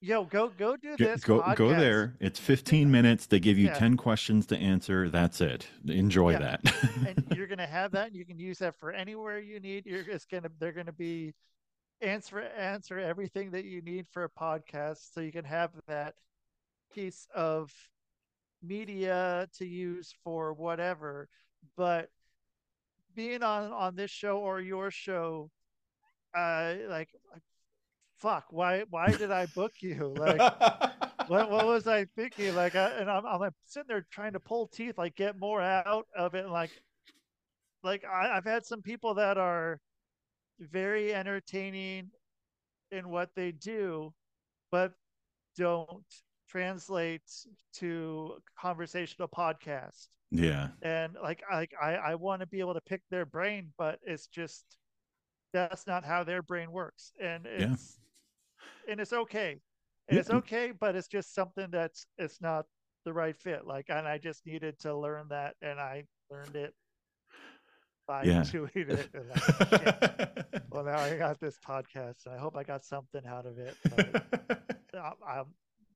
yo, 0.00 0.24
go 0.24 0.48
go 0.48 0.76
do 0.76 0.96
this. 0.96 1.22
go 1.24 1.42
go 1.54 1.70
there. 1.70 2.16
It's 2.20 2.38
15 2.40 2.90
minutes. 2.90 3.26
They 3.26 3.40
give 3.40 3.58
you 3.58 3.66
Yeah. 3.66 3.74
10 3.74 3.96
questions 3.96 4.46
to 4.46 4.56
answer. 4.56 5.08
That's 5.10 5.40
it. 5.40 5.66
Enjoy 5.86 6.32
Yeah. 6.32 6.38
that. 6.62 6.74
and 7.06 7.26
you're 7.36 7.46
gonna 7.46 7.66
have 7.66 7.92
that 7.92 8.08
and 8.08 8.16
you 8.16 8.24
can 8.24 8.38
use 8.38 8.58
that 8.58 8.78
for 8.78 8.92
anywhere 8.92 9.38
you 9.38 9.60
need 9.60 9.86
you're 9.86 10.02
just 10.04 10.30
gonna 10.30 10.50
they're 10.58 10.72
gonna 10.72 10.92
be 10.92 11.34
answer 12.00 12.40
answer 12.40 12.98
everything 12.98 13.50
that 13.52 13.64
you 13.64 13.80
need 13.80 14.06
for 14.10 14.24
a 14.24 14.28
podcast 14.30 15.12
so 15.14 15.20
you 15.20 15.32
can 15.32 15.44
have 15.44 15.70
that 15.86 16.14
piece 16.92 17.26
of 17.34 17.72
media 18.62 19.48
to 19.58 19.66
use 19.66 20.14
for 20.24 20.52
whatever 20.52 21.28
but 21.76 22.08
being 23.14 23.42
on 23.42 23.72
on 23.72 23.94
this 23.94 24.10
show 24.10 24.38
or 24.38 24.60
your 24.60 24.90
show 24.90 25.50
uh 26.36 26.74
like 26.88 27.08
fuck 28.18 28.44
why 28.50 28.84
why 28.90 29.10
did 29.10 29.30
i 29.30 29.46
book 29.46 29.72
you 29.80 30.14
like 30.18 30.40
what, 31.28 31.50
what 31.50 31.66
was 31.66 31.86
I 31.86 32.06
thinking? 32.16 32.54
Like, 32.54 32.74
I, 32.74 32.90
and 32.90 33.10
I'm, 33.10 33.26
I'm 33.26 33.40
like 33.40 33.52
sitting 33.64 33.88
there 33.88 34.06
trying 34.10 34.32
to 34.32 34.40
pull 34.40 34.68
teeth, 34.68 34.98
like 34.98 35.14
get 35.14 35.38
more 35.38 35.60
out 35.60 36.06
of 36.16 36.34
it. 36.34 36.44
And 36.44 36.52
like, 36.52 36.70
like 37.82 38.04
I, 38.04 38.36
I've 38.36 38.44
had 38.44 38.64
some 38.64 38.82
people 38.82 39.14
that 39.14 39.38
are 39.38 39.80
very 40.60 41.14
entertaining 41.14 42.10
in 42.90 43.08
what 43.08 43.30
they 43.34 43.52
do, 43.52 44.12
but 44.70 44.92
don't 45.56 46.04
translate 46.48 47.22
to 47.74 48.34
conversational 48.60 49.28
podcast. 49.28 50.08
Yeah. 50.34 50.68
And 50.82 51.16
like, 51.22 51.42
I, 51.50 51.66
I, 51.80 51.94
I 51.94 52.14
want 52.16 52.40
to 52.40 52.46
be 52.46 52.60
able 52.60 52.74
to 52.74 52.80
pick 52.80 53.02
their 53.10 53.24
brain, 53.24 53.72
but 53.78 53.98
it's 54.02 54.26
just 54.26 54.64
that's 55.52 55.86
not 55.86 56.04
how 56.04 56.24
their 56.24 56.42
brain 56.42 56.72
works, 56.72 57.12
and 57.22 57.46
it's 57.46 57.98
Yeah. 58.86 58.92
and 58.92 59.00
it's 59.00 59.12
okay. 59.12 59.60
And 60.08 60.16
Yeah. 60.16 60.20
it's 60.20 60.30
okay, 60.30 60.72
but 60.72 60.96
it's 60.96 61.08
just 61.08 61.34
something 61.34 61.70
that's 61.70 62.06
it's 62.18 62.40
not 62.40 62.66
the 63.04 63.12
right 63.12 63.36
fit. 63.36 63.66
Like, 63.66 63.86
and 63.88 64.06
I 64.06 64.18
just 64.18 64.44
needed 64.46 64.78
to 64.80 64.96
learn 64.96 65.28
that, 65.28 65.54
and 65.62 65.78
I 65.80 66.04
learned 66.30 66.56
it 66.56 66.74
by 68.06 68.24
Yeah. 68.24 68.42
doing 68.42 68.70
it. 68.74 69.10
Like. 69.70 70.20
Well, 70.70 70.82
now 70.84 70.98
I 70.98 71.16
got 71.16 71.38
this 71.38 71.56
podcast. 71.64 72.26
And 72.26 72.34
I 72.34 72.38
hope 72.38 72.56
I 72.56 72.64
got 72.64 72.84
something 72.84 73.24
out 73.26 73.46
of 73.46 73.58
it. 73.60 73.76
But 73.94 74.76
I, 74.94 75.12
I'm, 75.24 75.44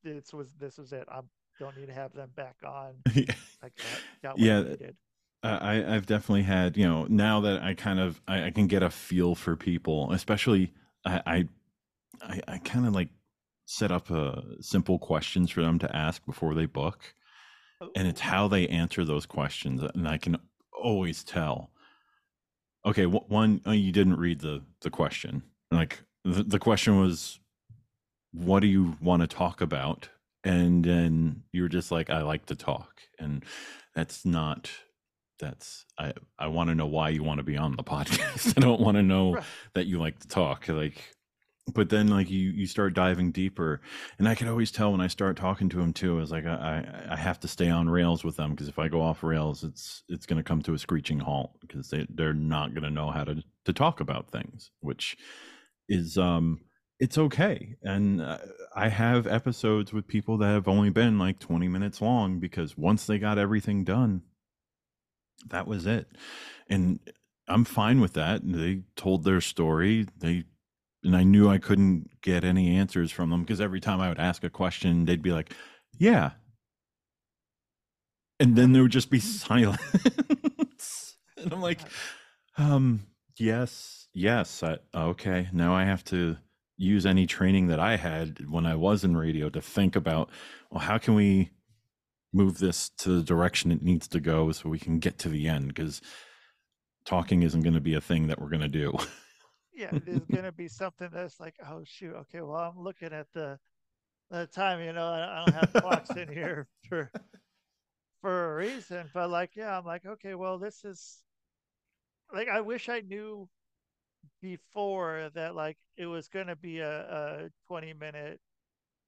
this 0.05 0.33
was 0.33 0.55
this 0.55 0.79
was 0.79 0.93
it. 0.93 1.05
I 1.11 1.21
don't 1.59 1.77
need 1.77 1.87
to 1.87 1.95
have 1.95 2.13
them 2.15 2.31
back 2.37 2.57
on. 2.65 2.95
Yeah. 3.15 3.35
I 3.63 3.67
got, 3.67 3.75
got 4.23 4.33
what 4.33 4.41
Yeah, 4.41 4.59
I 4.59 4.63
needed. 4.63 4.97
I, 5.43 5.95
I've 5.95 6.07
definitely 6.07 6.43
had, 6.43 6.77
you 6.77 6.87
know, 6.87 7.07
now 7.09 7.41
that 7.43 7.63
I 7.63 7.75
kind 7.75 8.01
of 8.01 8.21
I, 8.27 8.47
I 8.47 8.51
can 8.51 8.67
get 8.67 8.83
a 8.83 8.91
feel 8.91 9.35
for 9.35 9.57
people, 9.57 10.13
especially 10.13 10.73
I 11.05 11.47
I, 12.23 12.41
I, 12.49 12.59
kind 12.59 12.87
of 12.87 12.95
like 12.95 13.11
set 13.67 13.93
up 13.93 14.11
uh, 14.11 14.41
simple 14.61 14.99
questions 14.99 15.51
for 15.51 15.61
them 15.63 15.79
to 15.79 15.97
ask 15.97 16.25
before 16.27 16.55
they 16.55 16.67
book, 16.67 17.15
and 17.95 18.09
it's 18.09 18.21
how 18.21 18.49
they 18.49 18.67
answer 18.69 19.05
those 19.05 19.27
questions, 19.27 19.83
and 19.95 20.09
I 20.09 20.19
can 20.19 20.39
always 20.73 21.23
tell. 21.23 21.71
Okay, 22.85 23.05
one 23.05 23.61
uh, 23.67 23.73
you 23.73 23.93
didn't 23.93 24.17
read 24.19 24.41
the 24.41 24.63
the 24.81 24.91
question. 24.91 25.43
Like 25.71 26.01
the, 26.25 26.43
the 26.43 26.59
question 26.59 26.99
was, 26.99 27.39
what 28.33 28.61
do 28.61 28.67
you 28.67 28.97
want 29.01 29.23
to 29.23 29.29
talk 29.29 29.61
about? 29.61 30.09
And 30.49 30.85
then 30.85 31.43
you're 31.53 31.69
just 31.69 31.93
like, 31.93 32.11
I 32.11 32.23
like 32.23 32.47
to 32.47 32.55
talk, 32.57 33.01
and 33.19 33.45
that's 33.95 34.25
not 34.25 34.71
that's 35.41 35.85
i 35.97 36.13
i 36.37 36.49
want 36.49 36.69
to 36.69 36.75
know 36.75 36.87
why 36.87 37.11
you 37.11 37.23
want 37.23 37.39
to 37.39 37.45
be 37.45 37.57
on 37.57 37.77
the 37.77 37.83
podcast 37.95 38.55
i 38.57 38.61
don't 38.61 38.81
want 38.81 38.97
to 38.97 39.03
know 39.05 39.35
Right. 39.35 39.45
that 39.75 39.87
you 39.87 40.01
like 40.01 40.19
to 40.19 40.27
talk 40.27 40.67
like 40.69 41.15
but 41.73 41.91
then 41.91 42.09
like 42.09 42.29
you 42.29 42.51
you 42.51 42.67
start 42.67 42.93
diving 42.93 43.31
deeper 43.31 43.81
and 44.19 44.29
i 44.29 44.35
could 44.35 44.49
always 44.49 44.73
tell 44.73 44.91
when 44.91 45.01
i 45.01 45.07
start 45.07 45.37
talking 45.37 45.69
to 45.69 45.81
him 45.81 45.93
too 45.93 46.17
i 46.17 46.21
was 46.21 46.33
like 46.33 46.45
i 46.45 46.83
i, 47.09 47.13
I 47.13 47.17
have 47.17 47.39
to 47.41 47.49
stay 47.49 47.71
on 47.71 47.89
rails 47.89 48.25
with 48.25 48.35
them 48.37 48.51
because 48.51 48.67
if 48.69 48.81
i 48.81 48.89
go 48.89 49.01
off 49.01 49.23
rails 49.23 49.63
it's 49.63 50.03
it's 50.09 50.27
going 50.27 50.39
to 50.39 50.43
come 50.43 50.61
to 50.63 50.75
a 50.75 50.79
screeching 50.79 51.21
halt 51.21 51.53
because 51.61 51.89
they 51.91 52.05
they're 52.11 52.35
not 52.35 52.75
going 52.75 52.83
to 52.85 52.91
know 52.91 53.11
how 53.13 53.23
to 53.23 53.41
to 53.65 53.73
talk 53.73 54.01
about 54.01 54.31
things 54.33 54.73
which 54.81 55.17
is 55.89 56.19
um 56.19 56.61
it's 57.01 57.19
okay 57.19 57.77
and 57.83 58.21
uh, 58.21 58.39
i 58.75 58.89
have 58.89 59.27
episodes 59.27 59.93
with 59.93 60.07
people 60.07 60.37
that 60.39 60.49
have 60.49 60.69
only 60.69 60.91
been 60.91 61.19
like 61.19 61.39
20 61.39 61.69
minutes 61.69 62.01
long 62.01 62.39
because 62.39 62.77
once 62.77 63.07
they 63.07 63.19
got 63.19 63.39
everything 63.39 63.85
done 63.85 64.23
that 65.49 65.67
was 65.67 65.87
it 65.87 66.09
and 66.69 66.99
i'm 67.47 67.65
fine 67.65 68.01
with 68.01 68.15
that 68.15 68.41
they 68.45 68.83
told 68.97 69.25
their 69.25 69.41
story 69.41 70.07
they 70.19 70.45
and 71.05 71.17
i 71.17 71.23
knew 71.23 71.49
i 71.49 71.59
couldn't 71.59 72.11
get 72.21 72.45
any 72.45 72.77
answers 72.77 73.13
from 73.13 73.31
them 73.31 73.43
because 73.43 73.61
every 73.61 73.81
time 73.81 74.01
i 74.01 74.09
would 74.09 74.19
ask 74.19 74.43
a 74.43 74.51
question 74.51 75.05
they'd 75.05 75.23
be 75.23 75.33
like 75.33 75.55
yeah. 75.99 76.31
And 78.41 78.55
then 78.55 78.73
there 78.73 78.83
would 78.83 78.93
just 78.93 79.11
be 79.11 79.19
silence 79.21 81.17
and 81.37 81.53
i'm 81.53 81.61
like 81.61 81.81
um 82.57 83.07
yes 83.37 84.09
yes 84.13 84.63
I, 84.63 84.79
okay 84.95 85.49
now 85.53 85.75
i 85.75 85.85
have 85.85 86.05
to 86.05 86.37
use 86.79 87.05
any 87.05 87.27
training 87.27 87.67
that 87.67 87.81
i 87.81 87.97
had 87.97 88.49
when 88.49 88.65
i 88.65 88.75
was 88.75 89.05
in 89.05 89.17
radio 89.17 89.51
to 89.51 89.61
think 89.61 89.95
about 89.95 90.31
well 90.71 90.81
how 90.81 90.97
can 90.97 91.15
we 91.15 91.51
move 92.33 92.59
this 92.59 92.91
to 92.91 93.11
the 93.11 93.23
direction 93.23 93.73
it 93.73 93.83
needs 93.83 94.07
to 94.09 94.21
go 94.21 94.53
so 94.53 94.69
we 94.69 94.79
can 94.79 94.99
get 94.99 95.19
to 95.19 95.29
the 95.29 95.49
end? 95.49 95.69
Because 95.69 96.01
talking 97.05 97.43
isn't 97.43 97.63
going 97.63 97.75
to 97.75 97.81
be 97.81 97.95
a 97.95 98.01
thing 98.01 98.27
that 98.29 98.41
we're 98.41 98.51
going 98.51 98.61
to 98.61 98.69
do. 98.69 98.93
Yeah, 99.75 99.91
there's 99.93 100.25
gonna 100.25 100.51
be 100.51 100.67
something 100.67 101.09
that's 101.13 101.39
like, 101.39 101.55
oh 101.65 101.83
shoot, 101.85 102.13
okay, 102.13 102.41
well 102.41 102.57
I'm 102.57 102.83
looking 102.83 103.13
at 103.13 103.29
the 103.33 103.61
the 104.29 104.49
time, 104.49 104.81
you 104.81 104.93
know, 104.93 105.07
I 105.07 105.45
don't 105.47 105.55
have 105.55 105.73
clocks 105.85 106.11
in 106.17 106.27
here 106.27 106.67
for 106.89 107.09
for 108.21 108.51
a 108.51 108.57
reason, 108.57 109.09
but 109.15 109.31
like, 109.31 109.51
yeah, 109.55 109.79
I'm 109.79 109.85
like, 109.85 110.05
okay, 110.05 110.35
well 110.35 110.59
this 110.59 110.85
is 110.85 111.19
like 112.35 112.49
I 112.49 112.61
wish 112.61 112.89
I 112.89 113.03
knew 113.03 113.49
before 114.41 115.31
that 115.35 115.55
like 115.55 115.77
it 115.97 116.07
was 116.07 116.29
gonna 116.29 116.57
be 116.57 116.79
a, 116.81 117.01
a 117.01 117.51
20 117.69 117.95
minute 117.95 118.41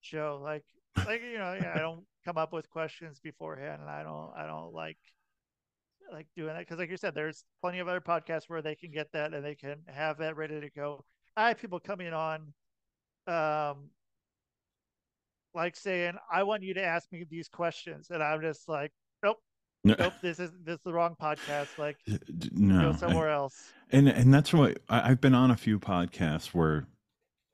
show, 0.00 0.40
like 0.42 0.64
like 1.06 1.22
you 1.22 1.38
know, 1.38 1.44
I 1.44 1.78
don't 1.78 2.04
come 2.24 2.38
up 2.38 2.52
with 2.52 2.70
questions 2.70 3.20
beforehand, 3.20 3.80
and 3.80 3.90
I 3.90 4.02
don't 4.02 4.32
I 4.36 4.46
don't 4.46 4.74
like 4.74 4.98
like 6.12 6.26
doing 6.36 6.48
that 6.48 6.60
because 6.60 6.78
like 6.78 6.90
you 6.90 6.96
said 6.96 7.14
there's 7.14 7.44
plenty 7.60 7.78
of 7.78 7.88
other 7.88 8.00
podcasts 8.00 8.48
where 8.48 8.62
they 8.62 8.74
can 8.74 8.90
get 8.90 9.12
that 9.12 9.32
and 9.32 9.44
they 9.44 9.54
can 9.54 9.76
have 9.86 10.18
that 10.18 10.36
ready 10.36 10.60
to 10.60 10.70
go. 10.70 11.04
I 11.36 11.48
have 11.48 11.58
people 11.58 11.80
coming 11.80 12.12
on 12.12 12.52
um 13.26 13.90
like 15.54 15.76
saying 15.76 16.14
i 16.32 16.42
want 16.42 16.62
you 16.62 16.74
to 16.74 16.82
ask 16.84 17.10
me 17.12 17.24
these 17.28 17.48
questions 17.48 18.08
and 18.10 18.22
i'm 18.22 18.40
just 18.40 18.68
like 18.68 18.92
nope 19.22 19.36
no, 19.36 19.49
nope 19.84 20.12
this 20.20 20.38
is 20.38 20.50
this 20.64 20.74
is 20.74 20.84
the 20.84 20.92
wrong 20.92 21.16
podcast 21.20 21.78
like 21.78 21.96
no 22.52 22.82
go 22.82 22.88
I- 22.90 22.96
somewhere 22.96 23.30
else 23.30 23.72
and 23.90 24.08
and 24.08 24.32
that's 24.32 24.52
what 24.52 24.78
I, 24.88 25.10
I've 25.10 25.20
been 25.20 25.34
on 25.34 25.50
a 25.50 25.56
few 25.56 25.78
podcasts 25.78 26.48
where 26.48 26.86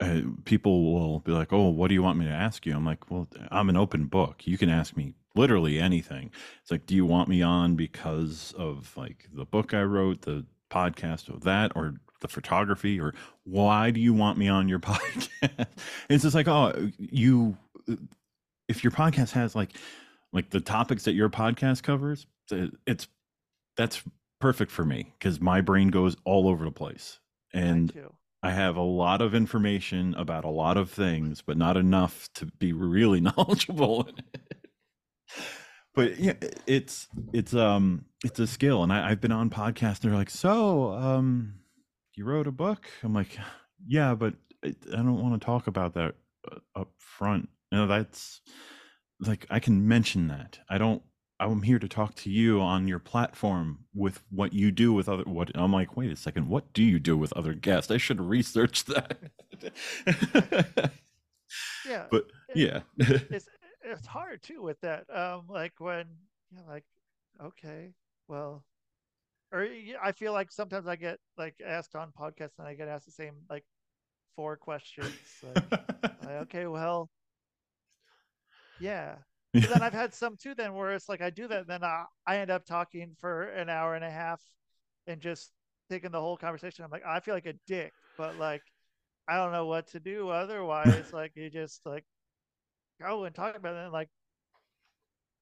uh, 0.00 0.20
people 0.44 0.92
will 0.92 1.20
be 1.20 1.32
like, 1.32 1.52
"Oh, 1.54 1.70
what 1.70 1.88
do 1.88 1.94
you 1.94 2.02
want 2.02 2.18
me 2.18 2.26
to 2.26 2.30
ask 2.30 2.66
you?" 2.66 2.74
I'm 2.74 2.84
like, 2.84 3.10
"Well, 3.10 3.26
I'm 3.50 3.70
an 3.70 3.76
open 3.78 4.06
book. 4.06 4.46
You 4.46 4.58
can 4.58 4.68
ask 4.68 4.94
me 4.94 5.14
literally 5.34 5.78
anything." 5.78 6.30
It's 6.60 6.70
like, 6.70 6.84
"Do 6.84 6.94
you 6.94 7.06
want 7.06 7.30
me 7.30 7.40
on 7.40 7.76
because 7.76 8.52
of 8.58 8.94
like 8.94 9.26
the 9.32 9.46
book 9.46 9.72
I 9.72 9.82
wrote, 9.84 10.22
the 10.22 10.44
podcast 10.70 11.30
of 11.30 11.44
that, 11.44 11.72
or 11.74 11.94
the 12.20 12.28
photography, 12.28 13.00
or 13.00 13.14
why 13.44 13.90
do 13.90 13.98
you 13.98 14.12
want 14.12 14.36
me 14.36 14.48
on 14.48 14.68
your 14.68 14.78
podcast?" 14.80 15.66
it's 16.10 16.24
just 16.24 16.34
like, 16.34 16.48
"Oh, 16.48 16.90
you." 16.98 17.56
If 18.68 18.84
your 18.84 18.90
podcast 18.90 19.30
has 19.30 19.54
like 19.54 19.70
like 20.32 20.50
the 20.50 20.60
topics 20.60 21.04
that 21.04 21.14
your 21.14 21.28
podcast 21.28 21.82
covers, 21.82 22.26
it's 22.86 23.08
that's 23.76 24.02
perfect 24.40 24.70
for 24.70 24.84
me 24.84 25.12
because 25.18 25.40
my 25.40 25.60
brain 25.60 25.88
goes 25.88 26.16
all 26.24 26.48
over 26.48 26.64
the 26.64 26.70
place 26.70 27.18
and 27.52 27.92
I 28.42 28.50
have 28.50 28.76
a 28.76 28.82
lot 28.82 29.22
of 29.22 29.34
information 29.34 30.14
about 30.14 30.44
a 30.44 30.50
lot 30.50 30.76
of 30.76 30.90
things, 30.90 31.42
but 31.42 31.56
not 31.56 31.76
enough 31.76 32.28
to 32.34 32.46
be 32.46 32.72
really 32.72 33.20
knowledgeable. 33.36 34.06
in 34.08 34.18
it. 34.18 34.60
but 35.94 36.18
yeah, 36.18 36.34
it's 36.66 37.08
it's 37.32 37.54
um 37.54 38.04
it's 38.24 38.38
a 38.38 38.46
skill, 38.46 38.82
and 38.82 38.92
I, 38.92 39.10
I've 39.10 39.20
been 39.20 39.32
on 39.32 39.50
podcasts. 39.50 40.02
And 40.02 40.12
they're 40.12 40.18
like, 40.18 40.30
"So, 40.30 40.92
um, 40.92 41.54
you 42.14 42.24
wrote 42.24 42.46
a 42.46 42.52
book?" 42.52 42.86
I'm 43.02 43.14
like, 43.14 43.36
"Yeah, 43.86 44.14
but 44.14 44.34
I, 44.64 44.68
I 44.92 44.96
don't 44.96 45.22
want 45.22 45.40
to 45.40 45.44
talk 45.44 45.66
about 45.66 45.94
that 45.94 46.14
uh, 46.50 46.58
up 46.74 46.90
front. 46.98 47.48
You 47.72 47.78
know, 47.78 47.86
that's 47.86 48.42
like 49.20 49.46
I 49.50 49.60
can 49.60 49.86
mention 49.86 50.28
that. 50.28 50.58
I 50.68 50.78
don't. 50.78 51.02
I'm 51.38 51.60
here 51.62 51.78
to 51.78 51.88
talk 51.88 52.14
to 52.16 52.30
you 52.30 52.62
on 52.62 52.88
your 52.88 52.98
platform 52.98 53.80
with 53.94 54.22
what 54.30 54.54
you 54.54 54.70
do 54.70 54.92
with 54.94 55.08
other. 55.08 55.24
What 55.24 55.50
I'm 55.54 55.72
like. 55.72 55.96
Wait 55.96 56.10
a 56.10 56.16
second. 56.16 56.48
What 56.48 56.72
do 56.72 56.82
you 56.82 56.98
do 56.98 57.16
with 57.16 57.32
other 57.34 57.52
guests? 57.54 57.90
I 57.90 57.98
should 57.98 58.20
research 58.20 58.84
that. 58.86 59.18
yeah 61.86 62.06
but 62.10 62.26
it- 62.48 62.56
yeah, 62.56 62.80
it's 63.30 63.48
it's 63.82 64.06
hard 64.06 64.42
too 64.42 64.62
with 64.62 64.80
that 64.80 65.04
um 65.14 65.44
like 65.48 65.72
when 65.78 66.06
you 66.50 66.58
know 66.58 66.64
like 66.68 66.84
okay 67.42 67.92
well 68.28 68.64
or 69.52 69.66
I 70.02 70.10
feel 70.12 70.32
like 70.32 70.50
sometimes 70.50 70.88
i 70.88 70.96
get 70.96 71.18
like 71.38 71.54
asked 71.64 71.94
on 71.94 72.10
podcasts 72.18 72.58
and 72.58 72.66
i 72.66 72.74
get 72.74 72.88
asked 72.88 73.06
the 73.06 73.12
same 73.12 73.34
like 73.48 73.64
four 74.34 74.56
questions 74.56 75.12
like, 75.42 75.70
like, 75.70 76.28
okay 76.42 76.66
well 76.66 77.08
yeah 78.78 79.16
But 79.60 79.70
then 79.70 79.82
I've 79.82 79.94
had 79.94 80.12
some 80.14 80.36
too. 80.36 80.54
Then 80.54 80.74
where 80.74 80.92
it's 80.92 81.08
like 81.08 81.22
I 81.22 81.30
do 81.30 81.48
that, 81.48 81.60
and 81.60 81.66
then 81.68 81.82
I, 81.82 82.04
I 82.26 82.38
end 82.38 82.50
up 82.50 82.66
talking 82.66 83.16
for 83.18 83.44
an 83.44 83.70
hour 83.70 83.94
and 83.94 84.04
a 84.04 84.10
half, 84.10 84.42
and 85.06 85.20
just 85.20 85.50
taking 85.88 86.10
the 86.10 86.20
whole 86.20 86.36
conversation. 86.36 86.84
I'm 86.84 86.90
like, 86.90 87.06
I 87.06 87.20
feel 87.20 87.34
like 87.34 87.46
a 87.46 87.54
dick, 87.66 87.92
but 88.18 88.36
like, 88.38 88.62
I 89.28 89.36
don't 89.36 89.52
know 89.52 89.66
what 89.66 89.88
to 89.92 90.00
do 90.00 90.28
otherwise. 90.28 91.10
like 91.12 91.32
you 91.36 91.48
just 91.48 91.86
like 91.86 92.04
go 93.00 93.24
and 93.24 93.34
talk 93.34 93.56
about 93.56 93.76
it. 93.76 93.84
And 93.84 93.92
like, 93.92 94.10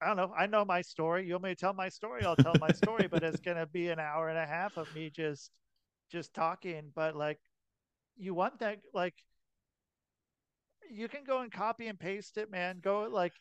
I 0.01 0.07
don't 0.07 0.17
know. 0.17 0.33
I 0.37 0.47
know 0.47 0.65
my 0.65 0.83
story. 0.83 1.27
You 1.27 1.35
want 1.35 1.45
me 1.45 1.51
to 1.51 1.57
tell 1.57 1.73
my 1.73 1.89
story? 1.89 2.25
I'll 2.25 2.37
tell 2.37 2.55
my 2.61 2.71
story. 2.71 3.09
but 3.11 3.23
it's 3.25 3.41
gonna 3.41 3.67
be 3.67 3.89
an 3.89 3.99
hour 3.99 4.29
and 4.29 4.39
a 4.39 4.47
half 4.47 4.77
of 4.77 4.95
me 4.95 5.11
just 5.11 5.51
just 6.11 6.35
talking. 6.35 6.93
But 6.95 7.17
like, 7.17 7.41
you 8.17 8.35
want 8.35 8.61
that 8.61 8.79
like 8.93 9.15
you 10.91 11.09
can 11.09 11.25
go 11.25 11.41
and 11.41 11.53
copy 11.53 11.87
and 11.87 11.99
paste 11.99 12.37
it, 12.37 12.51
man. 12.51 12.81
Go 12.83 13.09
like 13.11 13.33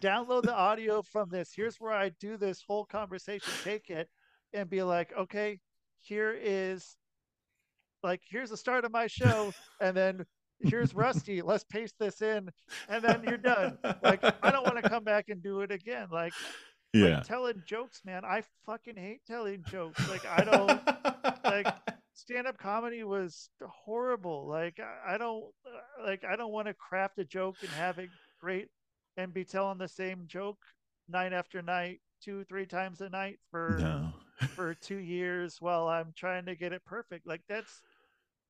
download 0.00 0.42
the 0.42 0.54
audio 0.54 1.02
from 1.02 1.28
this. 1.30 1.52
Here's 1.54 1.76
where 1.76 1.92
I 1.92 2.10
do 2.20 2.36
this 2.36 2.62
whole 2.66 2.84
conversation. 2.84 3.52
Take 3.64 3.90
it 3.90 4.08
and 4.52 4.68
be 4.68 4.82
like, 4.82 5.12
okay, 5.16 5.60
here 6.00 6.36
is 6.38 6.96
like 8.02 8.20
here's 8.28 8.50
the 8.50 8.56
start 8.56 8.84
of 8.84 8.92
my 8.92 9.06
show, 9.06 9.52
and 9.80 9.96
then 9.96 10.24
here's 10.60 10.94
Rusty. 10.94 11.42
Let's 11.42 11.64
paste 11.64 11.94
this 11.98 12.22
in, 12.22 12.50
and 12.88 13.04
then 13.04 13.22
you're 13.26 13.36
done. 13.36 13.78
Like 14.02 14.24
I 14.42 14.50
don't 14.50 14.64
want 14.64 14.82
to 14.82 14.88
come 14.88 15.04
back 15.04 15.28
and 15.28 15.42
do 15.42 15.60
it 15.60 15.70
again. 15.70 16.08
Like 16.10 16.32
yeah. 16.92 17.16
like, 17.16 17.24
telling 17.24 17.62
jokes, 17.66 18.02
man. 18.04 18.24
I 18.24 18.42
fucking 18.66 18.96
hate 18.96 19.20
telling 19.26 19.64
jokes. 19.70 20.08
Like 20.08 20.26
I 20.26 20.44
don't 20.44 21.44
like 21.44 21.66
stand-up 22.22 22.56
comedy 22.56 23.02
was 23.04 23.50
horrible. 23.62 24.46
Like 24.48 24.80
I, 25.06 25.18
don't 25.18 25.44
uh, 25.66 26.06
like 26.06 26.24
I 26.24 26.36
don't 26.36 26.52
want 26.52 26.68
to 26.68 26.74
craft 26.74 27.18
a 27.18 27.24
joke 27.24 27.56
and 27.60 27.70
have 27.70 27.98
it 27.98 28.08
great 28.40 28.68
and 29.16 29.34
be 29.34 29.44
telling 29.44 29.78
the 29.78 29.88
same 29.88 30.24
joke 30.26 30.58
night 31.08 31.32
after 31.32 31.60
night, 31.60 32.00
two, 32.22 32.44
three 32.44 32.66
times 32.66 33.00
a 33.00 33.08
night 33.08 33.38
for 33.50 33.76
no. 33.80 34.12
for 34.54 34.74
two 34.74 34.96
years 34.96 35.56
while 35.60 35.88
I'm 35.88 36.12
trying 36.16 36.46
to 36.46 36.54
get 36.54 36.72
it 36.72 36.84
perfect. 36.84 37.26
Like 37.26 37.42
that's 37.48 37.82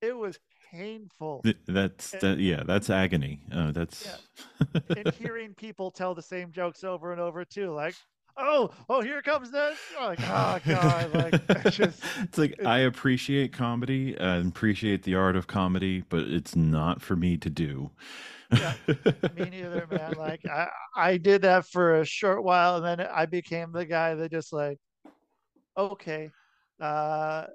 it 0.02 0.16
was 0.16 0.38
painful. 0.70 1.44
That's 1.66 2.12
And- 2.12 2.22
that, 2.22 2.38
yeah, 2.38 2.64
that's 2.66 2.90
agony. 2.90 3.40
Uh, 3.52 3.72
that's 3.72 4.06
and 4.96 5.14
hearing 5.14 5.54
people 5.54 5.90
tell 5.90 6.14
the 6.14 6.22
same 6.22 6.52
jokes 6.52 6.84
over 6.84 7.12
and 7.12 7.20
over 7.20 7.44
too, 7.44 7.72
like, 7.72 7.94
oh, 8.36 8.70
oh, 8.88 9.00
here 9.00 9.22
comes 9.22 9.50
this. 9.50 9.78
Like, 10.00 10.20
oh 10.22 10.58
god, 10.66 11.12
like 11.14 11.40
just 11.70 12.02
it's 12.22 12.38
like 12.38 12.54
I 12.64 12.80
appreciate 12.80 13.52
comedy 13.52 14.16
and 14.18 14.48
appreciate 14.48 15.02
the 15.04 15.14
art 15.14 15.36
of 15.36 15.46
comedy, 15.46 16.02
but 16.08 16.22
it's 16.22 16.56
not 16.56 17.00
for 17.02 17.14
me 17.16 17.36
to 17.38 17.50
do. 17.50 17.90
Yeah, 18.50 18.74
me 19.34 19.48
neither, 19.50 19.86
man. 19.90 20.14
Like 20.16 20.40
I, 20.46 20.68
I 20.96 21.16
did 21.16 21.42
that 21.42 21.66
for 21.66 22.00
a 22.00 22.04
short 22.04 22.42
while, 22.44 22.76
and 22.76 22.84
then 23.00 23.06
I 23.12 23.26
became 23.26 23.72
the 23.72 23.86
guy 23.86 24.14
that 24.14 24.30
just 24.30 24.52
like, 24.52 24.78
okay, 25.76 26.30
uh, 26.80 27.46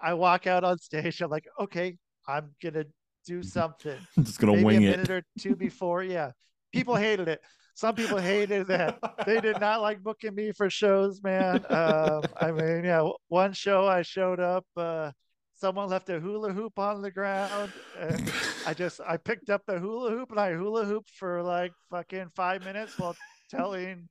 I 0.00 0.14
walk 0.14 0.46
out 0.46 0.64
on 0.64 0.78
stage. 0.78 1.20
I'm 1.20 1.30
like, 1.30 1.46
okay, 1.60 1.96
I'm 2.26 2.54
gonna 2.62 2.84
do 3.26 3.42
something. 3.44 3.98
I'm 4.16 4.24
just 4.24 4.38
gonna 4.40 4.54
Maybe 4.54 4.64
wing 4.64 4.84
a 4.84 4.88
it. 4.88 4.90
minute 4.90 5.10
or 5.10 5.22
two 5.38 5.56
before, 5.56 6.02
yeah. 6.02 6.32
People 6.72 6.96
hated 6.96 7.28
it. 7.28 7.40
Some 7.80 7.94
people 7.94 8.18
hated 8.18 8.66
that. 8.66 8.98
They 9.24 9.40
did 9.40 9.58
not 9.58 9.80
like 9.80 10.02
booking 10.02 10.34
me 10.34 10.52
for 10.52 10.68
shows, 10.68 11.22
man. 11.22 11.64
Um, 11.70 12.24
I 12.38 12.52
mean, 12.52 12.84
yeah, 12.84 13.08
one 13.28 13.54
show 13.54 13.86
I 13.86 14.02
showed 14.02 14.38
up. 14.38 14.66
Uh, 14.76 15.12
someone 15.54 15.88
left 15.88 16.10
a 16.10 16.20
hula 16.20 16.52
hoop 16.52 16.78
on 16.78 17.00
the 17.00 17.10
ground, 17.10 17.72
and 17.98 18.30
I 18.66 18.74
just 18.74 19.00
I 19.00 19.16
picked 19.16 19.48
up 19.48 19.62
the 19.66 19.78
hula 19.78 20.10
hoop 20.10 20.30
and 20.30 20.38
I 20.38 20.52
hula 20.52 20.84
hooped 20.84 21.08
for 21.08 21.42
like 21.42 21.72
fucking 21.90 22.28
five 22.36 22.66
minutes 22.66 22.98
while 22.98 23.16
telling, 23.48 24.10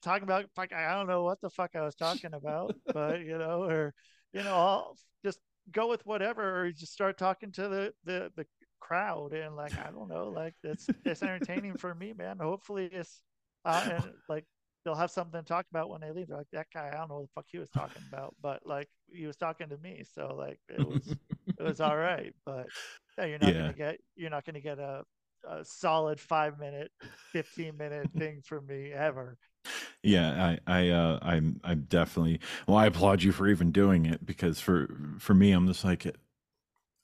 talking 0.00 0.22
about 0.22 0.44
like 0.56 0.72
I 0.72 0.94
don't 0.94 1.08
know 1.08 1.24
what 1.24 1.40
the 1.40 1.50
fuck 1.50 1.72
I 1.74 1.82
was 1.82 1.96
talking 1.96 2.34
about, 2.34 2.76
but 2.94 3.18
you 3.22 3.36
know, 3.36 3.64
or 3.64 3.94
you 4.32 4.44
know, 4.44 4.54
I'll 4.54 4.96
just 5.24 5.40
go 5.72 5.88
with 5.88 6.06
whatever, 6.06 6.60
or 6.60 6.70
just 6.70 6.92
start 6.92 7.18
talking 7.18 7.50
to 7.50 7.62
the 7.68 7.92
the 8.04 8.30
the 8.36 8.46
crowd 8.80 9.32
and 9.32 9.56
like 9.56 9.74
I 9.78 9.90
don't 9.90 10.08
know, 10.08 10.28
like 10.28 10.54
it's 10.62 10.90
it's 11.04 11.22
entertaining 11.22 11.74
for 11.76 11.94
me, 11.94 12.12
man. 12.16 12.38
Hopefully 12.40 12.88
it's 12.92 13.20
uh, 13.64 13.82
and 13.86 14.04
like 14.28 14.44
they'll 14.84 14.94
have 14.94 15.10
something 15.10 15.40
to 15.40 15.46
talk 15.46 15.66
about 15.70 15.90
when 15.90 16.00
they 16.00 16.12
leave. 16.12 16.28
They're 16.28 16.38
like 16.38 16.46
that 16.52 16.68
guy, 16.72 16.90
I 16.92 16.96
don't 16.96 17.08
know 17.10 17.16
what 17.16 17.22
the 17.24 17.32
fuck 17.34 17.46
he 17.48 17.58
was 17.58 17.70
talking 17.70 18.02
about, 18.10 18.34
but 18.42 18.60
like 18.66 18.88
he 19.12 19.26
was 19.26 19.36
talking 19.36 19.68
to 19.70 19.78
me, 19.78 20.04
so 20.14 20.34
like 20.36 20.60
it 20.68 20.82
was 20.84 21.16
it 21.58 21.62
was 21.64 21.80
all 21.80 21.96
right. 21.96 22.34
But 22.46 22.70
yeah, 23.18 23.26
you're 23.26 23.38
not 23.38 23.56
Yeah. 23.56 23.56
gonna 23.56 23.74
get 23.74 23.98
you're 24.16 24.30
not 24.30 24.44
gonna 24.44 24.60
get 24.60 24.78
a 24.78 25.02
a 25.48 25.64
solid 25.64 26.20
five 26.20 26.58
minute, 26.58 26.90
fifteen 27.32 27.76
minute 27.76 28.10
thing 28.18 28.42
from 28.44 28.66
me 28.66 28.92
ever. 28.92 29.36
Yeah, 30.02 30.56
I, 30.66 30.80
I, 30.80 30.88
uh, 30.90 31.18
I'm, 31.22 31.60
I'm 31.64 31.82
definitely. 31.88 32.40
Well, 32.66 32.76
I 32.76 32.86
applaud 32.86 33.22
you 33.22 33.32
for 33.32 33.48
even 33.48 33.72
doing 33.72 34.06
it 34.06 34.24
because 34.24 34.60
for, 34.60 34.88
for 35.18 35.34
me, 35.34 35.52
I'm 35.52 35.66
just 35.66 35.84
like, 35.84 36.06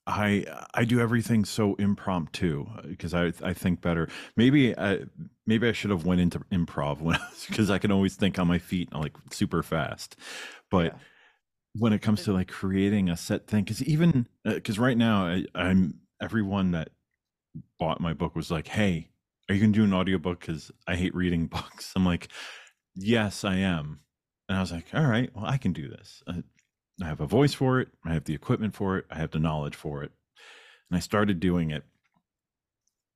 I, 0.07 0.45
I 0.75 0.85
do 0.85 1.01
everything 1.01 1.45
so 1.45 1.75
impromptu 1.77 2.67
because 2.89 3.15
I, 3.15 3.33
I 3.43 3.55
think 3.55 3.81
better. 3.81 4.09
Maybe, 4.37 4.77
I, 4.77 5.01
maybe 5.47 5.69
I 5.69 5.73
should 5.73 5.91
have 5.91 6.05
went 6.05 6.21
into 6.21 6.41
improv 6.53 7.01
when 7.01 7.19
because 7.49 7.71
I 7.71 7.79
can 7.79 7.91
always 7.93 8.17
think 8.17 8.39
on 8.39 8.47
my 8.49 8.59
feet 8.59 8.93
like 8.95 9.13
super 9.31 9.63
fast, 9.63 10.17
but. 10.71 10.85
Yeah. 10.87 10.99
when 11.75 11.93
it 11.93 12.03
comes 12.03 12.25
to 12.25 12.33
like 12.33 12.49
creating 12.49 13.09
a 13.11 13.17
set 13.17 13.47
thing 13.47 13.65
because 13.65 13.83
even 13.83 14.27
uh, 14.47 14.55
because 14.55 14.79
right 14.79 14.97
now 14.97 15.27
I, 15.27 15.45
i'm 15.55 16.01
everyone 16.23 16.73
that 16.73 16.91
bought 17.79 18.01
my 18.01 18.13
book 18.13 18.35
was 18.35 18.51
like 18.51 18.69
hey 18.69 19.11
are 19.49 19.55
you 19.55 19.61
gonna 19.61 19.73
do 19.73 19.85
an 19.85 19.95
audiobook 19.95 20.41
because 20.41 20.71
i 20.87 20.97
hate 20.97 21.15
reading 21.15 21.47
books 21.49 21.93
i'm 21.97 22.05
like 22.05 22.29
yes 22.95 23.45
i 23.45 23.57
am 23.57 24.01
and 24.49 24.59
i 24.59 24.61
was 24.61 24.73
like 24.73 24.87
all 24.95 25.07
right 25.07 25.31
well 25.35 25.47
i 25.47 25.57
can 25.57 25.73
do 25.73 25.89
this 25.89 26.23
I, 26.29 26.43
I 27.03 27.07
have 27.07 27.21
a 27.21 27.27
voice 27.27 27.55
for 27.55 27.81
it 27.81 27.89
i 28.05 28.13
have 28.13 28.25
the 28.25 28.35
equipment 28.35 28.75
for 28.75 28.97
it 28.99 29.07
i 29.11 29.17
have 29.17 29.31
the 29.31 29.39
knowledge 29.39 29.75
for 29.75 30.03
it. 30.03 30.13
And 30.91 30.97
i 30.97 31.01
started 31.01 31.41
doing 31.41 31.71
it. 31.71 31.85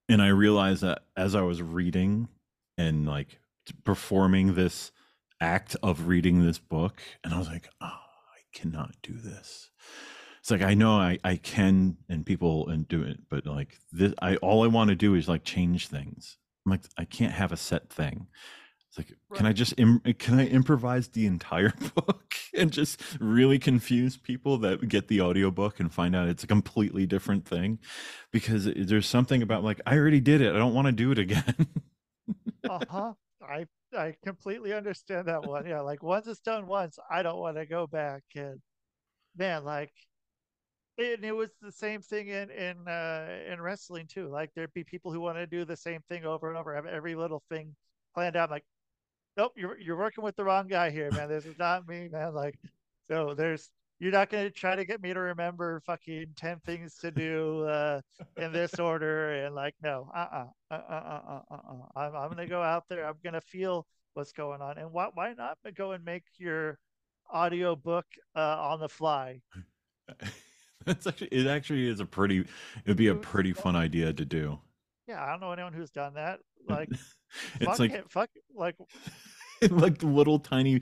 And 0.09 0.23
i 0.23 0.29
realized 0.29 0.83
that 0.83 1.03
as 1.17 1.35
i 1.35 1.43
was 1.43 1.63
reading 1.63 2.29
and 2.77 3.07
like 3.07 3.39
performing 3.85 4.55
this 4.55 4.91
act 5.41 5.77
of 5.83 6.09
reading 6.09 6.45
this 6.45 6.59
book 6.59 7.01
and 7.23 7.33
i 7.33 7.39
was 7.39 7.49
like 7.49 7.69
oh 7.81 7.87
i 7.87 8.41
cannot 8.53 8.97
do 9.03 9.15
this. 9.15 9.71
It's 10.41 10.51
like 10.51 10.63
i 10.63 10.75
know 10.75 10.93
i 10.93 11.19
i 11.23 11.37
can 11.37 11.99
and 12.09 12.27
people 12.27 12.69
and 12.69 12.89
do 12.89 13.03
it 13.03 13.21
but 13.29 13.47
like 13.47 13.79
this 13.93 14.15
i 14.21 14.37
all 14.37 14.65
i 14.65 14.67
want 14.67 14.89
to 14.91 14.97
do 14.97 15.15
is 15.15 15.29
like 15.29 15.45
change 15.45 15.89
things. 15.89 16.39
I'm 16.67 16.73
like 16.73 16.83
i 16.97 17.05
can't 17.05 17.33
have 17.33 17.53
a 17.53 17.57
set 17.57 17.91
thing 17.91 18.27
it's 18.89 18.99
like 18.99 19.17
can 19.35 19.47
i 19.47 19.53
just 19.53 19.75
Im- 19.79 20.01
can 20.19 20.39
i 20.39 20.47
improvise 20.49 21.09
the 21.09 21.27
entire 21.27 21.73
book 21.95 22.35
and 22.55 22.73
just 22.73 23.01
really 23.21 23.59
confuse 23.59 24.17
people 24.17 24.59
that 24.59 24.89
get 24.89 25.09
the 25.09 25.21
audiobook 25.21 25.81
and 25.81 25.93
find 25.93 26.17
out 26.17 26.29
it's 26.29 26.45
a 26.45 26.47
completely 26.47 27.07
different 27.07 27.47
thing 27.47 27.79
because 28.33 28.65
there's 28.77 29.07
something 29.07 29.43
about 29.43 29.65
like 29.65 29.81
i 29.87 29.97
already 29.97 30.21
did 30.21 30.41
it 30.41 30.55
i 30.55 30.59
don't 30.59 30.75
want 30.75 30.87
to 30.87 30.93
do 30.93 31.11
it 31.13 31.19
again 31.19 31.55
Uh 32.69 32.81
huh. 32.89 33.15
I 33.43 33.67
I 33.93 34.17
completely 34.25 34.73
understand 34.73 35.29
that 35.29 35.45
one. 35.45 35.67
Yeah, 35.67 35.81
like 35.81 36.03
once 36.03 36.27
it's 36.27 36.41
done 36.41 36.67
once, 36.67 36.99
I 37.11 37.23
don't 37.23 37.39
want 37.39 37.57
to 37.57 37.67
go 37.67 37.87
back. 37.87 38.23
And 38.35 38.61
man, 39.37 39.65
like, 39.65 39.93
and 40.99 41.25
it 41.25 41.33
was 41.33 41.51
the 41.63 41.71
same 41.73 42.01
thing 42.03 42.29
in 42.29 42.51
in 42.51 42.89
uh, 42.89 43.39
in 43.51 43.61
wrestling 43.61 44.07
too. 44.07 44.29
Like 44.29 44.51
there'd 44.55 44.73
be 44.75 44.85
people 44.85 45.13
who 45.13 45.21
want 45.21 45.39
to 45.39 45.47
do 45.47 45.65
the 45.65 45.77
same 45.77 46.01
thing 46.09 46.25
over 46.25 46.49
and 46.49 46.59
over, 46.59 46.75
have 46.75 46.87
every 46.87 47.15
little 47.15 47.43
thing 47.49 47.75
planned 48.15 48.37
out. 48.37 48.49
I'm 48.49 48.51
like, 48.51 48.65
nope, 49.39 49.53
you're 49.57 49.79
you're 49.79 49.97
working 49.97 50.25
with 50.25 50.37
the 50.37 50.45
wrong 50.45 50.67
guy 50.67 50.91
here, 50.91 51.11
man. 51.13 51.29
This 51.29 51.47
is 51.47 51.59
not 51.59 51.89
me, 51.89 52.09
man. 52.09 52.35
Like, 52.35 52.59
so 53.09 53.33
there's 53.35 53.71
you're 54.01 54.13
not 54.13 54.29
gonna 54.29 54.51
try 54.51 54.77
to 54.77 54.85
get 54.85 55.01
me 55.01 55.15
to 55.15 55.21
remember 55.21 55.81
fucking 55.87 56.35
ten 56.37 56.59
things 56.67 56.97
to 56.99 57.11
do 57.11 57.65
uh, 57.65 58.01
in 58.37 58.53
this 58.53 58.79
order 58.79 59.31
and 59.45 59.55
like 59.55 59.75
no, 59.83 60.11
uh, 60.15 60.19
uh, 60.19 60.47
uh, 60.71 60.75
uh, 60.75 61.21
uh, 61.29 61.41
uh, 61.51 61.55
uh. 61.55 61.87
I'm 61.97 62.15
I'm 62.15 62.29
gonna 62.29 62.47
go 62.47 62.63
out 62.63 62.85
there. 62.91 63.07
I'm 63.07 63.17
gonna 63.25 63.41
feel 63.41 63.87
what's 64.13 64.33
going 64.33 64.61
on, 64.61 64.77
and 64.77 64.93
why 64.93 65.09
why 65.15 65.33
not 65.33 65.57
go 65.75 65.93
and 65.93 66.05
make 66.05 66.25
your 66.37 66.79
audio 67.31 67.77
book 67.77 68.07
uh, 68.37 68.59
on 68.59 68.81
the 68.81 68.89
fly? 68.89 69.41
That's 70.85 71.07
actually 71.07 71.29
it. 71.29 71.47
Actually, 71.47 71.89
is 71.89 72.01
a 72.01 72.07
pretty. 72.07 72.45
It'd 72.85 72.97
be 72.97 73.09
a 73.09 73.15
pretty 73.15 73.53
fun 73.53 73.77
idea 73.77 74.13
to 74.13 74.25
do. 74.25 74.59
Yeah, 75.07 75.25
I 75.25 75.31
don't 75.31 75.41
know 75.41 75.53
anyone 75.53 75.73
who's 75.73 75.91
done 75.91 76.15
that. 76.15 76.41
Like, 76.69 76.91
it's 77.61 77.65
fuck 77.65 77.79
like 77.79 77.93
it, 77.93 78.11
fuck, 78.11 78.31
like, 78.55 78.77
like 79.71 79.99
the 79.99 80.07
little 80.07 80.39
tiny 80.39 80.81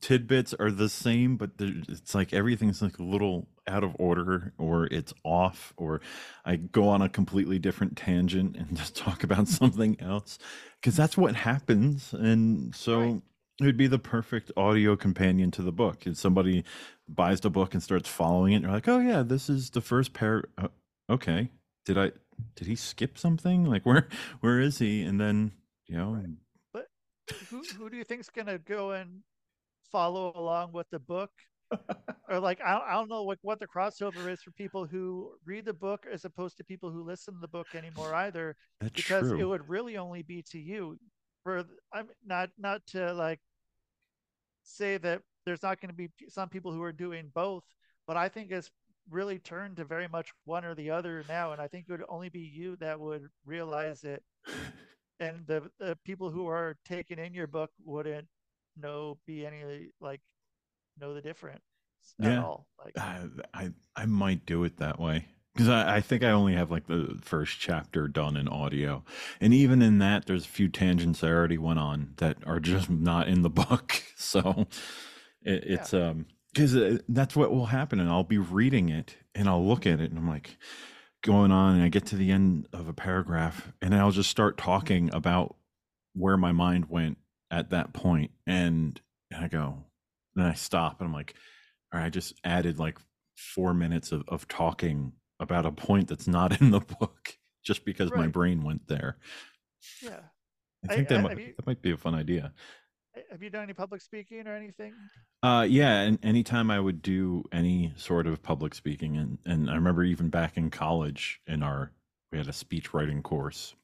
tidbits 0.00 0.54
are 0.54 0.70
the 0.70 0.88
same, 0.88 1.36
but 1.36 1.50
it's 1.58 2.14
like 2.14 2.32
everything's 2.32 2.82
like 2.82 2.98
a 2.98 3.02
little 3.04 3.48
out 3.66 3.84
of 3.84 3.94
order, 3.98 4.52
or 4.58 4.86
it's 4.86 5.14
off, 5.24 5.72
or 5.76 6.00
I 6.44 6.56
go 6.56 6.88
on 6.88 7.02
a 7.02 7.08
completely 7.08 7.58
different 7.58 7.96
tangent 7.96 8.56
and 8.56 8.76
just 8.76 8.96
talk 8.96 9.22
about 9.24 9.48
something 9.48 9.96
else, 10.00 10.38
because 10.80 10.96
that's 10.96 11.16
what 11.16 11.36
happens. 11.36 12.12
And 12.12 12.74
so 12.74 12.98
Right. 13.00 13.22
it 13.60 13.64
would 13.66 13.76
be 13.76 13.86
the 13.86 13.98
perfect 13.98 14.50
audio 14.56 14.96
companion 14.96 15.50
to 15.52 15.62
the 15.62 15.72
book. 15.72 16.06
If 16.06 16.16
somebody 16.16 16.64
buys 17.08 17.40
the 17.40 17.50
book 17.50 17.74
and 17.74 17.82
starts 17.82 18.08
following 18.08 18.52
it, 18.54 18.62
you're 18.62 18.70
like, 18.72 18.88
oh 18.88 18.98
yeah, 18.98 19.22
this 19.22 19.48
is 19.48 19.70
the 19.70 19.80
first 19.80 20.12
pair. 20.12 20.44
Uh, 20.56 20.68
okay, 21.10 21.50
did 21.84 21.98
I? 21.98 22.12
Did 22.56 22.66
he 22.66 22.76
skip 22.76 23.18
something? 23.18 23.64
Like 23.64 23.84
where? 23.84 24.08
Where 24.40 24.60
is 24.60 24.78
he? 24.78 25.02
And 25.02 25.20
then 25.20 25.52
you 25.86 25.96
know. 25.96 26.22
But 26.72 26.86
who 27.50 27.62
who 27.76 27.90
do 27.90 27.96
you 27.96 28.04
think's 28.04 28.30
gonna 28.30 28.58
go 28.58 28.92
and 28.92 29.22
follow 29.90 30.32
along 30.34 30.72
with 30.72 30.88
the 30.90 30.98
book? 30.98 31.30
or 32.28 32.40
like 32.40 32.60
I, 32.60 32.80
I 32.88 32.92
don't 32.94 33.08
know 33.08 33.24
like 33.24 33.38
what 33.42 33.60
the 33.60 33.66
crossover 33.66 34.30
is 34.30 34.42
for 34.42 34.50
people 34.52 34.86
who 34.86 35.32
read 35.44 35.64
the 35.64 35.72
book 35.72 36.06
as 36.10 36.24
opposed 36.24 36.56
to 36.58 36.64
people 36.64 36.90
who 36.90 37.04
listen 37.04 37.34
to 37.34 37.40
the 37.40 37.48
book 37.48 37.66
anymore 37.74 38.14
either 38.14 38.56
That's 38.80 38.92
because 38.92 39.28
true. 39.28 39.40
it 39.40 39.44
would 39.44 39.68
really 39.68 39.96
only 39.96 40.22
be 40.22 40.42
to 40.50 40.58
you 40.58 40.98
for 41.42 41.64
i'm 41.92 42.08
not 42.24 42.50
not 42.58 42.80
to 42.88 43.12
like 43.12 43.40
say 44.62 44.96
that 44.98 45.20
there's 45.44 45.62
not 45.62 45.80
going 45.80 45.90
to 45.90 45.96
be 45.96 46.08
some 46.28 46.48
people 46.48 46.72
who 46.72 46.82
are 46.82 46.92
doing 46.92 47.30
both 47.34 47.64
but 48.06 48.16
i 48.16 48.28
think 48.28 48.50
as 48.52 48.70
really 49.10 49.38
turn 49.38 49.74
to 49.76 49.84
very 49.84 50.08
much 50.08 50.32
one 50.44 50.64
or 50.64 50.74
the 50.74 50.90
other 50.90 51.24
now, 51.28 51.52
and 51.52 51.60
I 51.60 51.68
think 51.68 51.86
it 51.88 51.92
would 51.92 52.04
only 52.08 52.28
be 52.28 52.40
you 52.40 52.76
that 52.76 52.98
would 53.00 53.28
realize 53.44 54.04
it, 54.04 54.22
and 55.20 55.46
the 55.46 55.70
the 55.78 55.96
people 56.04 56.30
who 56.30 56.46
are 56.48 56.76
taking 56.84 57.18
in 57.18 57.34
your 57.34 57.46
book 57.46 57.70
wouldn't 57.84 58.28
know 58.76 59.18
be 59.26 59.46
any 59.46 59.90
like 60.00 60.20
know 61.00 61.14
the 61.14 61.22
difference 61.22 61.62
at 62.22 62.28
Yeah. 62.28 62.38
all. 62.38 62.68
Like 62.84 62.96
I, 62.96 63.24
I 63.54 63.72
I 63.96 64.06
might 64.06 64.46
do 64.46 64.64
it 64.64 64.78
that 64.78 64.98
way 64.98 65.26
because 65.54 65.68
I, 65.68 65.96
I 65.96 66.00
think 66.00 66.22
I 66.24 66.30
only 66.30 66.54
have 66.54 66.70
like 66.70 66.86
the 66.86 67.18
first 67.22 67.58
chapter 67.60 68.08
done 68.08 68.36
in 68.36 68.48
audio, 68.48 69.04
and 69.40 69.54
even 69.54 69.82
in 69.82 69.98
that, 69.98 70.26
there's 70.26 70.44
a 70.44 70.48
few 70.48 70.68
tangents 70.68 71.22
I 71.22 71.28
already 71.28 71.58
went 71.58 71.78
on 71.78 72.14
that 72.16 72.38
are 72.46 72.60
just 72.60 72.90
not 72.90 73.28
in 73.28 73.42
the 73.42 73.50
book. 73.50 74.02
So 74.20 74.66
it, 75.42 75.64
it's 75.64 75.94
um 75.94 76.26
because 76.52 76.74
uh, 76.76 76.98
that's 77.08 77.36
what 77.36 77.50
will 77.50 77.66
happen, 77.66 78.00
and 78.00 78.08
I'll 78.08 78.24
be 78.24 78.38
reading 78.38 78.88
it 78.88 79.16
and 79.34 79.48
I'll 79.48 79.66
look 79.66 79.86
at 79.86 80.00
it 80.00 80.10
and 80.10 80.18
I'm 80.18 80.28
like 80.28 80.56
going 81.22 81.50
on, 81.52 81.74
and 81.74 81.82
I 81.84 81.88
get 81.88 82.06
to 82.06 82.16
the 82.16 82.30
end 82.30 82.68
of 82.72 82.88
a 82.88 82.92
paragraph, 82.92 83.72
and 83.82 83.94
I'll 83.94 84.10
just 84.10 84.30
start 84.30 84.56
talking 84.58 85.12
about 85.12 85.56
where 86.14 86.36
my 86.36 86.52
mind 86.52 86.86
went 86.88 87.18
at 87.50 87.70
that 87.70 87.92
point, 87.92 88.30
and 88.46 89.00
I 89.36 89.48
go, 89.48 89.84
then 90.34 90.46
I 90.46 90.54
stop, 90.54 91.00
and 91.00 91.08
I'm 91.08 91.12
like 91.14 91.34
or 91.92 92.00
I 92.00 92.10
just 92.10 92.34
added 92.44 92.78
like 92.78 92.98
four 93.36 93.72
minutes 93.72 94.12
of, 94.12 94.22
of 94.28 94.46
talking 94.48 95.12
about 95.40 95.64
a 95.64 95.72
point 95.72 96.08
that's 96.08 96.28
not 96.28 96.60
in 96.60 96.70
the 96.70 96.80
book 96.80 97.38
just 97.64 97.84
because 97.84 98.10
my 98.12 98.26
brain 98.26 98.62
went 98.62 98.88
there. 98.88 99.16
yeah. 100.02 100.20
I 100.88 100.92
I- 100.92 100.96
think 100.96 101.10
I- 101.10 101.14
that, 101.14 101.22
might, 101.22 101.30
have 101.30 101.40
you- 101.40 101.54
that 101.56 101.66
might 101.66 101.80
be 101.82 101.90
a 101.92 101.96
fun 101.96 102.14
idea. 102.14 102.52
Have 103.30 103.42
you 103.42 103.50
done 103.50 103.64
any 103.64 103.72
public 103.72 104.00
speaking 104.00 104.46
or 104.46 104.54
anything? 104.54 104.92
Uh, 105.42 105.66
yeah, 105.68 106.00
and 106.00 106.18
anytime 106.24 106.70
I 106.70 106.80
would 106.80 107.02
do 107.02 107.44
any 107.52 107.92
sort 107.96 108.26
of 108.26 108.42
public 108.42 108.74
speaking, 108.74 109.16
and, 109.16 109.38
and 109.44 109.70
I 109.70 109.74
remember 109.74 110.02
even 110.02 110.28
back 110.28 110.56
in 110.56 110.70
college 110.70 111.40
in 111.46 111.62
our, 111.62 111.92
we 112.32 112.38
had 112.38 112.48
a 112.48 112.52
speech 112.52 112.94
writing 112.94 113.22
course, 113.22 113.74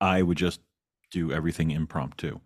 I 0.00 0.22
would 0.22 0.38
just 0.38 0.60
do 1.10 1.32
everything 1.32 1.70
impromptu. 1.70 2.40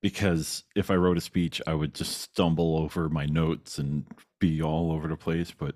Because 0.00 0.64
if 0.76 0.90
I 0.90 0.94
wrote 0.94 1.16
a 1.16 1.20
speech, 1.20 1.60
I 1.66 1.74
would 1.74 1.94
just 1.94 2.20
stumble 2.20 2.76
over 2.76 3.08
my 3.08 3.26
notes 3.26 3.78
and 3.78 4.04
be 4.38 4.62
all 4.62 4.92
over 4.92 5.08
the 5.08 5.16
place. 5.16 5.50
But 5.50 5.74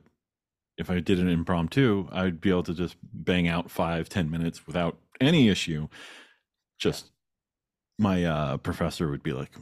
if 0.79 0.91
I 0.91 1.01
did 1.01 1.19
an 1.19 1.29
impromptu, 1.29 2.09
I'd 2.13 2.41
be 2.41 2.51
able 2.51 2.63
to 2.65 2.75
just 2.75 2.97
bang 3.03 3.49
out 3.49 3.71
five, 3.71 4.09
ten 4.09 4.31
minutes 4.31 4.67
without 4.67 4.99
any 5.21 5.49
issue. 5.49 5.89
Just 6.79 7.12
my 7.99 8.25
uh, 8.25 8.57
professor 8.59 9.09
would 9.11 9.23
be 9.23 9.33
like, 9.33 9.53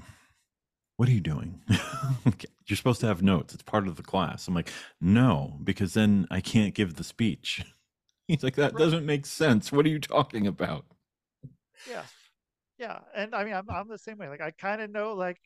what 0.97 1.09
are 1.09 1.13
you 1.13 1.21
doing? 1.21 1.63
You're 2.67 2.77
supposed 2.77 3.01
to 3.01 3.07
have 3.07 3.23
notes. 3.23 3.55
It's 3.55 3.63
part 3.63 3.89
of 3.89 3.97
the 3.97 4.03
class. 4.03 4.47
I'm 4.47 4.55
like, 4.55 4.71
no, 5.01 5.59
because 5.65 5.95
then 5.95 6.27
I 6.31 6.41
can't 6.41 6.75
give 6.75 6.95
the 6.95 7.05
speech. 7.05 7.65
He's 8.29 8.43
like, 8.45 8.57
that 8.57 8.77
Right. 8.77 8.77
doesn't 8.77 9.07
make 9.07 9.27
sense. 9.27 9.73
What 9.73 9.87
are 9.87 9.91
you 9.91 10.01
talking 10.01 10.47
about? 10.47 10.85
Yeah. 11.85 12.07
Yeah. 12.79 13.01
And 13.15 13.35
I 13.35 13.45
mean 13.45 13.55
I'm 13.55 13.71
I'm 13.71 13.89
the 13.89 13.99
same 13.99 14.19
way. 14.19 14.29
Like 14.29 14.41
I 14.41 14.51
kind 14.53 14.83
of 14.83 14.91
know 14.91 15.15
like 15.15 15.41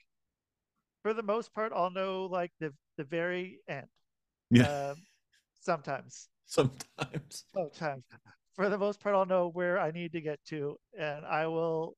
for 1.02 1.14
the 1.14 1.22
most 1.22 1.52
part 1.52 1.72
I'll 1.74 1.90
know 1.90 2.26
like 2.26 2.52
the 2.60 2.74
the 2.96 3.04
very 3.04 3.60
end. 3.68 3.88
Yeah, 4.50 4.66
Um 4.66 5.06
sometimes. 5.60 6.28
sometimes. 6.46 7.44
Sometimes. 7.54 8.04
For 8.54 8.68
the 8.68 8.78
most 8.78 9.00
part 9.00 9.14
I'll 9.14 9.26
know 9.26 9.48
where 9.48 9.78
I 9.78 9.90
need 9.90 10.12
to 10.12 10.20
get 10.20 10.40
to 10.46 10.78
and 10.98 11.24
I 11.24 11.46
will 11.46 11.96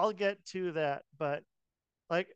I'll 0.00 0.12
get 0.12 0.44
to 0.46 0.72
that, 0.72 1.02
but 1.18 1.42
like 2.10 2.28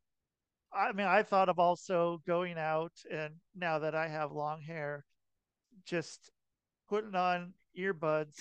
I 0.73 0.93
mean 0.93 1.07
I 1.07 1.23
thought 1.23 1.49
of 1.49 1.59
also 1.59 2.23
going 2.27 2.59
out 2.59 2.93
and 3.11 3.35
now 3.55 3.79
that 3.81 3.95
I 3.95 4.09
have 4.09 4.33
long 4.33 4.61
hair 4.63 5.05
just 5.87 6.31
putting 6.89 7.15
on 7.15 7.55
earbuds 7.79 8.37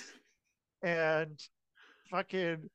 and 0.84 1.40
fucking 2.12 2.70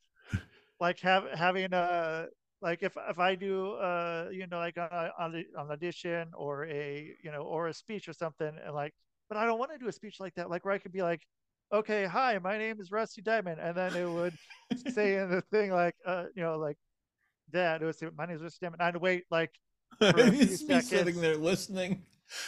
like 0.80 1.00
have 1.00 1.24
having 1.34 1.72
a 1.72 2.26
like 2.62 2.82
if 2.82 2.96
if 3.08 3.18
I 3.18 3.34
do 3.34 3.72
uh 3.74 4.28
you 4.32 4.46
know 4.46 4.58
like 4.58 4.78
on 4.78 5.10
on 5.18 5.44
on 5.58 5.70
audition 5.70 6.30
or 6.36 6.66
a 6.66 7.14
you 7.22 7.32
know 7.32 7.42
or 7.42 7.68
a 7.68 7.74
speech 7.74 8.08
or 8.08 8.12
something 8.12 8.52
and 8.64 8.74
like 8.74 8.94
but 9.28 9.38
I 9.38 9.46
don't 9.46 9.58
want 9.58 9.72
to 9.72 9.78
do 9.78 9.88
a 9.88 9.92
speech 9.92 10.20
like 10.20 10.34
that. 10.36 10.50
Like 10.50 10.64
where 10.64 10.74
I 10.74 10.78
could 10.78 10.92
be 10.92 11.02
like 11.02 11.22
okay 11.72 12.06
hi 12.06 12.38
my 12.42 12.56
name 12.58 12.80
is 12.80 12.90
Rusty 12.90 13.22
Diamond 13.22 13.60
and 13.60 13.76
then 13.76 13.94
it 13.94 14.08
would 14.08 14.34
say 14.92 15.16
in 15.16 15.30
the 15.30 15.42
thing 15.42 15.70
like 15.70 15.94
uh 16.06 16.24
you 16.34 16.42
know 16.42 16.56
like 16.58 16.76
that 17.52 17.82
it 17.82 17.84
would 17.84 17.96
say 17.96 18.08
my 18.16 18.26
name 18.26 18.36
is 18.36 18.42
Rusty 18.42 18.58
Diamond 18.64 18.82
I'd 18.82 18.96
wait 18.96 19.24
like 19.30 19.50
a 20.00 20.12
few 20.12 20.30
He's 20.32 20.66
sitting 20.88 21.20
there 21.20 21.36
listening. 21.36 22.02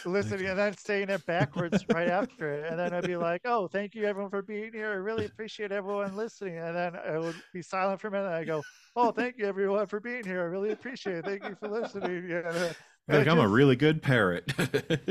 listening 0.05 0.45
and 0.47 0.59
then 0.59 0.77
saying 0.77 1.09
it 1.09 1.25
backwards 1.25 1.83
right 1.89 2.07
after 2.07 2.53
it. 2.53 2.69
And 2.69 2.77
then 2.79 2.93
I'd 2.93 3.07
be 3.07 3.17
like, 3.17 3.41
oh, 3.45 3.67
thank 3.67 3.95
you 3.95 4.05
everyone 4.05 4.29
for 4.29 4.43
being 4.43 4.71
here. 4.71 4.91
I 4.91 4.95
really 4.95 5.25
appreciate 5.25 5.71
everyone 5.71 6.15
listening. 6.15 6.59
And 6.59 6.75
then 6.75 6.95
I 6.95 7.17
would 7.17 7.35
be 7.51 7.63
silent 7.63 7.99
for 7.99 8.09
a 8.09 8.11
minute. 8.11 8.27
And 8.27 8.35
I 8.35 8.43
go, 8.43 8.61
oh, 8.95 9.11
thank 9.11 9.39
you 9.39 9.45
everyone 9.45 9.87
for 9.87 9.99
being 9.99 10.23
here. 10.23 10.41
I 10.41 10.45
really 10.45 10.69
appreciate 10.69 11.17
it. 11.17 11.25
Thank 11.25 11.43
you 11.45 11.55
for 11.59 11.67
listening. 11.67 12.29
Yeah. 12.29 12.73
Like, 13.11 13.27
I'm 13.27 13.39
a 13.39 13.47
really 13.47 13.75
good 13.75 14.01
parrot. 14.01 14.53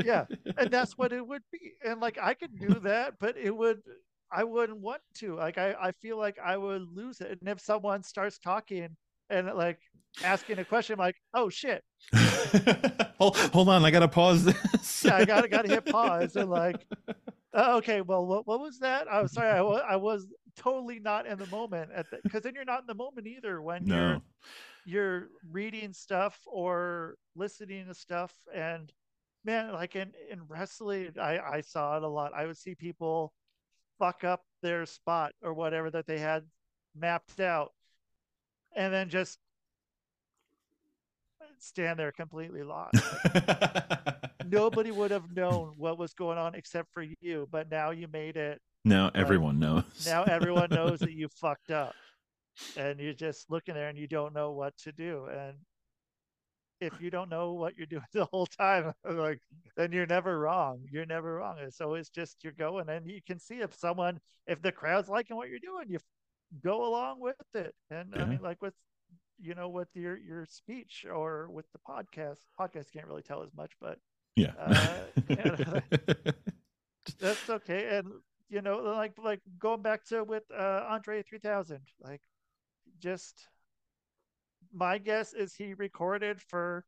Yeah. 0.03 0.25
And 0.57 0.71
that's 0.71 0.97
what 0.97 1.13
it 1.13 1.25
would 1.25 1.43
be. 1.51 1.73
And 1.85 1.99
like 2.01 2.17
I 2.21 2.33
could 2.33 2.59
do 2.59 2.79
that, 2.83 3.15
but 3.19 3.37
it 3.37 3.55
would 3.55 3.81
I 4.31 4.43
wouldn't 4.43 4.79
want 4.79 5.01
to. 5.15 5.35
Like 5.35 5.57
I, 5.57 5.75
I 5.79 5.91
feel 5.91 6.17
like 6.17 6.37
I 6.43 6.57
would 6.57 6.87
lose 6.93 7.21
it. 7.21 7.39
And 7.39 7.49
if 7.49 7.59
someone 7.59 8.03
starts 8.03 8.39
talking 8.39 8.89
and 9.29 9.47
like 9.55 9.79
asking 10.23 10.59
a 10.59 10.65
question, 10.65 10.93
I'm 10.93 10.99
like, 10.99 11.17
oh 11.33 11.49
shit. 11.49 11.83
hold, 13.17 13.37
hold 13.37 13.69
on, 13.69 13.85
I 13.85 13.91
gotta 13.91 14.07
pause 14.07 14.43
this. 14.43 15.03
Yeah, 15.03 15.17
I 15.17 15.25
gotta 15.25 15.47
gotta 15.47 15.69
hit 15.69 15.85
pause 15.85 16.35
and 16.35 16.49
like 16.49 16.85
Uh, 17.53 17.73
okay, 17.77 18.01
well, 18.01 18.25
what, 18.25 18.47
what 18.47 18.59
was 18.59 18.79
that? 18.79 19.07
I'm 19.11 19.27
sorry, 19.27 19.49
I 19.49 19.59
I 19.59 19.95
was 19.95 20.27
totally 20.57 20.99
not 20.99 21.25
in 21.25 21.37
the 21.37 21.47
moment 21.47 21.91
at 21.95 22.05
because 22.23 22.43
then 22.43 22.53
you're 22.55 22.65
not 22.65 22.81
in 22.81 22.87
the 22.87 22.95
moment 22.95 23.27
either 23.27 23.61
when 23.61 23.85
no. 23.85 23.95
you're 23.95 24.21
reading 25.51 25.93
stuff 25.93 26.39
or 26.45 27.15
listening 27.35 27.87
to 27.87 27.93
stuff 27.93 28.33
and 28.53 28.91
man 29.43 29.73
like 29.73 29.95
in 29.95 30.11
in 30.29 30.41
wrestling 30.47 31.11
i 31.19 31.39
i 31.39 31.61
saw 31.61 31.97
it 31.97 32.03
a 32.03 32.07
lot. 32.07 32.33
I 32.35 32.45
would 32.45 32.57
see 32.57 32.75
people 32.75 33.33
fuck 33.99 34.23
up 34.23 34.43
their 34.61 34.85
spot 34.85 35.33
or 35.43 35.53
whatever 35.53 35.89
that 35.91 36.07
they 36.07 36.19
had 36.19 36.43
mapped 36.95 37.39
out 37.39 37.71
and 38.75 38.93
then 38.93 39.09
just 39.09 39.37
stand 41.59 41.99
there 41.99 42.11
completely 42.11 42.63
lost. 42.63 42.95
Nobody 44.49 44.89
would 44.89 45.11
have 45.11 45.35
known 45.35 45.73
what 45.77 45.99
was 45.99 46.13
going 46.13 46.37
on 46.37 46.55
except 46.55 46.91
for 46.93 47.05
you 47.21 47.47
but 47.51 47.69
now 47.69 47.91
you 47.91 48.07
made 48.07 48.37
it 48.37 48.59
now 48.83 49.11
everyone 49.13 49.59
knows. 49.59 49.83
now 50.05 50.23
everyone 50.23 50.69
knows 50.71 50.99
that 50.99 51.11
you 51.11 51.27
fucked 51.29 51.71
up 51.71 51.93
and 52.77 52.99
you're 52.99 53.13
just 53.13 53.49
looking 53.49 53.75
there 53.75 53.89
and 53.89 53.97
you 53.97 54.07
don't 54.07 54.33
know 54.33 54.51
what 54.51 54.77
to 54.77 54.91
do. 54.91 55.27
And 55.31 55.55
if 56.79 56.99
you 56.99 57.11
don't 57.11 57.29
know 57.29 57.53
what 57.53 57.77
you're 57.77 57.85
doing 57.85 58.03
the 58.13 58.25
whole 58.25 58.47
time 58.47 58.91
like 59.09 59.39
then 59.77 59.91
you're 59.91 60.05
never 60.05 60.39
wrong. 60.39 60.81
You're 60.91 61.05
never 61.05 61.35
wrong. 61.35 61.57
So 61.69 61.93
it's 61.93 62.09
just 62.09 62.43
you're 62.43 62.53
going 62.53 62.89
and 62.89 63.07
you 63.07 63.21
can 63.25 63.39
see 63.39 63.55
if 63.55 63.73
someone 63.73 64.19
if 64.47 64.61
the 64.61 64.71
crowd's 64.71 65.09
liking 65.09 65.37
what 65.37 65.49
you're 65.49 65.59
doing 65.59 65.85
you 65.89 65.99
go 66.63 66.85
along 66.85 67.19
with 67.19 67.35
it. 67.53 67.73
And 67.89 68.13
i 68.15 68.25
mean 68.25 68.39
like 68.41 68.61
with 68.61 68.73
you 69.39 69.55
know 69.55 69.69
with 69.69 69.87
your 69.93 70.17
your 70.17 70.45
speech 70.45 71.05
or 71.11 71.49
with 71.49 71.65
the 71.71 71.79
podcast 71.87 72.39
podcast 72.59 72.91
can't 72.91 73.07
really 73.07 73.23
tell 73.23 73.41
as 73.43 73.49
much 73.55 73.71
but 73.79 73.97
yeah. 74.35 74.53
uh, 74.57 74.97
yeah. 75.29 75.55
that's 77.19 77.49
okay. 77.49 77.97
And 77.97 78.07
you 78.49 78.61
know 78.61 78.79
like 78.79 79.13
like 79.23 79.39
going 79.59 79.81
back 79.81 80.03
to 80.05 80.23
with 80.23 80.43
uh 80.55 80.85
andre 80.89 81.23
3000 81.23 81.79
like 82.01 82.21
just 83.01 83.47
my 84.73 84.97
guess 84.97 85.33
is 85.33 85.53
he 85.53 85.73
recorded 85.73 86.41
for 86.41 86.85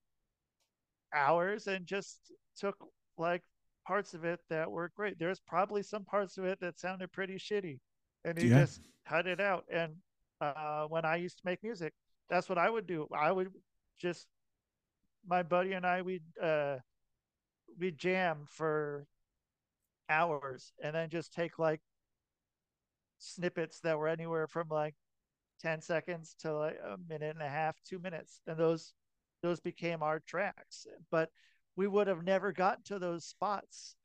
hours 1.14 1.68
and 1.68 1.86
just 1.86 2.32
took 2.58 2.76
like 3.18 3.42
parts 3.86 4.14
of 4.14 4.24
it 4.24 4.40
that 4.50 4.72
were 4.72 4.92
great. 4.96 5.20
There's 5.20 5.40
probably 5.40 5.84
some 5.84 6.06
parts 6.06 6.38
of 6.38 6.46
it 6.46 6.60
that 6.62 6.80
sounded 6.80 7.12
pretty 7.12 7.36
shitty 7.36 7.80
and 8.26 8.38
he 8.38 8.48
Yeah. 8.50 8.60
just 8.62 8.82
cut 9.08 9.28
it 9.28 9.40
out. 9.42 9.66
And 9.72 9.94
uh 10.42 10.86
when 10.88 11.06
i 11.06 11.16
used 11.16 11.38
to 11.38 11.44
make 11.46 11.64
music 11.64 11.94
that's 12.30 12.50
what 12.50 12.58
i 12.58 12.70
would 12.70 12.88
do. 12.88 13.08
I 13.16 13.32
would 13.32 13.50
just 14.00 14.28
my 15.28 15.44
buddy 15.44 15.74
and 15.74 15.86
i 15.86 16.02
we'd 16.02 16.24
uh 16.42 16.78
we 17.80 17.92
jam 17.92 18.46
for 18.48 19.06
hours 20.10 20.74
and 20.84 20.96
then 20.96 21.10
just 21.10 21.34
take 21.34 21.60
like 21.60 21.82
snippets 23.20 23.80
that 23.82 23.98
were 23.98 24.08
anywhere 24.08 24.48
from 24.48 24.68
like 24.70 24.96
10 25.64 25.82
seconds 25.82 26.36
to 26.40 26.54
like 26.56 26.78
a 26.86 26.98
minute 27.10 27.36
and 27.36 27.44
a 27.44 27.50
half, 27.50 27.76
two 27.88 28.00
minutes. 28.00 28.42
And 28.48 28.58
those 28.58 28.94
those 29.42 29.60
became 29.60 30.04
our 30.04 30.20
tracks. 30.20 30.86
But 31.12 31.30
we 31.76 31.88
would 31.88 32.08
have 32.08 32.24
never 32.24 32.52
gotten 32.52 32.84
to 32.86 33.00
those 33.00 33.26
spots 33.26 33.96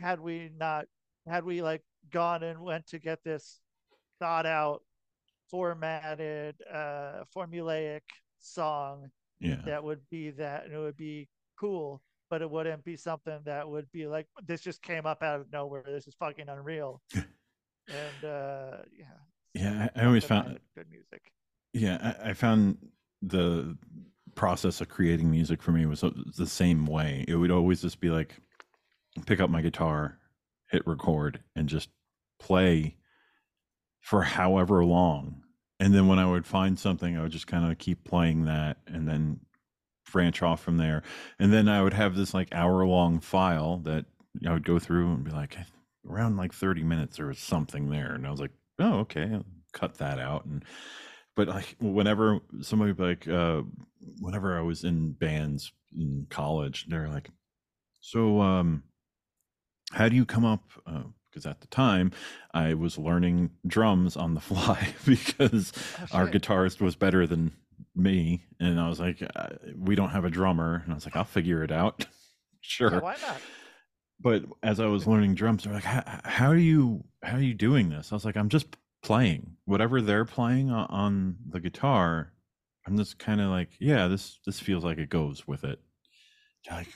had 0.00 0.20
we 0.20 0.50
not 0.58 0.86
had 1.26 1.44
we 1.44 1.62
like 1.62 1.82
gone 2.10 2.42
and 2.42 2.60
went 2.60 2.86
to 2.88 2.98
get 2.98 3.24
this 3.24 3.60
thought 4.18 4.46
out 4.46 4.82
formatted 5.50 6.54
uh 6.70 7.24
formulaic 7.34 8.02
song 8.38 9.08
yeah. 9.40 9.56
that 9.64 9.82
would 9.82 10.00
be 10.10 10.30
that 10.30 10.64
and 10.66 10.74
it 10.74 10.78
would 10.78 10.96
be 10.96 11.26
cool 11.58 12.02
but 12.30 12.42
it 12.42 12.50
wouldn't 12.50 12.84
be 12.84 12.96
something 12.96 13.38
that 13.44 13.68
would 13.68 13.90
be 13.92 14.06
like 14.06 14.26
this 14.46 14.60
just 14.60 14.82
came 14.82 15.06
up 15.06 15.22
out 15.22 15.40
of 15.40 15.52
nowhere. 15.52 15.84
This 15.86 16.06
is 16.06 16.14
fucking 16.14 16.48
unreal. 16.48 17.00
and 17.14 18.24
uh 18.24 18.78
yeah. 18.96 19.06
Yeah, 19.54 19.88
I, 19.94 20.02
I 20.02 20.06
always 20.06 20.24
found 20.24 20.58
good 20.76 20.90
music. 20.90 21.32
Yeah, 21.72 22.14
I, 22.22 22.30
I 22.30 22.32
found 22.34 22.78
the 23.22 23.76
process 24.34 24.80
of 24.80 24.88
creating 24.88 25.30
music 25.30 25.62
for 25.62 25.72
me 25.72 25.84
was 25.86 26.04
the 26.36 26.46
same 26.46 26.86
way. 26.86 27.24
It 27.26 27.34
would 27.36 27.50
always 27.50 27.82
just 27.82 28.00
be 28.00 28.10
like 28.10 28.36
pick 29.26 29.40
up 29.40 29.50
my 29.50 29.62
guitar, 29.62 30.18
hit 30.70 30.86
record, 30.86 31.40
and 31.56 31.68
just 31.68 31.88
play 32.38 32.96
for 34.00 34.22
however 34.22 34.84
long. 34.84 35.42
And 35.80 35.94
then 35.94 36.08
when 36.08 36.18
I 36.18 36.30
would 36.30 36.46
find 36.46 36.78
something, 36.78 37.16
I 37.16 37.22
would 37.22 37.32
just 37.32 37.46
kind 37.46 37.70
of 37.70 37.78
keep 37.78 38.04
playing 38.04 38.44
that 38.46 38.78
and 38.86 39.08
then 39.08 39.40
branch 40.10 40.42
off 40.42 40.60
from 40.60 40.76
there. 40.76 41.02
And 41.38 41.52
then 41.52 41.68
I 41.68 41.82
would 41.82 41.92
have 41.94 42.16
this 42.16 42.34
like 42.34 42.48
hour 42.52 42.84
long 42.86 43.20
file 43.20 43.78
that 43.78 44.06
I 44.46 44.52
would 44.52 44.64
go 44.64 44.78
through 44.78 45.12
and 45.12 45.24
be 45.24 45.30
like, 45.30 45.56
around 46.08 46.36
like 46.36 46.52
30 46.52 46.82
minutes 46.82 47.20
or 47.20 47.32
something 47.34 47.90
there. 47.90 48.14
And 48.14 48.26
I 48.26 48.30
was 48.30 48.40
like, 48.40 48.52
oh, 48.78 48.98
okay, 49.00 49.30
I'll 49.32 49.44
cut 49.72 49.98
that 49.98 50.18
out. 50.18 50.44
And 50.44 50.64
but 51.36 51.48
like 51.48 51.76
whenever 51.80 52.40
somebody 52.62 52.92
like 52.92 53.28
uh 53.28 53.62
whenever 54.20 54.56
I 54.58 54.62
was 54.62 54.84
in 54.84 55.12
bands 55.12 55.72
in 55.96 56.26
college, 56.30 56.86
they're 56.88 57.08
like, 57.08 57.30
so 58.00 58.40
um 58.40 58.82
how 59.92 60.08
do 60.08 60.16
you 60.16 60.24
come 60.26 60.44
up 60.44 60.62
because 61.30 61.46
at 61.46 61.60
the 61.60 61.66
time 61.68 62.12
I 62.52 62.74
was 62.74 62.98
learning 62.98 63.50
drums 63.66 64.16
on 64.16 64.34
the 64.34 64.40
fly 64.50 64.94
because 65.06 65.72
Oh, 66.12 66.18
our 66.18 66.28
guitarist 66.28 66.80
was 66.80 66.96
better 66.96 67.26
than 67.26 67.52
me 67.94 68.44
and 68.60 68.80
I 68.80 68.88
was 68.88 69.00
like 69.00 69.22
uh, 69.34 69.48
we 69.76 69.94
don't 69.94 70.10
have 70.10 70.24
a 70.24 70.30
drummer 70.30 70.82
and 70.84 70.92
I 70.92 70.94
was 70.94 71.04
like 71.04 71.16
I'll 71.16 71.24
figure 71.24 71.62
it 71.62 71.72
out. 71.72 72.06
sure 72.60 73.00
why 73.00 73.16
not? 73.22 73.40
But 74.20 74.44
as 74.62 74.80
I 74.80 74.86
was 74.86 75.06
learning 75.06 75.34
drums, 75.34 75.64
they're 75.64 75.72
like, 75.72 75.84
how, 75.84 76.48
are 76.48 76.56
you, 76.56 77.04
how 77.22 77.36
are 77.36 77.42
you 77.42 77.54
doing 77.54 77.88
this? 77.88 78.10
I 78.12 78.14
was 78.16 78.24
like, 78.24 78.36
I'm 78.36 78.48
just 78.48 78.76
playing 79.02 79.56
whatever 79.64 80.00
they're 80.02 80.24
playing 80.24 80.70
on, 80.70 80.86
on 80.90 81.36
the 81.50 81.60
guitar. 81.60 82.32
I'm 82.86 82.96
just 82.96 83.18
kind 83.18 83.40
of 83.40 83.50
like, 83.50 83.70
yeah, 83.78 84.08
this, 84.08 84.38
this 84.46 84.58
feels 84.60 84.82
like 84.84 84.98
it 84.98 85.08
goes 85.10 85.46
with 85.46 85.64
it. 85.64 85.78
They're 86.68 86.78
like, 86.78 86.88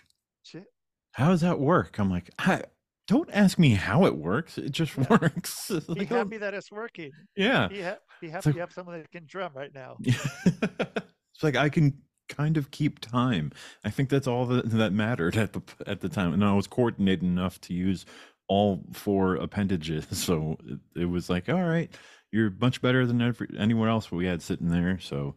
Shit. 0.42 0.64
how 1.12 1.28
does 1.28 1.42
that 1.42 1.60
work? 1.60 1.98
I'm 1.98 2.10
like, 2.10 2.30
I, 2.38 2.62
don't 3.08 3.28
ask 3.32 3.58
me 3.58 3.74
how 3.74 4.06
it 4.06 4.16
works. 4.16 4.58
It 4.58 4.70
just 4.72 4.96
Yeah. 4.96 5.06
works. 5.10 5.68
Be 5.70 5.80
Like, 5.88 6.12
oh, 6.12 6.16
happy 6.16 6.38
that 6.38 6.54
it's 6.54 6.70
working. 6.72 7.10
yeah. 7.36 7.68
Be, 7.68 7.82
ha- 7.82 7.98
be 8.20 8.28
happy 8.30 8.48
like- 8.50 8.54
you 8.56 8.60
have 8.62 8.72
someone 8.72 8.98
that 9.00 9.10
can 9.10 9.26
drum 9.26 9.52
right 9.54 9.74
now. 9.74 9.96
it's 10.04 11.42
like 11.42 11.56
I 11.56 11.68
can 11.68 11.98
kind 12.34 12.56
of 12.56 12.70
keep 12.70 13.00
time. 13.00 13.52
I 13.84 13.90
think 13.90 14.08
that's 14.08 14.26
all 14.26 14.46
that, 14.46 14.70
that 14.70 14.92
mattered 14.92 15.36
at 15.36 15.52
the 15.52 15.62
at 15.86 16.00
the 16.00 16.08
time, 16.08 16.32
and 16.32 16.44
I 16.44 16.54
was 16.54 16.66
coordinated 16.66 17.22
enough 17.22 17.60
to 17.62 17.74
use 17.74 18.04
all 18.48 18.82
four 18.92 19.36
appendages. 19.36 20.06
So 20.12 20.56
it, 20.66 21.02
it 21.02 21.04
was 21.06 21.30
like, 21.30 21.48
all 21.48 21.62
right, 21.62 21.92
you're 22.30 22.50
much 22.60 22.82
better 22.82 23.06
than 23.06 23.20
every, 23.22 23.48
anyone 23.58 23.88
else 23.88 24.10
we 24.10 24.26
had 24.26 24.42
sitting 24.42 24.70
there. 24.70 24.98
So, 25.00 25.34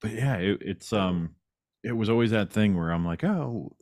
but 0.00 0.12
yeah, 0.12 0.36
it, 0.36 0.58
it's 0.62 0.92
um, 0.92 1.36
it 1.82 1.92
was 1.92 2.08
always 2.08 2.30
that 2.30 2.50
thing 2.52 2.76
where 2.76 2.90
I'm 2.90 3.06
like, 3.06 3.24
oh. 3.24 3.72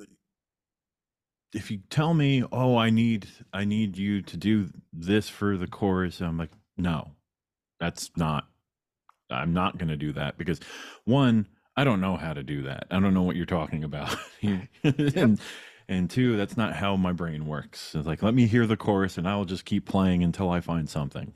If 1.52 1.68
you 1.68 1.80
tell 1.90 2.14
me, 2.14 2.44
oh, 2.52 2.76
I 2.76 2.90
need, 2.90 3.26
I 3.52 3.64
need 3.64 3.98
you 3.98 4.22
to 4.22 4.36
do 4.36 4.70
this 4.92 5.28
for 5.28 5.56
the 5.56 5.66
chorus, 5.66 6.20
I'm 6.20 6.38
like, 6.38 6.52
no, 6.76 7.10
that's 7.80 8.10
not 8.16 8.46
I'm 9.30 9.52
not 9.52 9.78
going 9.78 9.88
to 9.88 9.96
do 9.96 10.12
that 10.12 10.38
because 10.38 10.60
one, 11.04 11.46
I 11.80 11.84
don't 11.84 12.02
know 12.02 12.16
how 12.18 12.34
to 12.34 12.42
do 12.42 12.64
that. 12.64 12.88
I 12.90 13.00
don't 13.00 13.14
know 13.14 13.22
what 13.22 13.36
you're 13.36 13.46
talking 13.46 13.84
about. 13.84 14.14
and 14.42 15.40
and 15.88 16.10
two, 16.10 16.36
that's 16.36 16.54
not 16.54 16.76
how 16.76 16.94
my 16.96 17.12
brain 17.12 17.46
works. 17.46 17.94
It's 17.94 18.06
like 18.06 18.22
let 18.22 18.34
me 18.34 18.46
hear 18.46 18.66
the 18.66 18.76
chorus 18.76 19.16
and 19.16 19.26
I'll 19.26 19.46
just 19.46 19.64
keep 19.64 19.86
playing 19.86 20.22
until 20.22 20.50
I 20.50 20.60
find 20.60 20.90
something. 20.90 21.32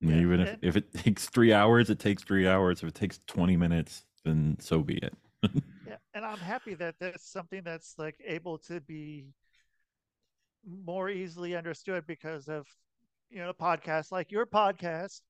Yeah, 0.00 0.16
Even 0.16 0.40
if, 0.40 0.56
if 0.62 0.76
it 0.76 0.92
takes 1.04 1.28
three 1.28 1.52
hours, 1.52 1.90
it 1.90 2.00
takes 2.00 2.24
three 2.24 2.48
hours. 2.48 2.82
If 2.82 2.88
it 2.88 2.96
takes 2.96 3.20
20 3.28 3.56
minutes, 3.56 4.02
then 4.24 4.56
so 4.58 4.82
be 4.82 4.96
it. 4.96 5.14
Yeah, 5.86 5.96
and 6.14 6.24
I'm 6.24 6.38
happy 6.38 6.74
that 6.74 6.96
that's 6.98 7.30
something 7.30 7.62
that's 7.64 7.94
like 7.98 8.16
able 8.24 8.58
to 8.58 8.80
be 8.80 9.26
more 10.84 11.08
easily 11.08 11.56
understood 11.56 12.06
because 12.06 12.48
of 12.48 12.66
you 13.30 13.38
know 13.38 13.52
podcasts 13.52 14.10
like 14.12 14.32
your 14.32 14.46
podcast, 14.46 15.20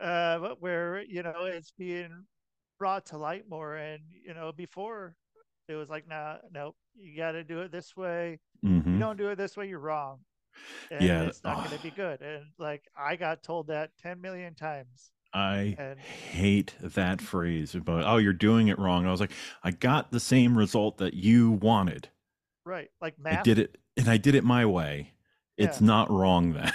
uh, 0.00 0.54
where 0.60 1.02
you 1.02 1.22
know 1.22 1.44
it's 1.44 1.72
being 1.78 2.24
brought 2.78 3.06
to 3.06 3.18
light 3.18 3.48
more. 3.48 3.76
And 3.76 4.02
you 4.24 4.34
know 4.34 4.52
before 4.52 5.14
it 5.68 5.74
was 5.74 5.88
like, 5.88 6.06
nah, 6.08 6.36
no, 6.52 6.74
you 6.94 7.16
got 7.16 7.32
to 7.32 7.42
do 7.44 7.60
it 7.60 7.72
this 7.72 7.96
way. 7.96 8.38
You 8.62 8.80
Mhm. 8.82 8.98
don't 9.00 9.16
do 9.16 9.28
it 9.30 9.36
this 9.36 9.56
way, 9.56 9.68
you're 9.68 9.78
wrong. 9.80 10.20
And 10.90 11.02
Yeah, 11.02 11.22
it's 11.24 11.42
not 11.44 11.58
going 11.64 11.76
to 11.76 11.82
be 11.82 11.90
good. 11.90 12.22
And 12.22 12.44
like 12.58 12.84
I 12.96 13.16
got 13.16 13.42
told 13.42 13.66
that 13.68 13.90
10 13.98 14.20
million 14.20 14.54
times. 14.54 15.10
I 15.34 15.74
And- 15.78 15.98
hate 16.00 16.74
that 16.80 17.20
phrase 17.20 17.74
about, 17.74 18.04
oh, 18.04 18.16
you're 18.18 18.32
doing 18.32 18.68
it 18.68 18.78
wrong. 18.78 19.06
I 19.06 19.10
was 19.10 19.20
like, 19.20 19.32
I 19.62 19.70
got 19.72 20.10
the 20.12 20.20
same 20.20 20.56
result 20.56 20.98
that 20.98 21.14
you 21.14 21.50
wanted. 21.50 22.08
Right. 22.64 22.90
Like 23.00 23.18
math. 23.18 23.40
I 23.40 23.42
did 23.42 23.58
it 23.58 23.76
and 23.96 24.08
I 24.08 24.16
did 24.16 24.34
it 24.34 24.44
my 24.44 24.64
way. 24.64 25.12
It's 25.58 25.80
Yeah. 25.80 25.86
not 25.88 26.10
wrong 26.10 26.52
then. 26.52 26.72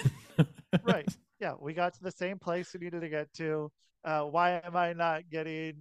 right 0.83 1.07
yeah 1.41 1.53
we 1.59 1.73
got 1.73 1.93
to 1.93 2.03
the 2.03 2.11
same 2.11 2.39
place 2.39 2.73
we 2.73 2.79
needed 2.81 3.01
to 3.01 3.09
get 3.09 3.33
to. 3.33 3.71
Uh 4.03 4.21
why 4.23 4.61
am 4.63 4.75
i 4.75 4.93
not 4.93 5.29
getting 5.29 5.75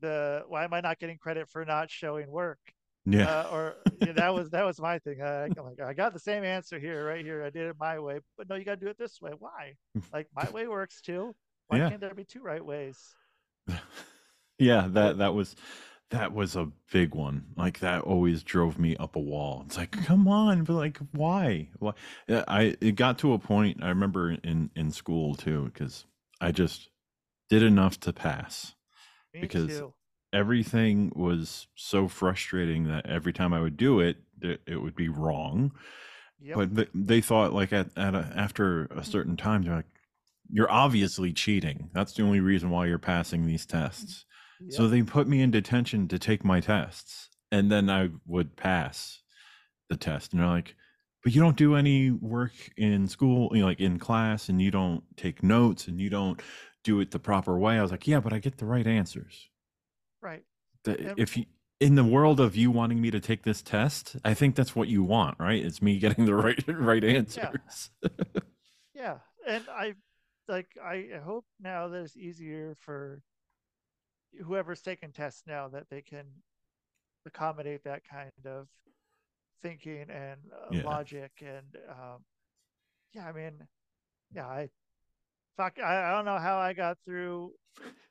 the 0.00 0.42
why 0.48 0.64
am 0.64 0.74
i 0.74 0.80
not 0.80 0.98
getting 0.98 1.18
credit 1.18 1.48
for 1.48 1.64
not 1.64 1.90
showing 1.90 2.30
work? 2.30 2.58
Yeah. 3.06 3.26
uh, 3.26 3.48
or 3.52 3.76
yeah, 4.00 4.12
that 4.12 4.34
was 4.34 4.50
that 4.50 4.64
was 4.64 4.80
my 4.80 4.98
thing. 5.00 5.22
I, 5.22 5.44
I'm 5.46 5.52
like, 5.64 5.80
I 5.80 5.94
got 5.94 6.12
the 6.14 6.18
same 6.20 6.44
answer 6.44 6.78
here 6.78 7.06
right 7.06 7.24
here. 7.24 7.44
I 7.44 7.50
did 7.50 7.68
it 7.68 7.76
my 7.78 7.98
way 8.00 8.20
but 8.36 8.48
no 8.48 8.56
you 8.56 8.64
got 8.64 8.80
to 8.80 8.86
do 8.86 8.88
it 8.90 8.98
this 8.98 9.20
way. 9.20 9.32
Why? 9.38 9.74
Like 10.12 10.28
my 10.34 10.50
way 10.50 10.66
works 10.68 11.00
too. 11.00 11.34
Why 11.68 11.78
Yeah. 11.78 11.88
can't 11.88 12.00
there 12.00 12.14
be 12.14 12.24
two 12.24 12.42
right 12.42 12.64
ways? 12.64 13.14
Yeah, 14.58 14.88
that 14.92 15.18
that 15.18 15.34
was 15.34 15.56
that 16.10 16.32
was 16.32 16.56
a 16.56 16.70
big 16.92 17.14
one. 17.14 17.46
Like 17.56 17.80
that 17.80 18.02
always 18.02 18.42
drove 18.42 18.78
me 18.78 18.96
up 18.96 19.16
a 19.16 19.20
wall. 19.20 19.64
It's 19.66 19.76
like, 19.76 19.92
mm. 19.92 20.04
come 20.04 20.28
on, 20.28 20.64
but 20.64 20.74
like 20.74 20.98
why? 21.12 21.68
Why 21.78 21.92
I 22.28 22.76
it 22.80 22.96
got 22.96 23.18
to 23.18 23.32
a 23.32 23.38
point 23.38 23.82
I 23.82 23.88
remember 23.88 24.30
in 24.32 24.70
in 24.76 24.90
school 24.90 25.34
too 25.34 25.70
cuz 25.74 26.04
I 26.40 26.52
just 26.52 26.90
did 27.48 27.62
enough 27.62 27.98
to 28.00 28.12
pass. 28.12 28.74
Me 29.32 29.40
Because 29.40 29.78
too. 29.78 29.94
Everything 30.32 31.12
was 31.14 31.68
so 31.76 32.08
frustrating 32.08 32.84
that 32.88 33.06
every 33.06 33.32
time 33.32 33.52
I 33.52 33.60
would 33.60 33.76
do 33.76 34.00
it, 34.00 34.16
it, 34.40 34.60
it 34.66 34.82
would 34.82 34.96
be 34.96 35.08
wrong. 35.08 35.72
yep. 36.40 36.56
But 36.56 36.74
they, 36.74 36.86
they 36.92 37.20
thought 37.20 37.52
like 37.52 37.72
at, 37.72 37.90
at 37.96 38.14
a, 38.16 38.32
after 38.34 38.84
a 38.86 39.00
mm. 39.00 39.04
certain 39.04 39.36
time, 39.36 39.62
they're 39.62 39.76
like, 39.76 39.86
you're 40.50 40.70
obviously 40.70 41.32
cheating. 41.32 41.88
That's 41.92 42.12
the 42.12 42.24
only 42.24 42.40
reason 42.40 42.70
why 42.70 42.86
you're 42.86 42.98
passing 42.98 43.46
these 43.46 43.64
mm. 43.64 43.70
tests. 43.70 44.24
So 44.70 44.88
they 44.88 45.02
put 45.02 45.28
me 45.28 45.42
in 45.42 45.50
detention 45.50 46.08
to 46.08 46.18
take 46.18 46.44
my 46.44 46.60
tests, 46.60 47.30
and 47.50 47.70
then 47.70 47.90
I 47.90 48.10
would 48.26 48.56
pass 48.56 49.22
the 49.88 49.96
test. 49.96 50.32
And 50.32 50.40
they're 50.40 50.48
like, 50.48 50.74
but 51.22 51.34
you 51.34 51.40
don't 51.40 51.56
do 51.56 51.74
any 51.74 52.10
work 52.10 52.52
in 52.76 53.08
school, 53.08 53.50
you 53.52 53.60
know, 53.60 53.66
like 53.66 53.80
in 53.80 53.98
class, 53.98 54.48
and 54.48 54.60
you 54.60 54.70
don't 54.70 55.02
take 55.16 55.42
notes, 55.42 55.88
and 55.88 56.00
you 56.00 56.10
don't 56.10 56.40
do 56.82 57.00
it 57.00 57.10
the 57.10 57.18
proper 57.18 57.58
way. 57.58 57.78
I 57.78 57.82
was 57.82 57.90
like, 57.90 58.06
yeah, 58.06 58.20
but 58.20 58.32
I 58.32 58.38
get 58.38 58.58
the 58.58 58.66
right 58.66 58.86
answers. 58.86 59.48
right 60.22 60.42
The-. 60.84 61.14
If 61.20 61.36
you 61.36 61.46
in 61.80 61.96
the 61.96 62.04
world 62.04 62.40
of 62.40 62.56
you 62.56 62.70
wanting 62.70 63.00
me 63.00 63.10
to 63.10 63.20
take 63.20 63.42
this 63.42 63.60
test, 63.60 64.16
I 64.24 64.32
think 64.32 64.54
that's 64.54 64.76
what 64.76 64.88
you 64.88 65.02
want, 65.02 65.36
right? 65.40 65.62
It's 65.62 65.82
me 65.82 65.98
getting 65.98 66.24
the 66.24 66.34
right 66.34 66.62
right 66.68 67.04
answers. 67.04 67.90
yeah 68.94 69.16
and 69.46 69.64
i 69.70 69.94
like 70.48 70.68
i 70.82 71.06
hope 71.22 71.44
now 71.60 71.88
that 71.88 72.02
it's 72.02 72.16
easier 72.16 72.74
for 72.80 73.20
whoever's 74.42 74.82
taking 74.82 75.12
tests 75.12 75.42
now 75.46 75.68
that 75.68 75.88
they 75.90 76.02
can 76.02 76.24
accommodate 77.26 77.84
that 77.84 78.02
kind 78.08 78.32
of 78.46 78.68
thinking 79.62 80.06
and 80.10 80.40
uh, 80.52 80.74
Yeah. 80.74 80.82
logic 80.82 81.32
and 81.40 81.76
um 81.90 82.24
yeah 83.14 83.26
i 83.26 83.32
mean 83.32 83.52
yeah 84.34 84.46
i 84.46 84.68
fuck 85.56 85.78
I, 85.78 86.10
I 86.10 86.12
don't 86.12 86.24
know 86.24 86.38
how 86.38 86.58
i 86.58 86.72
got 86.72 86.98
through 87.04 87.52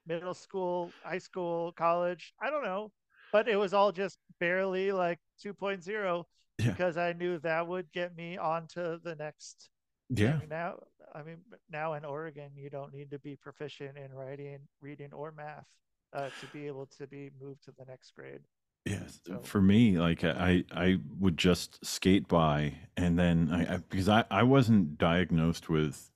middle 0.08 0.34
school 0.34 0.96
high 1.04 1.20
school 1.20 1.74
college 1.74 2.34
i 2.42 2.50
don't 2.50 2.64
know 2.64 2.92
but 3.32 3.48
it 3.48 3.58
was 3.58 3.74
all 3.74 3.92
just 3.92 4.18
barely 4.40 4.92
like 4.92 5.20
2.0 5.40 6.26
Yeah. 6.60 6.76
because 6.76 6.98
i 6.98 7.14
knew 7.14 7.40
that 7.40 7.68
would 7.68 7.92
get 7.94 8.16
me 8.16 8.38
onto 8.38 9.00
the 9.02 9.16
next 9.16 9.70
yeah. 10.10 10.40
thing. 10.40 10.50
now 10.50 10.76
i 11.16 11.24
mean 11.24 11.38
now 11.70 11.94
in 11.94 12.06
oregon 12.06 12.52
you 12.56 12.70
don't 12.70 12.94
need 12.94 13.12
to 13.12 13.20
be 13.20 13.36
proficient 13.36 13.98
in 13.98 14.14
writing 14.14 14.60
reading 14.82 15.14
or 15.14 15.32
math 15.32 15.68
uh, 16.14 16.30
to 16.40 16.46
be 16.54 16.68
able 16.68 16.86
to 16.98 17.08
be 17.08 17.32
moved 17.42 17.64
to 17.66 17.72
the 17.78 17.86
next 17.86 18.12
grade 18.16 18.42
Yes, 18.86 19.22
So- 19.26 19.40
for 19.44 19.62
me, 19.62 19.98
like 19.98 20.26
I, 20.26 20.66
I 20.76 20.98
would 21.18 21.38
just 21.38 21.86
skate 21.86 22.28
by, 22.28 22.74
and 22.98 23.18
then 23.18 23.50
I, 23.50 23.76
I 23.76 23.78
because 23.78 24.10
I, 24.10 24.26
I 24.30 24.44
wasn't 24.44 24.98
diagnosed 24.98 25.70
with 25.70 26.12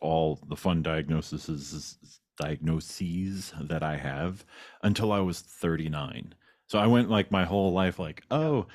all 0.00 0.38
the 0.48 0.56
fun 0.56 0.82
diagnoses 0.82 1.98
diagnoses 2.38 3.52
that 3.60 3.82
I 3.82 3.96
have 3.96 4.44
until 4.82 5.12
I 5.12 5.20
was 5.20 5.40
39. 5.40 6.34
So 6.68 6.78
I 6.78 6.86
went 6.86 7.10
like 7.10 7.30
my 7.30 7.44
whole 7.44 7.72
life 7.72 7.98
like, 7.98 8.22
oh, 8.30 8.66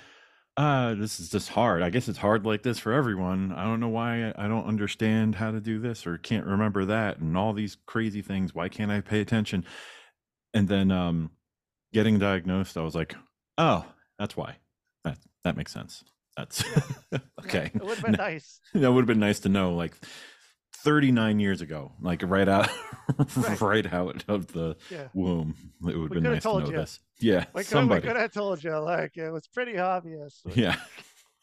uh, 0.57 0.93
this 0.95 1.19
is 1.19 1.29
just 1.29 1.49
hard. 1.49 1.81
I 1.81 1.89
guess 1.89 2.07
it's 2.07 2.17
hard 2.19 2.45
like 2.45 2.61
this 2.63 2.77
for 2.79 2.93
everyone. 2.93 3.51
I 3.53 3.63
don't 3.63 3.79
know 3.79 3.89
why 3.89 4.29
I- 4.29 4.45
I 4.45 4.47
don't 4.47 4.65
understand 4.67 5.35
how 5.35 5.49
to 5.51 5.59
do 5.59 5.79
this 5.79 6.05
or 6.05 6.17
can't 6.19 6.45
remember 6.45 6.85
that 6.85 7.17
and 7.19 7.35
all 7.35 7.53
these 7.53 7.77
crazy 7.87 8.21
things. 8.21 8.53
Why 8.53 8.69
can't 8.69 8.91
I 8.91 9.01
pay 9.01 9.19
attention? 9.21 9.65
And 10.53 10.67
then 10.67 10.91
um, 10.91 11.31
getting 11.93 12.19
diagnosed, 12.19 12.77
I 12.77 12.81
was 12.81 12.95
like, 12.95 13.15
oh, 13.57 13.85
that's 14.19 14.35
why. 14.35 14.57
That 15.03 15.17
that 15.43 15.57
makes 15.57 15.71
sense. 15.71 16.03
That's 16.37 16.63
okay. 17.45 17.71
It 17.73 17.81
would 17.83 17.97
have 17.97 18.03
been 18.03 18.11
nice. 18.13 18.59
that 18.73 18.91
would 18.91 19.01
have 19.01 19.07
been 19.07 19.19
nice 19.19 19.39
to 19.41 19.49
know 19.49 19.73
like 19.73 19.95
39 20.77 21.39
years 21.39 21.61
ago 21.61 21.91
like 22.01 22.23
right 22.25 22.47
out 22.47 22.67
Right. 23.35 23.61
right 23.61 23.93
out 23.93 24.23
of 24.27 24.47
the 24.47 24.75
Yeah. 24.89 25.09
womb 25.13 25.53
it 25.87 25.95
would 25.95 26.13
have 26.13 26.23
been 26.23 26.23
nice 26.23 26.41
to 26.41 26.47
told 26.49 26.63
know 26.63 26.69
you. 26.71 26.77
this 26.77 26.99
yeah 27.19 27.39
We 27.39 27.43
could, 27.43 27.55
we 27.55 27.63
somebody 27.63 28.07
could 28.07 28.15
have 28.15 28.31
told 28.31 28.63
you, 28.63 28.75
like, 28.79 29.15
it 29.17 29.29
was 29.29 29.47
pretty 29.47 29.77
obvious. 29.77 30.41
yeah 30.55 30.77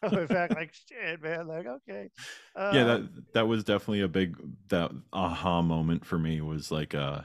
In 0.03 0.27
fact, 0.29 0.55
like, 0.55 0.73
shit, 0.73 1.23
man, 1.23 1.47
like, 1.47 1.67
okay. 1.67 2.09
Uh, 2.57 2.73
yeah 2.75 2.85
that 2.85 3.09
that 3.35 3.47
was 3.49 3.63
definitely 3.65 4.01
a 4.01 4.09
big 4.09 4.37
that 4.71 4.91
aha 5.13 5.61
moment 5.63 6.05
for 6.05 6.19
me 6.19 6.41
was 6.41 6.71
like 6.73 6.95
uh 6.95 7.21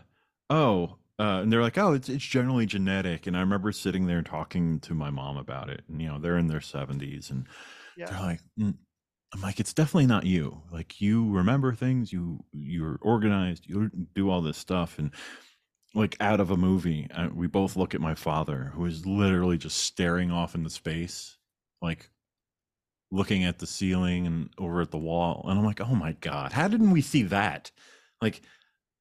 oh 0.49 0.97
uh, 1.19 1.41
and 1.41 1.51
they're 1.51 1.61
like, 1.61 1.77
oh, 1.77 1.93
it's 1.93 2.09
it's 2.09 2.23
generally 2.23 2.65
genetic. 2.65 3.27
And 3.27 3.37
I 3.37 3.41
remember 3.41 3.71
sitting 3.71 4.07
there 4.07 4.21
talking 4.21 4.79
to 4.81 4.93
my 4.93 5.09
mom 5.09 5.37
about 5.37 5.69
it. 5.69 5.83
And 5.87 6.01
you 6.01 6.07
know, 6.07 6.19
they're 6.19 6.37
in 6.37 6.47
their 6.47 6.61
seventies, 6.61 7.29
and 7.29 7.47
yeah. 7.97 8.05
they're 8.05 8.19
like 8.19 8.39
mm. 8.59 8.75
i'm 9.33 9.41
like 9.41 9.59
it's 9.59 9.73
definitely 9.73 10.05
not 10.05 10.25
you 10.25 10.61
like 10.71 11.01
you 11.01 11.29
remember 11.31 11.73
things 11.73 12.11
you 12.11 12.43
you're 12.51 12.99
organized 13.01 13.67
you 13.67 13.89
do 14.13 14.29
all 14.29 14.41
this 14.41 14.57
stuff 14.57 14.99
and 14.99 15.11
like 15.95 16.17
out 16.19 16.39
of 16.39 16.51
a 16.51 16.57
movie 16.57 17.07
uh, 17.13 17.29
we 17.33 17.47
both 17.47 17.75
look 17.75 17.93
at 17.93 18.01
my 18.01 18.15
father 18.15 18.71
who 18.75 18.85
is 18.85 19.05
literally 19.05 19.57
just 19.57 19.77
staring 19.77 20.31
off 20.31 20.55
into 20.55 20.69
space 20.69 21.37
like 21.81 22.09
looking 23.11 23.43
at 23.43 23.59
the 23.59 23.67
ceiling 23.67 24.25
and 24.25 24.49
over 24.57 24.81
at 24.81 24.91
the 24.91 24.97
wall 24.97 25.45
and 25.47 25.59
i'm 25.59 25.65
like 25.65 25.81
oh 25.81 25.95
my 25.95 26.13
god 26.13 26.51
how 26.51 26.67
didn't 26.67 26.91
we 26.91 27.01
see 27.01 27.23
that 27.23 27.71
like 28.21 28.41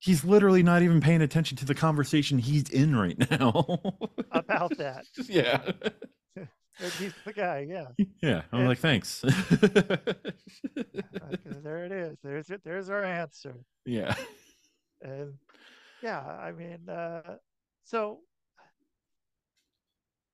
he's 0.03 0.24
literally 0.24 0.62
not 0.62 0.82
even 0.82 1.00
paying 1.00 1.22
attention 1.22 1.57
to 1.57 1.64
the 1.64 1.74
conversation 1.74 2.38
he's 2.38 2.68
in 2.70 2.96
right 2.96 3.18
now 3.30 3.64
About 4.32 4.76
that. 4.78 5.05
yeah 5.28 5.61
He's 6.98 7.12
the 7.24 7.32
guy, 7.32 7.66
yeah. 7.68 7.86
yeah 8.22 8.42
i'm 8.53 8.62
Yeah. 8.62 8.68
like 8.68 8.78
thanks 8.78 9.22
there 11.62 11.84
it 11.84 11.92
is. 11.92 12.18
There's 12.22 12.50
it. 12.50 12.62
There's 12.64 12.90
our 12.90 13.05
answer. 13.05 13.55
yeah 13.84 14.14
And 15.03 15.34
yeah, 16.03 16.20
I 16.20 16.53
mean, 16.53 16.88
uh, 16.88 17.36
so 17.84 18.20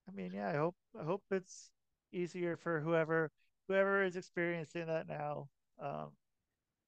I 0.08 0.12
mean, 0.12 0.32
yeah, 0.34 0.48
I 0.48 0.56
hope 0.56 0.76
I 0.98 1.04
hope 1.04 1.22
it's 1.30 1.70
easier 2.12 2.56
for 2.56 2.80
whoever 2.80 3.30
whoever 3.68 4.02
is 4.04 4.16
experiencing 4.16 4.86
that 4.86 5.08
now. 5.08 5.48
Um, 5.80 6.10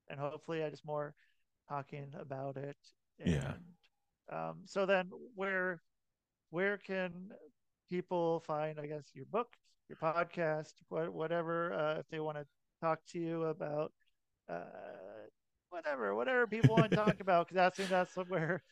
and 0.09 0.19
hopefully 0.19 0.65
I 0.65 0.71
just 0.71 0.85
more 0.85 1.15
talking 1.71 2.13
about 2.19 2.57
it. 2.57 2.77
Yeah. 3.25 3.53
Um, 4.33 4.59
so 4.65 4.87
then 4.87 5.11
where 5.35 5.81
where 6.51 6.79
can 6.79 7.31
people 7.89 8.41
find, 8.47 8.79
I 8.81 8.87
guess, 8.87 9.05
your 9.15 9.27
book, 9.27 9.49
your 9.89 9.97
podcast, 9.97 10.73
whatever, 10.89 11.73
uh, 11.73 12.01
if 12.01 12.09
they 12.11 12.21
want 12.21 12.39
to 12.39 12.47
talk 12.81 13.01
to 13.13 13.19
you 13.21 13.45
about, 13.45 13.93
uh, 14.49 14.63
whatever, 15.69 16.15
whatever 16.15 16.47
people 16.47 16.77
want 16.77 16.91
to 16.91 16.97
talk 16.97 17.21
about, 17.21 17.49
because 17.49 17.79
I 17.79 17.85
that's 17.85 18.17
that's 18.17 18.31
where 18.31 18.63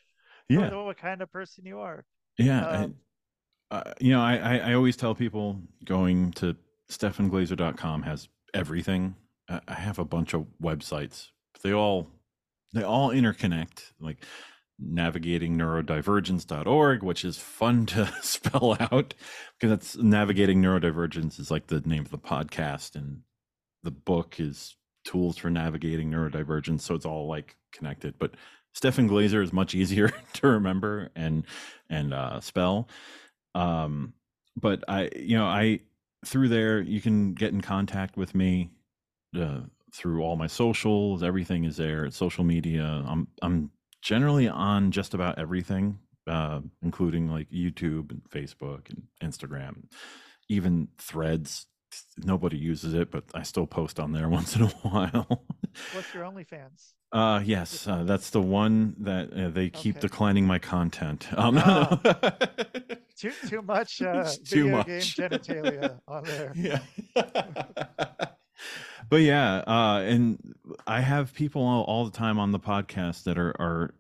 yeah 0.49 0.75
what 0.75 0.97
kind 0.97 1.23
of 1.23 1.31
person 1.31 1.65
you 1.67 1.79
are. 1.79 2.05
Yeah, 2.39 2.67
Um, 2.67 2.95
I, 3.71 3.77
uh, 3.77 3.95
you 4.01 4.13
know, 4.13 4.21
I, 4.21 4.37
I 4.37 4.57
I 4.71 4.75
always 4.75 4.97
tell 4.97 5.15
people 5.15 5.61
going 5.85 6.33
to 6.33 6.57
stefanglazer.com 6.91 8.03
has 8.03 8.29
everything. 8.55 9.15
I 9.49 9.75
have 9.75 9.99
a 9.99 10.05
bunch 10.05 10.35
of 10.35 10.47
websites. 10.63 11.29
They 11.63 11.73
all 11.73 12.07
they 12.73 12.83
all 12.83 13.11
interconnect. 13.11 13.93
Like 14.01 14.25
navigating 14.79 15.57
neurodivergence.org, 15.59 17.03
which 17.03 17.25
is 17.25 17.39
fun 17.39 17.87
to 17.87 18.13
spell 18.23 18.77
out 18.81 19.15
because 19.59 19.71
that's 19.71 19.97
navigating 19.97 20.63
neurodivergence 20.63 21.41
is 21.41 21.51
like 21.51 21.67
the 21.67 21.81
name 21.81 22.03
of 22.03 22.11
the 22.11 22.19
podcast 22.19 22.95
and 22.95 23.23
the 23.83 23.91
book 23.91 24.39
is 24.39 24.77
tools 25.05 25.37
for 25.37 25.51
navigating 25.51 26.11
neurodivergence. 26.11 26.83
So 26.83 26.95
it's 26.95 27.07
all 27.07 27.27
like 27.27 27.57
connected. 27.73 28.15
But 28.19 28.35
Stefan 28.75 29.09
Glazer 29.09 29.43
is 29.43 29.53
much 29.53 29.75
easier 29.75 30.13
to 30.35 30.47
remember 30.47 31.11
and 31.17 31.45
and 31.91 32.15
uh, 32.15 32.41
spell. 32.41 32.89
Um, 33.55 34.15
but 34.57 34.85
I, 34.89 35.11
you 35.17 35.37
know, 35.37 35.47
I 35.47 35.81
through 36.25 36.49
there 36.49 36.81
you 36.81 37.01
can 37.01 37.35
get 37.35 37.53
in 37.53 37.61
contact 37.61 38.17
with 38.17 38.35
me 38.35 38.71
uh, 39.39 39.61
through 39.95 40.23
all 40.23 40.37
my 40.37 40.47
socials. 40.47 41.23
Everything 41.23 41.65
is 41.65 41.77
there. 41.77 42.11
Social 42.11 42.45
media. 42.45 43.05
I'm 43.07 43.29
I'm 43.43 43.71
generally 44.03 44.49
on 44.49 44.91
just 44.91 45.15
about 45.15 45.39
everything, 45.39 45.99
uh, 46.27 46.61
including 46.83 47.31
like 47.31 47.51
YouTube 47.51 48.11
and 48.11 48.23
Facebook 48.31 48.89
and 48.91 49.03
Instagram, 49.23 49.85
even 50.49 50.89
Threads. 50.99 51.67
Nobody 52.19 52.59
uses 52.59 52.93
it, 52.93 53.11
but 53.11 53.25
I 53.35 53.43
still 53.43 53.67
post 53.67 53.99
on 53.99 54.13
there 54.13 54.29
once 54.39 54.55
in 54.57 54.63
a 54.63 54.67
while. 54.69 55.45
What's 55.93 56.13
your 56.15 56.25
OnlyFans? 56.25 56.93
Uh, 57.11 57.41
yes, 57.43 57.89
uh, 57.89 58.05
that's 58.05 58.29
the 58.29 58.43
one 58.43 58.95
that 58.99 59.33
uh, 59.33 59.49
they 59.49 59.71
keep 59.71 59.97
Okay. 59.97 60.03
declining 60.09 60.47
my 60.47 60.59
content. 60.59 61.27
Um, 61.37 61.57
Ah. 61.59 61.99
Too 63.19 63.33
too 63.49 63.63
much 63.63 64.01
uh, 64.01 64.21
It's 64.27 64.39
too 64.39 64.65
video 64.65 64.77
much. 64.77 64.87
game 64.87 65.01
genitalia 65.31 65.99
on 66.07 66.23
there. 66.23 66.53
yeah. 66.55 66.79
but 69.11 69.21
yeah, 69.21 69.59
uh, 69.67 70.03
and 70.05 70.55
I 70.87 71.01
have 71.01 71.35
people 71.35 71.63
all, 71.63 71.85
all 71.85 72.05
the 72.05 72.17
time 72.17 72.39
on 72.39 72.53
the 72.53 72.61
podcast 72.61 73.25
that 73.25 73.39
are 73.39 73.55
are 73.61 73.95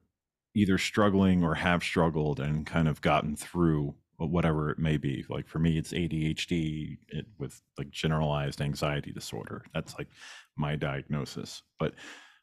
either 0.54 0.78
struggling 0.78 1.44
or 1.44 1.54
have 1.54 1.82
struggled 1.82 2.40
and 2.40 2.66
kind 2.66 2.88
of 2.88 3.00
gotten 3.00 3.36
through 3.36 3.94
whatever 4.16 4.70
it 4.70 4.78
may 4.78 4.96
be. 4.96 5.24
Like 5.28 5.46
for 5.46 5.60
me, 5.60 5.78
it's 5.78 5.92
ADHD 5.92 6.98
it, 7.08 7.26
with 7.38 7.60
like 7.76 7.90
generalized 7.90 8.60
anxiety 8.60 9.12
disorder. 9.12 9.64
That's 9.72 9.96
like 9.96 10.08
my 10.56 10.74
diagnosis. 10.74 11.62
But 11.78 11.94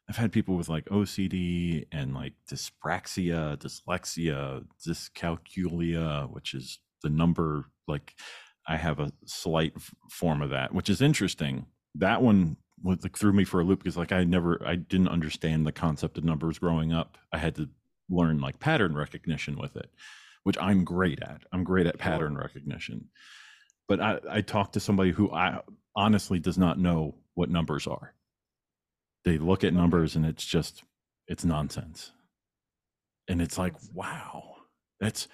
I've 0.08 0.16
had 0.16 0.32
people 0.32 0.56
with 0.56 0.68
like 0.68 0.86
OCD 0.86 1.86
and 1.92 2.14
like 2.14 2.32
dyspraxia, 2.50 3.58
dyslexia, 3.58 4.64
dyscalculia, 4.86 6.30
which 6.32 6.54
is 6.54 6.78
the 7.02 7.10
number 7.10 7.66
like 7.86 8.14
I 8.66 8.76
have 8.76 8.98
a 8.98 9.12
slight 9.26 9.74
form 10.10 10.42
of 10.42 10.50
that, 10.50 10.74
which 10.74 10.88
is 10.88 11.00
interesting. 11.00 11.66
That 11.98 12.22
one 12.22 12.56
was 12.82 13.02
like 13.02 13.16
threw 13.16 13.32
me 13.32 13.44
for 13.44 13.60
a 13.60 13.64
loop 13.64 13.80
because 13.80 13.96
like 13.96 14.12
I 14.12 14.24
never 14.24 14.62
I 14.64 14.76
didn't 14.76 15.08
understand 15.08 15.66
the 15.66 15.72
concept 15.72 16.18
of 16.18 16.24
numbers 16.24 16.58
growing 16.58 16.92
up. 16.92 17.18
I 17.32 17.38
had 17.38 17.54
to 17.56 17.68
learn 18.08 18.40
like 18.40 18.60
pattern 18.60 18.94
recognition 18.94 19.56
with 19.58 19.76
it, 19.76 19.90
which 20.44 20.56
I'm 20.60 20.84
great 20.84 21.20
at. 21.22 21.42
I'm 21.52 21.64
great 21.64 21.86
at 21.86 21.98
pattern 21.98 22.36
recognition. 22.36 23.08
But 23.88 24.00
I, 24.00 24.18
I 24.30 24.40
talked 24.40 24.74
to 24.74 24.80
somebody 24.80 25.12
who 25.12 25.30
I 25.32 25.60
honestly 25.94 26.38
does 26.38 26.58
not 26.58 26.78
know 26.78 27.14
what 27.34 27.50
numbers 27.50 27.86
are. 27.86 28.14
They 29.24 29.38
look 29.38 29.64
at 29.64 29.74
numbers 29.74 30.16
and 30.16 30.24
it's 30.26 30.44
just 30.44 30.82
it's 31.26 31.44
nonsense. 31.44 32.12
And 33.28 33.40
it's 33.42 33.58
like, 33.58 33.74
wow. 33.92 34.54
That's 35.00 35.28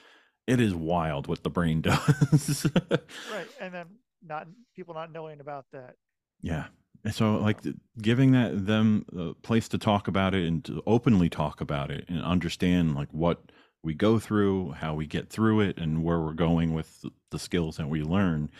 it 0.46 0.60
is 0.60 0.74
wild 0.74 1.26
what 1.26 1.42
the 1.42 1.50
brain 1.50 1.80
does. 1.82 2.66
Right, 2.90 3.48
and 3.60 3.72
then 3.72 3.86
not 4.24 4.46
people 4.74 4.94
not 4.94 5.12
knowing 5.12 5.40
about 5.40 5.66
that. 5.72 5.94
Yeah. 6.42 6.66
And 7.04 7.14
so 7.14 7.36
like 7.36 7.58
giving 8.00 8.32
that 8.32 8.66
them 8.66 9.06
a 9.16 9.34
place 9.34 9.68
to 9.68 9.78
talk 9.78 10.08
about 10.08 10.34
it 10.34 10.46
and 10.46 10.64
to 10.66 10.82
openly 10.86 11.28
talk 11.28 11.60
about 11.60 11.90
it 11.90 12.04
and 12.08 12.22
understand 12.22 12.94
like 12.94 13.08
what 13.12 13.40
we 13.82 13.94
go 13.94 14.18
through, 14.18 14.72
how 14.72 14.94
we 14.94 15.06
get 15.06 15.28
through 15.28 15.60
it 15.60 15.78
and 15.78 16.04
where 16.04 16.20
we're 16.20 16.34
going 16.34 16.74
with 16.74 17.04
the 17.30 17.38
skills 17.38 17.76
that 17.76 17.88
we 17.88 18.02
learn. 18.02 18.50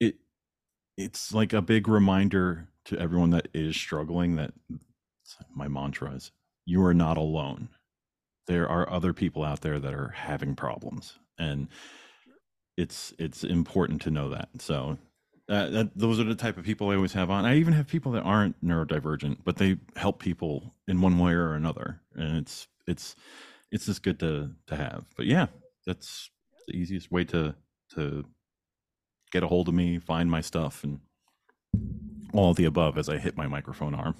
It 0.00 0.16
it's 0.96 1.32
like 1.32 1.52
a 1.52 1.62
big 1.62 1.86
reminder 1.86 2.68
to 2.86 2.98
everyone 2.98 3.30
that 3.30 3.48
is 3.54 3.76
struggling 3.76 4.36
that 4.36 4.52
my 5.54 5.68
mantra 5.68 6.12
is 6.12 6.32
you 6.66 6.82
are 6.84 6.94
not 6.94 7.16
alone. 7.16 7.68
There 8.48 8.68
are 8.68 8.90
other 8.90 9.12
people 9.12 9.44
out 9.44 9.60
there 9.60 9.78
that 9.78 9.94
are 9.94 10.08
having 10.08 10.56
problems 10.56 11.18
and 11.38 11.68
it's 12.76 13.12
it's 13.18 13.44
important 13.44 14.02
to 14.02 14.10
know 14.10 14.28
that. 14.30 14.48
So 14.58 14.98
uh, 15.50 15.68
that 15.68 15.90
those 15.96 16.18
are 16.20 16.24
the 16.24 16.34
type 16.34 16.56
of 16.56 16.64
people 16.64 16.88
I 16.90 16.94
always 16.94 17.12
have 17.12 17.30
on. 17.30 17.44
I 17.44 17.56
even 17.56 17.72
have 17.74 17.86
people 17.86 18.12
that 18.12 18.22
aren't 18.22 18.64
neurodivergent, 18.64 19.38
but 19.44 19.56
they 19.56 19.76
help 19.96 20.20
people 20.20 20.74
in 20.88 21.00
one 21.00 21.18
way 21.18 21.32
or 21.32 21.54
another, 21.54 22.00
and 22.14 22.38
it's 22.38 22.68
it's 22.86 23.16
it's 23.72 23.86
just 23.86 24.02
good 24.02 24.18
to 24.20 24.52
to 24.68 24.76
have. 24.76 25.04
But 25.16 25.26
yeah, 25.26 25.46
that's 25.86 26.30
the 26.68 26.76
easiest 26.76 27.10
way 27.10 27.24
to 27.24 27.54
to 27.96 28.24
get 29.32 29.42
a 29.42 29.48
hold 29.48 29.68
of 29.68 29.74
me, 29.74 29.98
find 29.98 30.30
my 30.30 30.40
stuff, 30.40 30.84
and 30.84 31.00
all 32.32 32.54
the 32.54 32.64
above 32.64 32.96
as 32.96 33.08
I 33.08 33.18
hit 33.18 33.36
my 33.36 33.46
microphone 33.46 33.94
arm. 33.94 34.14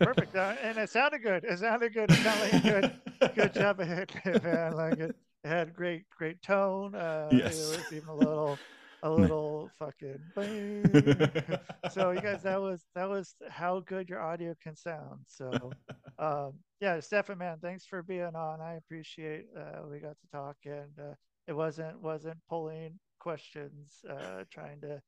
Perfect, 0.00 0.34
uh, 0.34 0.54
and 0.62 0.78
it 0.78 0.90
sounded 0.90 1.22
good. 1.22 1.44
It 1.44 1.58
sounded 1.58 1.92
good. 1.94 2.10
It 2.10 2.16
sounded 2.16 2.62
good, 2.62 3.34
good 3.34 3.54
job 3.60 3.78
of 3.80 3.86
hitting 3.88 4.20
it, 4.24 4.42
man. 4.42 4.72
Like 4.72 4.98
it, 4.98 5.16
it 5.44 5.48
had 5.48 5.74
great, 5.74 6.08
great 6.10 6.42
tone. 6.42 6.94
Uh, 6.94 7.28
Yes. 7.30 7.56
It 7.72 7.76
was 7.78 7.92
even 7.92 8.08
a 8.08 8.14
little, 8.14 8.58
a 9.06 9.10
little 9.12 9.72
fucking. 9.78 10.18
so 11.86 12.10
you 12.10 12.20
guys, 12.20 12.42
that 12.42 12.60
was 12.60 12.84
that 12.94 13.08
was 13.08 13.34
how 13.48 13.80
good 13.80 14.08
your 14.08 14.20
audio 14.20 14.54
can 14.62 14.76
sound. 14.76 15.20
So, 15.26 15.74
um, 16.18 16.54
yeah, 16.80 17.00
Stefan, 17.00 17.38
man, 17.38 17.58
thanks 17.62 17.86
for 17.86 18.02
being 18.02 18.34
on. 18.34 18.60
I 18.60 18.74
appreciate 18.74 19.46
uh, 19.56 19.82
we 19.90 19.98
got 20.00 20.16
to 20.20 20.28
talk, 20.32 20.56
and 20.64 20.92
uh, 21.00 21.14
it 21.48 21.54
wasn't 21.54 22.00
wasn't 22.00 22.38
pulling 22.48 22.98
questions, 23.20 24.04
uh, 24.08 24.44
trying 24.50 24.80
to 24.82 25.00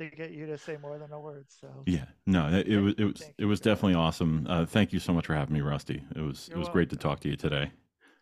to 0.00 0.10
get 0.10 0.32
you 0.32 0.46
to 0.46 0.58
say 0.58 0.76
more 0.76 0.98
than 0.98 1.12
a 1.12 1.20
word. 1.20 1.46
So 1.48 1.86
Yeah, 1.86 2.06
no, 2.26 2.48
it, 2.48 2.68
it 2.68 2.80
was 2.80 2.94
it 2.98 3.04
was 3.04 3.30
it 3.38 3.44
was 3.46 3.60
definitely 3.60 3.94
awesome. 3.94 4.46
Uh, 4.48 4.66
thank 4.66 4.92
you 4.92 4.98
so 4.98 5.12
much 5.12 5.26
for 5.26 5.34
having 5.34 5.54
me, 5.54 5.60
Rusty. 5.60 6.02
It 6.16 6.20
was 6.20 6.48
You're 6.48 6.56
it 6.56 6.58
was 6.58 6.68
great 6.68 6.90
to 6.90 6.96
talk 6.96 7.20
to 7.20 7.28
you 7.28 7.36
today. 7.36 7.70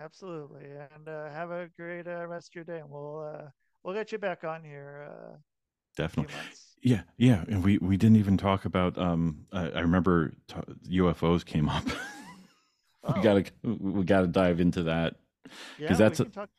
absolutely, 0.01 0.67
and 0.95 1.09
uh, 1.09 1.31
have 1.31 1.51
a 1.51 1.69
great 1.77 2.07
uh, 2.07 2.27
rest 2.27 2.51
of 2.51 2.55
your 2.57 2.65
day, 2.65 2.81
and 2.81 2.91
we'll 2.91 3.21
uh, 3.21 3.49
we'll 3.85 3.95
get 3.95 4.13
you 4.13 4.19
back 4.19 4.45
on 4.45 4.65
here. 4.65 5.09
Uh, 5.09 5.35
a 5.35 5.39
Definitely. 5.97 6.35
Yeah, 6.83 7.03
yeah, 7.17 7.45
and 7.49 7.63
we 7.63 7.79
we 7.79 7.97
didn't 7.97 8.17
even 8.17 8.37
talk 8.37 8.65
about. 8.65 8.99
Um, 8.99 9.47
I, 9.53 9.69
I 9.71 9.81
remember 9.81 10.33
t- 10.49 10.99
UFOs 10.99 11.45
came 11.45 11.69
up. 11.69 11.85
Oh. 13.05 13.13
we 13.17 13.23
gotta 13.23 13.45
we 13.63 14.05
gotta 14.05 14.27
dive 14.27 14.59
into 14.61 14.85
that. 14.85 15.15
Yeah, 15.79 15.95
that's 15.95 16.19
we 16.19 16.23
a- 16.23 16.27
can 16.27 16.33
talk. 16.33 16.51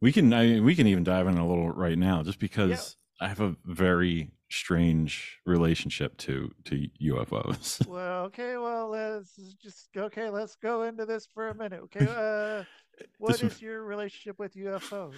We 0.00 0.12
can 0.12 0.32
I, 0.32 0.60
we 0.60 0.74
can 0.74 0.86
even 0.86 1.02
dive 1.02 1.26
in 1.26 1.38
a 1.38 1.46
little 1.48 1.70
right 1.70 1.98
now, 1.98 2.22
just 2.22 2.38
because 2.38 2.96
I 3.20 3.28
have 3.28 3.40
a 3.40 3.56
very 3.64 4.30
strange 4.50 5.40
relationship 5.46 6.16
to 6.18 6.50
to 6.66 6.86
UFOs. 7.02 7.84
Well, 7.88 8.24
okay, 8.26 8.56
well, 8.56 8.90
let's 8.90 9.34
just 9.62 9.88
okay. 9.96 10.30
Let's 10.30 10.56
go 10.56 10.82
into 10.82 11.04
this 11.06 11.26
for 11.26 11.48
a 11.48 11.54
minute. 11.54 11.80
Okay, 11.84 12.06
uh, 12.08 12.64
what 13.18 13.40
This- 13.40 13.54
is 13.54 13.62
your 13.62 13.82
relationship 13.84 14.38
with 14.38 14.54
UFOs? 14.54 15.14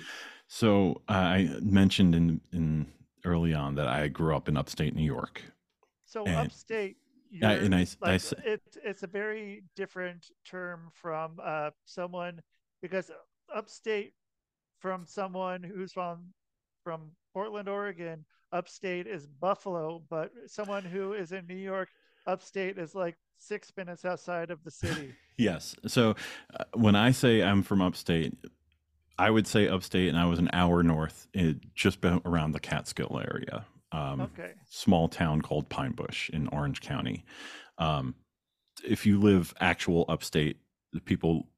So 0.48 1.02
I 1.08 1.50
mentioned 1.62 2.14
in 2.14 2.40
in 2.52 2.86
early 3.24 3.54
on 3.54 3.74
that 3.76 3.88
I 3.88 4.08
grew 4.08 4.34
up 4.36 4.48
in 4.48 4.56
upstate 4.56 4.94
New 4.94 5.04
York. 5.04 5.42
So 6.04 6.24
And- 6.24 6.36
upstate, 6.36 6.96
I- 7.42 7.54
and 7.54 7.74
I 7.74 7.80
I 7.80 7.86
like, 8.00 8.14
s- 8.14 8.34
it's 8.44 8.78
it's 8.84 9.02
a 9.02 9.06
very 9.08 9.64
different 9.74 10.30
term 10.44 10.90
from 10.94 11.40
uh 11.42 11.70
someone 11.84 12.40
because 12.80 13.10
upstate 13.54 14.14
from 14.78 15.04
someone 15.06 15.62
who's 15.62 15.92
from 15.92 16.32
from 16.84 17.10
Portland, 17.32 17.68
Oregon. 17.68 18.24
Upstate 18.52 19.08
is 19.08 19.26
Buffalo, 19.26 20.04
but 20.08 20.30
someone 20.46 20.84
who 20.84 21.12
is 21.14 21.32
in 21.32 21.46
New 21.48 21.56
York, 21.56 21.88
upstate 22.28 22.78
is 22.78 22.94
like 22.94 23.16
six 23.38 23.72
minutes 23.76 24.04
outside 24.04 24.52
of 24.52 24.62
the 24.62 24.70
city. 25.10 25.12
Yes. 25.36 25.74
So 25.88 26.14
uh, 26.58 26.64
when 26.74 26.94
I 26.94 27.10
say 27.10 27.42
I'm 27.42 27.62
from 27.64 27.82
upstate, 27.82 28.34
I 29.18 29.30
would 29.30 29.46
say 29.46 29.68
upstate, 29.68 30.08
and 30.08 30.18
I 30.18 30.26
was 30.26 30.38
an 30.38 30.50
hour 30.52 30.82
north, 30.82 31.26
in, 31.32 31.60
just 31.74 31.98
around 32.04 32.52
the 32.52 32.60
Catskill 32.60 33.20
area. 33.20 33.64
Um, 33.92 34.20
Okay. 34.22 34.52
Small 34.68 35.08
town 35.08 35.40
called 35.42 35.68
Pine 35.68 35.92
Bush 35.92 36.28
in 36.30 36.48
Orange 36.48 36.80
County. 36.80 37.24
Um, 37.78 38.14
if 38.84 39.06
you 39.06 39.18
live 39.20 39.54
actual 39.60 40.04
upstate, 40.08 40.58
the 40.92 41.00
people. 41.00 41.48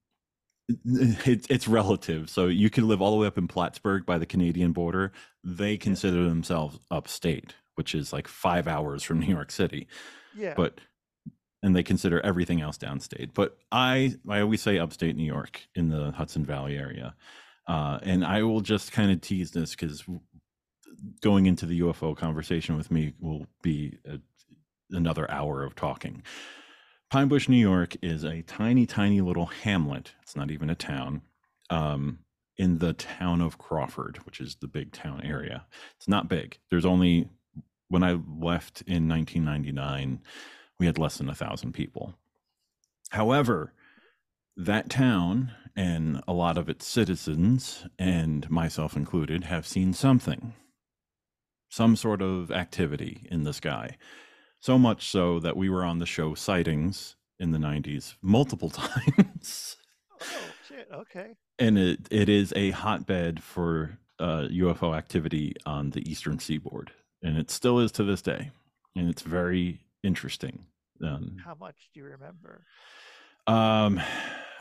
It's 0.85 1.47
it's 1.49 1.67
relative. 1.67 2.29
So 2.29 2.47
you 2.47 2.69
can 2.71 2.87
live 2.87 3.01
all 3.01 3.11
the 3.13 3.17
way 3.17 3.27
up 3.27 3.39
in 3.39 3.49
Plattsburgh 3.49 4.05
by 4.05 4.19
the 4.19 4.27
Canadian 4.27 4.73
border. 4.73 5.13
They 5.43 5.79
consider 5.79 6.25
themselves 6.29 6.79
upstate, 6.91 7.55
which 7.77 7.95
is 7.95 8.13
like 8.13 8.29
five 8.29 8.69
hours 8.69 9.03
from 9.03 9.19
New 9.21 9.27
York 9.35 9.51
City 9.51 9.87
Yeah. 10.37 10.53
but 10.55 10.79
and 11.63 11.75
they 11.75 11.83
consider 11.83 12.21
everything 12.21 12.61
else 12.61 12.77
downstate. 12.79 13.31
But 13.35 13.57
I 13.73 14.15
I 14.29 14.41
always 14.41 14.61
say 14.61 14.79
upstate 14.79 15.17
New 15.17 15.25
York 15.25 15.63
in 15.75 15.89
the 15.89 16.11
Hudson 16.13 16.45
Valley 16.45 16.77
area, 16.77 17.15
uh, 17.69 17.99
and 18.03 18.25
I 18.25 18.43
will 18.43 18.61
just 18.61 18.91
kind 18.93 19.13
of 19.13 19.21
tease 19.21 19.53
this 19.53 19.73
because 19.73 20.05
going 21.21 21.47
into 21.47 21.67
the 21.67 21.81
UFO 21.81 22.17
conversation 22.17 22.77
with 22.77 22.91
me 22.91 23.13
will 23.21 23.47
be 23.63 23.99
a, 24.05 24.19
another 24.91 25.31
hour 25.31 25.63
of 25.63 25.75
talking. 25.75 26.23
Pine 27.11 27.29
Bush, 27.29 27.49
New 27.49 27.57
York, 27.57 27.97
is 28.03 28.25
a 28.25 28.43
tiny, 28.43 28.87
tiny 28.87 29.21
little 29.21 29.47
hamlet. 29.47 30.15
It's 30.23 30.35
not 30.37 30.51
even 30.51 30.69
a 30.69 30.75
town. 30.75 31.23
Um, 31.71 32.21
in 32.57 32.79
the 32.79 32.93
town 32.93 33.41
of 33.41 33.57
Crawford, 33.57 34.19
which 34.27 34.41
is 34.41 34.57
the 34.57 34.67
big 34.67 34.93
town 34.93 35.23
area. 35.23 35.65
It's 35.97 36.09
not 36.09 36.29
big. 36.29 36.59
There's 36.71 36.85
only 36.85 37.29
when 37.89 38.03
I 38.03 38.13
left 38.13 38.83
in 38.83 39.09
1999, 39.09 40.21
we 40.79 40.87
had 40.87 40.99
less 40.99 41.19
than 41.19 41.29
a 41.29 41.35
thousand 41.35 41.73
people. 41.73 42.15
However, 43.11 43.73
that 44.57 44.91
town 44.91 45.53
and 45.79 46.21
a 46.27 46.33
lot 46.33 46.59
of 46.59 46.69
its 46.69 46.85
citizens, 46.85 47.87
and 48.01 48.51
myself 48.51 48.97
included, 48.97 49.45
have 49.45 49.65
seen 49.65 49.93
something, 49.93 50.55
some 51.69 51.95
sort 51.95 52.21
of 52.21 52.51
activity 52.51 53.27
in 53.31 53.45
the 53.45 53.53
sky. 53.53 53.97
So 54.59 54.77
much 54.77 55.09
so 55.09 55.39
that 55.39 55.57
we 55.57 55.69
were 55.69 55.85
on 55.85 56.01
the 56.01 56.07
show 56.07 56.35
Sightings 56.35 57.15
in 57.39 57.53
the 57.53 57.59
90s 57.59 58.17
multiple 58.21 58.71
times. 58.87 59.77
oh 60.21 60.27
shit. 60.67 60.89
Okay. 60.93 61.35
and 61.61 61.79
it, 61.79 62.09
it 62.11 62.29
is 62.29 62.53
a 62.57 62.71
hotbed 62.73 63.41
for 63.41 63.99
uh, 64.19 64.49
UFO 64.51 64.97
activity 64.97 65.55
on 65.65 65.91
the 65.91 66.03
eastern 66.11 66.41
seaboard, 66.41 66.91
and 67.23 67.39
it 67.39 67.53
still 67.53 67.79
is 67.79 67.93
to 67.93 68.03
this 68.03 68.21
day, 68.21 68.51
and 68.97 69.09
it's 69.09 69.23
very 69.23 69.81
interesting. 70.03 70.65
Um, 71.05 71.37
How 71.45 71.55
much 71.55 71.77
do 71.95 72.01
you 72.01 72.07
remember? 72.07 72.65
Um, 73.49 74.01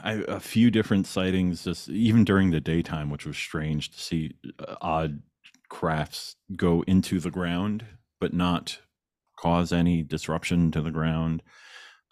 I, 0.03 0.23
a 0.27 0.39
few 0.39 0.72
different 0.72 1.07
sightings, 1.07 1.64
just 1.64 1.89
even 1.89 2.26
during 2.26 2.51
the 2.51 2.61
daytime, 2.61 3.09
which 3.09 3.26
was 3.26 3.38
strange 3.38 3.91
to 3.91 3.99
see 3.99 4.35
uh, 4.59 4.76
odd 4.81 5.22
crafts 5.69 6.35
go 6.55 6.84
into 6.84 7.19
the 7.19 7.31
ground, 7.31 7.85
but 8.19 8.34
not 8.34 8.80
cause 9.39 9.73
any 9.73 10.03
disruption 10.03 10.72
to 10.72 10.81
the 10.81 10.91
ground. 10.91 11.43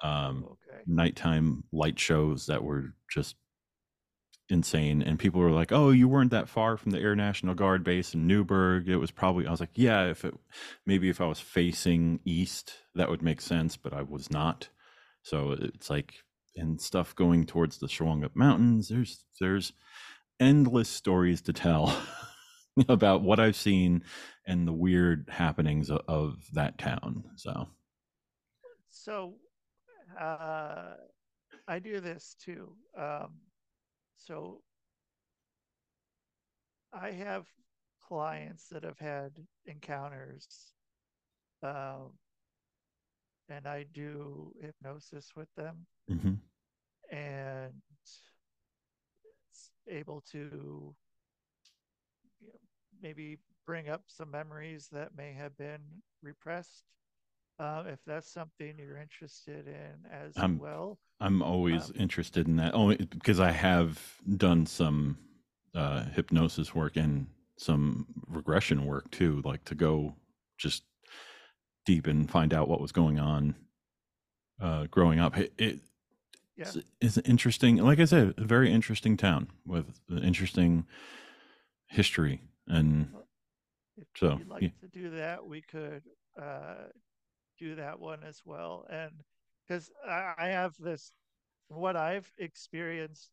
Um, 0.04 0.50
Okay. 0.52 0.84
nighttime 0.88 1.64
light 1.72 2.00
shows 2.00 2.48
that 2.48 2.64
were 2.64 2.94
just 3.12 3.38
insane 4.50 5.02
and 5.02 5.18
people 5.18 5.42
were 5.42 5.50
like 5.52 5.72
oh 5.72 5.90
you 5.90 6.08
weren't 6.08 6.30
that 6.30 6.48
far 6.48 6.78
from 6.78 6.92
the 6.92 7.00
air 7.00 7.16
national 7.16 7.56
guard 7.56 7.84
base 7.84 8.14
in 8.14 8.28
newburgh 8.28 8.88
it 8.88 8.98
was 8.98 9.10
probably 9.10 9.48
i 9.48 9.52
was 9.52 9.60
like 9.60 9.72
yeah 9.74 10.06
if 10.06 10.24
it 10.24 10.36
maybe 10.86 11.10
if 11.10 11.20
i 11.20 11.26
was 11.26 11.40
facing 11.40 12.20
east 12.26 12.76
that 12.94 13.10
would 13.10 13.24
make 13.24 13.42
sense 13.42 13.76
but 13.76 13.92
i 13.92 14.04
was 14.04 14.30
not 14.30 14.70
so 15.24 15.54
it's 15.54 15.90
like 15.90 16.14
and 16.56 16.80
stuff 16.80 17.16
going 17.16 17.46
towards 17.46 17.78
the 17.78 17.88
Shawangunk 17.88 18.36
mountains 18.36 18.90
there's 18.90 19.26
there's 19.40 19.74
endless 20.40 20.90
stories 20.90 21.42
to 21.42 21.54
tell 21.54 21.96
about 22.90 23.22
what 23.22 23.40
i've 23.40 23.56
seen 23.56 24.04
and 24.48 24.68
the 24.68 24.74
weird 24.74 25.30
happenings 25.30 25.90
of, 25.90 26.02
of 26.08 26.46
that 26.54 26.78
town 26.78 27.24
so 27.36 27.68
So, 28.90 29.36
uh, 30.20 30.96
I 31.68 31.80
do 31.80 32.00
this 32.00 32.36
too. 32.40 32.76
Um, 32.98 33.34
so, 34.18 34.62
I 36.94 37.12
have 37.12 37.46
clients 38.02 38.68
that 38.70 38.84
have 38.84 38.98
had 39.00 39.32
encounters, 39.66 40.48
um, 41.62 42.14
and 43.50 43.68
I 43.68 43.84
do 43.94 44.54
hypnosis 44.62 45.32
with 45.36 45.54
them 45.56 45.86
mhm. 46.10 46.38
and 47.12 47.74
it's 48.02 49.72
able 49.88 50.22
to 50.32 50.96
you 52.42 52.48
know, 52.48 52.60
maybe 53.02 53.38
bring 53.66 53.90
up 53.90 54.04
some 54.08 54.32
memories 54.32 54.88
that 54.92 55.16
may 55.16 55.34
have 55.34 55.58
been 55.58 55.82
repressed. 56.22 56.84
Uh, 57.58 57.84
if 57.88 58.00
that's 58.06 58.30
something 58.30 58.74
you're 58.78 58.98
interested 58.98 59.68
in 59.68 60.06
as 60.12 60.34
Um, 60.38 60.58
well. 60.60 61.00
I'm 61.22 61.42
always 61.42 61.90
Um, 61.90 61.96
interested 61.96 62.48
in 62.48 62.58
that 62.58 62.74
only 62.74 62.98
because 62.98 63.40
I 63.40 63.52
have 63.52 64.20
done 64.36 64.66
some 64.66 65.18
uh, 65.74 66.04
hypnosis 66.10 66.76
work 66.76 66.98
and 66.98 67.28
some 67.58 68.08
regression 68.28 68.86
work 68.86 69.10
too, 69.12 69.42
like 69.46 69.64
to 69.66 69.76
go 69.76 70.16
just 70.58 70.84
deep 71.86 72.08
and 72.08 72.30
find 72.30 72.54
out 72.54 72.68
what 72.68 72.82
was 72.82 72.92
going 72.92 73.20
on 73.20 73.56
uh, 74.62 74.88
growing 74.90 75.20
up. 75.20 75.38
It, 75.38 75.54
it 75.58 75.80
Yeah. 76.58 76.72
it's 77.02 77.18
interesting. 77.20 77.78
Like 77.78 78.00
I 78.00 78.06
said, 78.06 78.34
a 78.38 78.44
very 78.46 78.72
interesting 78.72 79.18
town 79.18 79.48
with 79.66 79.86
an 80.10 80.24
interesting 80.24 80.86
history. 81.88 82.42
And 82.68 83.10
If 83.98 84.08
So, 84.16 84.38
you'd 84.40 84.48
like 84.48 84.64
yeah. 84.64 84.70
to 84.82 84.88
do 84.88 85.10
that, 85.12 85.46
we 85.46 85.62
could 85.62 86.04
uh, 86.42 86.90
do 87.60 87.76
that 87.76 88.00
one 88.00 88.24
as 88.24 88.42
well. 88.46 88.86
And 88.90 89.12
because 89.68 89.90
I, 90.08 90.34
I 90.38 90.48
have 90.50 90.76
this, 90.80 91.12
what 91.70 91.96
I've 91.96 92.32
experienced 92.38 93.32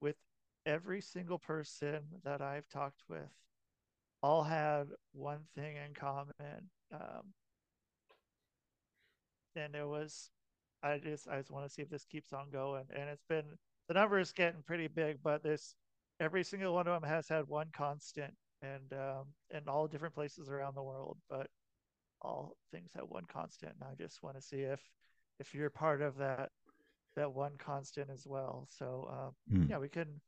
with 0.00 0.16
every 0.64 1.00
single 1.00 1.38
person 1.38 2.00
that 2.24 2.40
I've 2.42 2.68
talked 2.68 3.02
with, 3.08 3.30
all 4.22 4.42
had 4.42 4.88
one 5.12 5.40
thing 5.54 5.76
in 5.76 5.94
common. 5.94 6.70
Um, 6.92 7.34
and 9.56 9.74
it 9.74 9.86
was, 9.86 10.30
I 10.82 10.98
just, 10.98 11.28
I 11.28 11.38
just 11.38 11.50
want 11.50 11.66
to 11.66 11.72
see 11.72 11.82
if 11.82 11.90
this 11.90 12.04
keeps 12.06 12.32
on 12.32 12.50
going. 12.50 12.84
And 12.94 13.08
it's 13.08 13.24
been, 13.28 13.44
the 13.88 13.94
number 13.94 14.18
is 14.18 14.32
getting 14.32 14.62
pretty 14.62 14.88
big, 14.88 15.18
but 15.22 15.42
this, 15.42 15.74
every 16.20 16.44
single 16.44 16.74
one 16.74 16.86
of 16.86 17.00
them 17.00 17.08
has 17.08 17.28
had 17.28 17.48
one 17.48 17.68
constant 17.72 18.34
and 18.62 18.92
um, 18.92 19.26
in 19.50 19.68
all 19.68 19.86
different 19.86 20.14
places 20.14 20.50
around 20.50 20.74
the 20.76 20.82
world. 20.82 21.18
But 21.30 21.48
all 22.22 22.56
things 22.72 22.90
have 22.94 23.06
one 23.08 23.24
constant, 23.26 23.72
and 23.80 23.88
I 23.90 23.94
just 23.94 24.22
want 24.22 24.36
to 24.36 24.42
see 24.42 24.60
if 24.60 24.80
if 25.38 25.54
you're 25.54 25.70
part 25.70 26.02
of 26.02 26.16
that 26.18 26.50
that 27.16 27.32
one 27.32 27.52
constant 27.58 28.10
as 28.10 28.26
well. 28.26 28.66
So 28.70 29.08
um, 29.10 29.34
Mm. 29.52 29.68
yeah, 29.68 29.78
we 29.78 29.88
can 29.88 30.20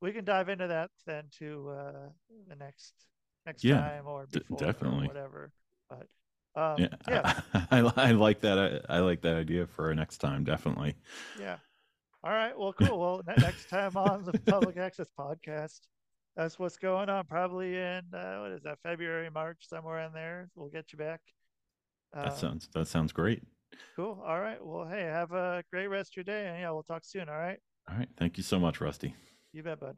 we 0.00 0.12
can 0.12 0.24
dive 0.24 0.48
into 0.48 0.68
that 0.68 0.90
then 1.06 1.24
to 1.38 1.70
uh, 1.70 2.08
the 2.48 2.56
next 2.56 2.94
next 3.46 3.64
Yeah, 3.64 3.82
time 3.82 4.06
or 4.06 4.26
d- 4.32 4.40
before 4.40 4.76
or 4.82 4.98
definitely. 4.98 5.02
whatever. 5.02 5.52
But 5.88 6.06
um, 6.56 6.76
yeah, 6.78 6.88
yeah, 7.08 7.40
I, 7.70 7.92
I 7.96 8.10
like 8.12 8.40
that. 8.40 8.58
I, 8.88 8.96
I 8.96 8.98
like 9.00 9.22
that 9.22 9.36
idea 9.36 9.66
for 9.66 9.92
next 9.94 10.18
time. 10.18 10.44
Definitely. 10.44 10.94
Yeah. 11.40 11.56
All 12.22 12.32
right. 12.32 12.58
Well, 12.58 12.72
cool. 12.72 12.98
Well, 12.98 13.22
next 13.38 13.68
time 13.68 13.96
on 13.96 14.24
the 14.24 14.38
Public 14.46 14.76
Access 14.76 15.08
Podcast, 15.18 15.80
that's 16.36 16.58
what's 16.58 16.76
going 16.78 17.08
on. 17.08 17.24
Probably 17.26 17.76
in 17.76 18.02
uh, 18.14 18.38
what 18.40 18.52
is 18.52 18.62
that? 18.62 18.78
February, 18.82 19.28
March, 19.30 19.58
somewhere 19.68 20.00
in 20.06 20.12
there. 20.12 20.48
We'll 20.54 20.68
get 20.70 20.92
you 20.92 20.98
back. 20.98 21.20
That 22.12 22.32
Um, 22.32 22.36
sounds 22.38 22.68
that 22.74 22.86
sounds 22.88 23.12
great. 23.12 23.42
cool. 23.96 24.22
All 24.24 24.40
right. 24.40 24.64
Well, 24.64 24.86
hey, 24.86 25.02
have 25.02 25.32
a 25.32 25.64
great 25.72 25.88
rest 25.88 26.12
of 26.12 26.16
your 26.16 26.24
day, 26.24 26.46
and 26.48 26.58
yeah, 26.60 26.70
we'll 26.70 26.82
talk 26.84 27.04
soon. 27.04 27.28
All 27.28 27.36
right. 27.36 27.58
All 27.90 27.96
right. 27.96 28.08
Thank 28.16 28.36
you 28.36 28.42
so 28.42 28.58
much, 28.58 28.80
Rusty. 28.80 29.14
You 29.52 29.62
bet, 29.62 29.80
bud. 29.80 29.96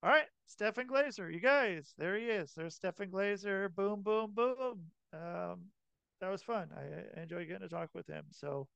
All 0.00 0.10
right, 0.10 0.26
Stefan 0.46 0.86
Glazer, 0.86 1.32
you 1.32 1.40
guys, 1.40 1.92
there 1.98 2.16
he 2.16 2.26
is. 2.26 2.52
There's 2.56 2.76
Stefan 2.76 3.10
Glazer. 3.10 3.74
Boom, 3.74 4.02
boom, 4.02 4.30
boom. 4.32 4.78
Um, 5.12 5.70
that 6.20 6.30
was 6.30 6.42
fun. 6.42 6.68
I, 6.76 7.20
I 7.20 7.24
getting 7.24 7.60
to 7.60 7.68
talk 7.68 7.90
with 7.94 8.06
him. 8.06 8.24
So 8.30 8.66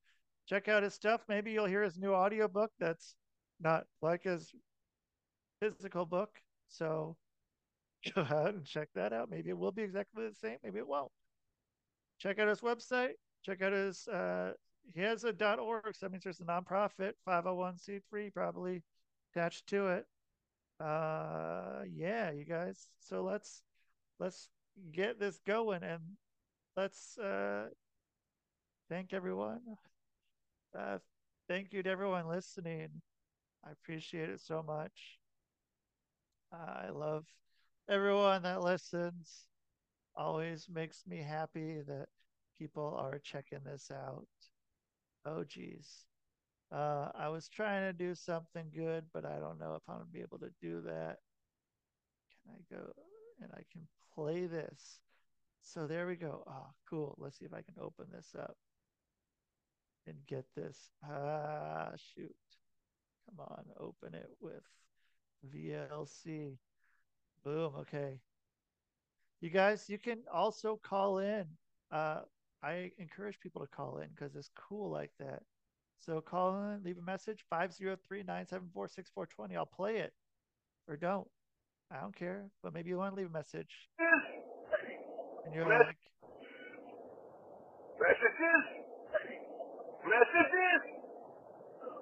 check 0.48 0.68
out 0.68 0.82
his 0.82 0.94
stuff. 0.94 1.22
Maybe 1.28 1.52
you'll 1.52 1.66
hear 1.66 1.82
his 1.82 1.98
new 1.98 2.12
audiobook 2.12 2.70
that's 2.78 3.14
not 3.60 3.84
like 4.00 4.22
his 4.22 4.52
physical 5.60 6.06
book. 6.06 6.30
So 6.68 7.16
go 8.14 8.22
ahead 8.22 8.54
and 8.54 8.64
check 8.64 8.88
that 8.94 9.12
out. 9.12 9.30
Maybe 9.30 9.50
it 9.50 9.58
will 9.58 9.72
be 9.72 9.82
exactly 9.82 10.28
the 10.28 10.34
same. 10.34 10.58
Maybe 10.62 10.78
it 10.78 10.88
won't. 10.88 11.12
Check 12.18 12.38
out 12.38 12.48
his 12.48 12.60
website. 12.60 13.14
Check 13.44 13.62
out 13.62 13.72
his 13.72 14.06
uh 14.08 14.52
he 14.94 15.00
has 15.00 15.24
a 15.24 15.32
.org, 15.58 15.94
so 15.94 16.06
that 16.06 16.10
means 16.10 16.24
there's 16.24 16.40
a 16.40 16.44
nonprofit, 16.44 17.12
501c3 17.26 18.32
probably 18.34 18.82
attached 19.30 19.66
to 19.68 19.88
it. 19.88 20.06
Uh 20.80 21.82
yeah, 21.92 22.30
you 22.30 22.44
guys. 22.44 22.88
So 23.00 23.22
let's 23.22 23.62
let's 24.18 24.48
get 24.92 25.20
this 25.20 25.38
going 25.46 25.82
and 25.82 26.00
let's 26.76 27.18
uh 27.18 27.68
thank 28.88 29.12
everyone. 29.12 29.60
Uh 30.78 30.98
thank 31.48 31.72
you 31.72 31.82
to 31.82 31.90
everyone 31.90 32.28
listening. 32.28 32.88
I 33.64 33.72
appreciate 33.72 34.30
it 34.30 34.40
so 34.40 34.62
much. 34.62 35.18
I 36.52 36.90
love 36.90 37.26
everyone 37.88 38.42
that 38.42 38.62
listens. 38.62 39.46
Always 40.16 40.68
makes 40.68 41.06
me 41.06 41.18
happy 41.18 41.82
that 41.82 42.08
people 42.58 42.96
are 42.98 43.18
checking 43.20 43.64
this 43.64 43.90
out. 43.90 44.26
Oh 45.24 45.44
geez. 45.44 46.04
Uh, 46.72 47.10
I 47.14 47.28
was 47.28 47.48
trying 47.48 47.82
to 47.82 47.92
do 47.92 48.14
something 48.14 48.70
good, 48.74 49.06
but 49.12 49.24
I 49.26 49.38
don't 49.40 49.58
know 49.60 49.74
if 49.76 49.82
I'm 49.88 49.98
gonna 49.98 50.06
be 50.12 50.20
able 50.22 50.38
to 50.40 50.52
do 50.60 50.82
that. 50.82 51.18
Can 52.44 52.54
I 52.54 52.74
go 52.74 52.92
and 53.40 53.50
I 53.52 53.64
can 53.72 53.86
play 54.14 54.46
this? 54.46 55.00
So 55.62 55.86
there 55.86 56.06
we 56.06 56.16
go. 56.16 56.42
Oh, 56.46 56.66
cool. 56.88 57.16
Let's 57.18 57.38
see 57.38 57.44
if 57.44 57.54
I 57.54 57.62
can 57.62 57.74
open 57.80 58.06
this 58.12 58.34
up 58.38 58.56
and 60.06 60.16
get 60.26 60.44
this. 60.56 60.90
Ah, 61.08 61.90
shoot. 62.14 62.34
Come 63.26 63.46
on, 63.46 63.64
open 63.78 64.14
it 64.14 64.30
with 64.40 64.62
VLC. 65.54 66.56
Boom. 67.44 67.72
Okay. 67.80 68.18
You 69.40 69.50
guys, 69.50 69.88
you 69.88 69.98
can 69.98 70.18
also 70.32 70.78
call 70.82 71.18
in. 71.18 71.44
Uh, 71.90 72.20
I 72.62 72.90
encourage 72.98 73.40
people 73.40 73.60
to 73.60 73.66
call 73.68 73.98
in 73.98 74.08
because 74.14 74.36
it's 74.36 74.50
cool 74.56 74.90
like 74.90 75.10
that. 75.18 75.42
So 75.98 76.20
call 76.20 76.70
in, 76.70 76.82
leave 76.84 76.98
a 76.98 77.02
message 77.02 77.44
503 77.48 78.18
974 78.18 78.88
6420. 78.88 79.56
I'll 79.56 79.66
play 79.66 79.98
it 79.98 80.12
or 80.88 80.96
don't. 80.96 81.28
I 81.90 82.00
don't 82.00 82.14
care. 82.14 82.50
But 82.62 82.74
maybe 82.74 82.90
you 82.90 82.98
want 82.98 83.14
to 83.14 83.20
leave 83.20 83.30
a 83.30 83.32
message. 83.32 83.88
And 85.44 85.54
you're 85.54 85.68
like, 85.68 85.96
Messages? 87.98 88.62
Messages? 90.02 90.82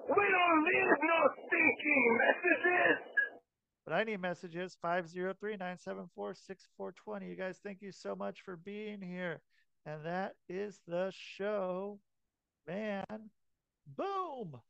We 0.08 0.24
don't 0.24 0.62
need 0.64 0.90
no 1.02 1.18
stinking 1.46 2.18
messages! 2.18 3.10
but 3.90 3.96
I 3.96 4.04
need 4.04 4.20
messages 4.20 4.76
503 4.80 5.52
974 5.52 6.34
6420. 6.34 7.26
You 7.26 7.36
guys, 7.36 7.58
thank 7.62 7.82
you 7.82 7.90
so 7.90 8.14
much 8.14 8.38
for 8.44 8.56
being 8.56 9.00
here. 9.00 9.40
And 9.84 10.04
that 10.04 10.34
is 10.48 10.80
the 10.86 11.10
show, 11.12 11.98
man. 12.68 13.04
Boom. 13.96 14.60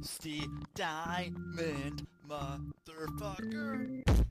Rusty 0.00 0.44
Diamond, 0.76 2.06
motherfucker. 2.28 4.27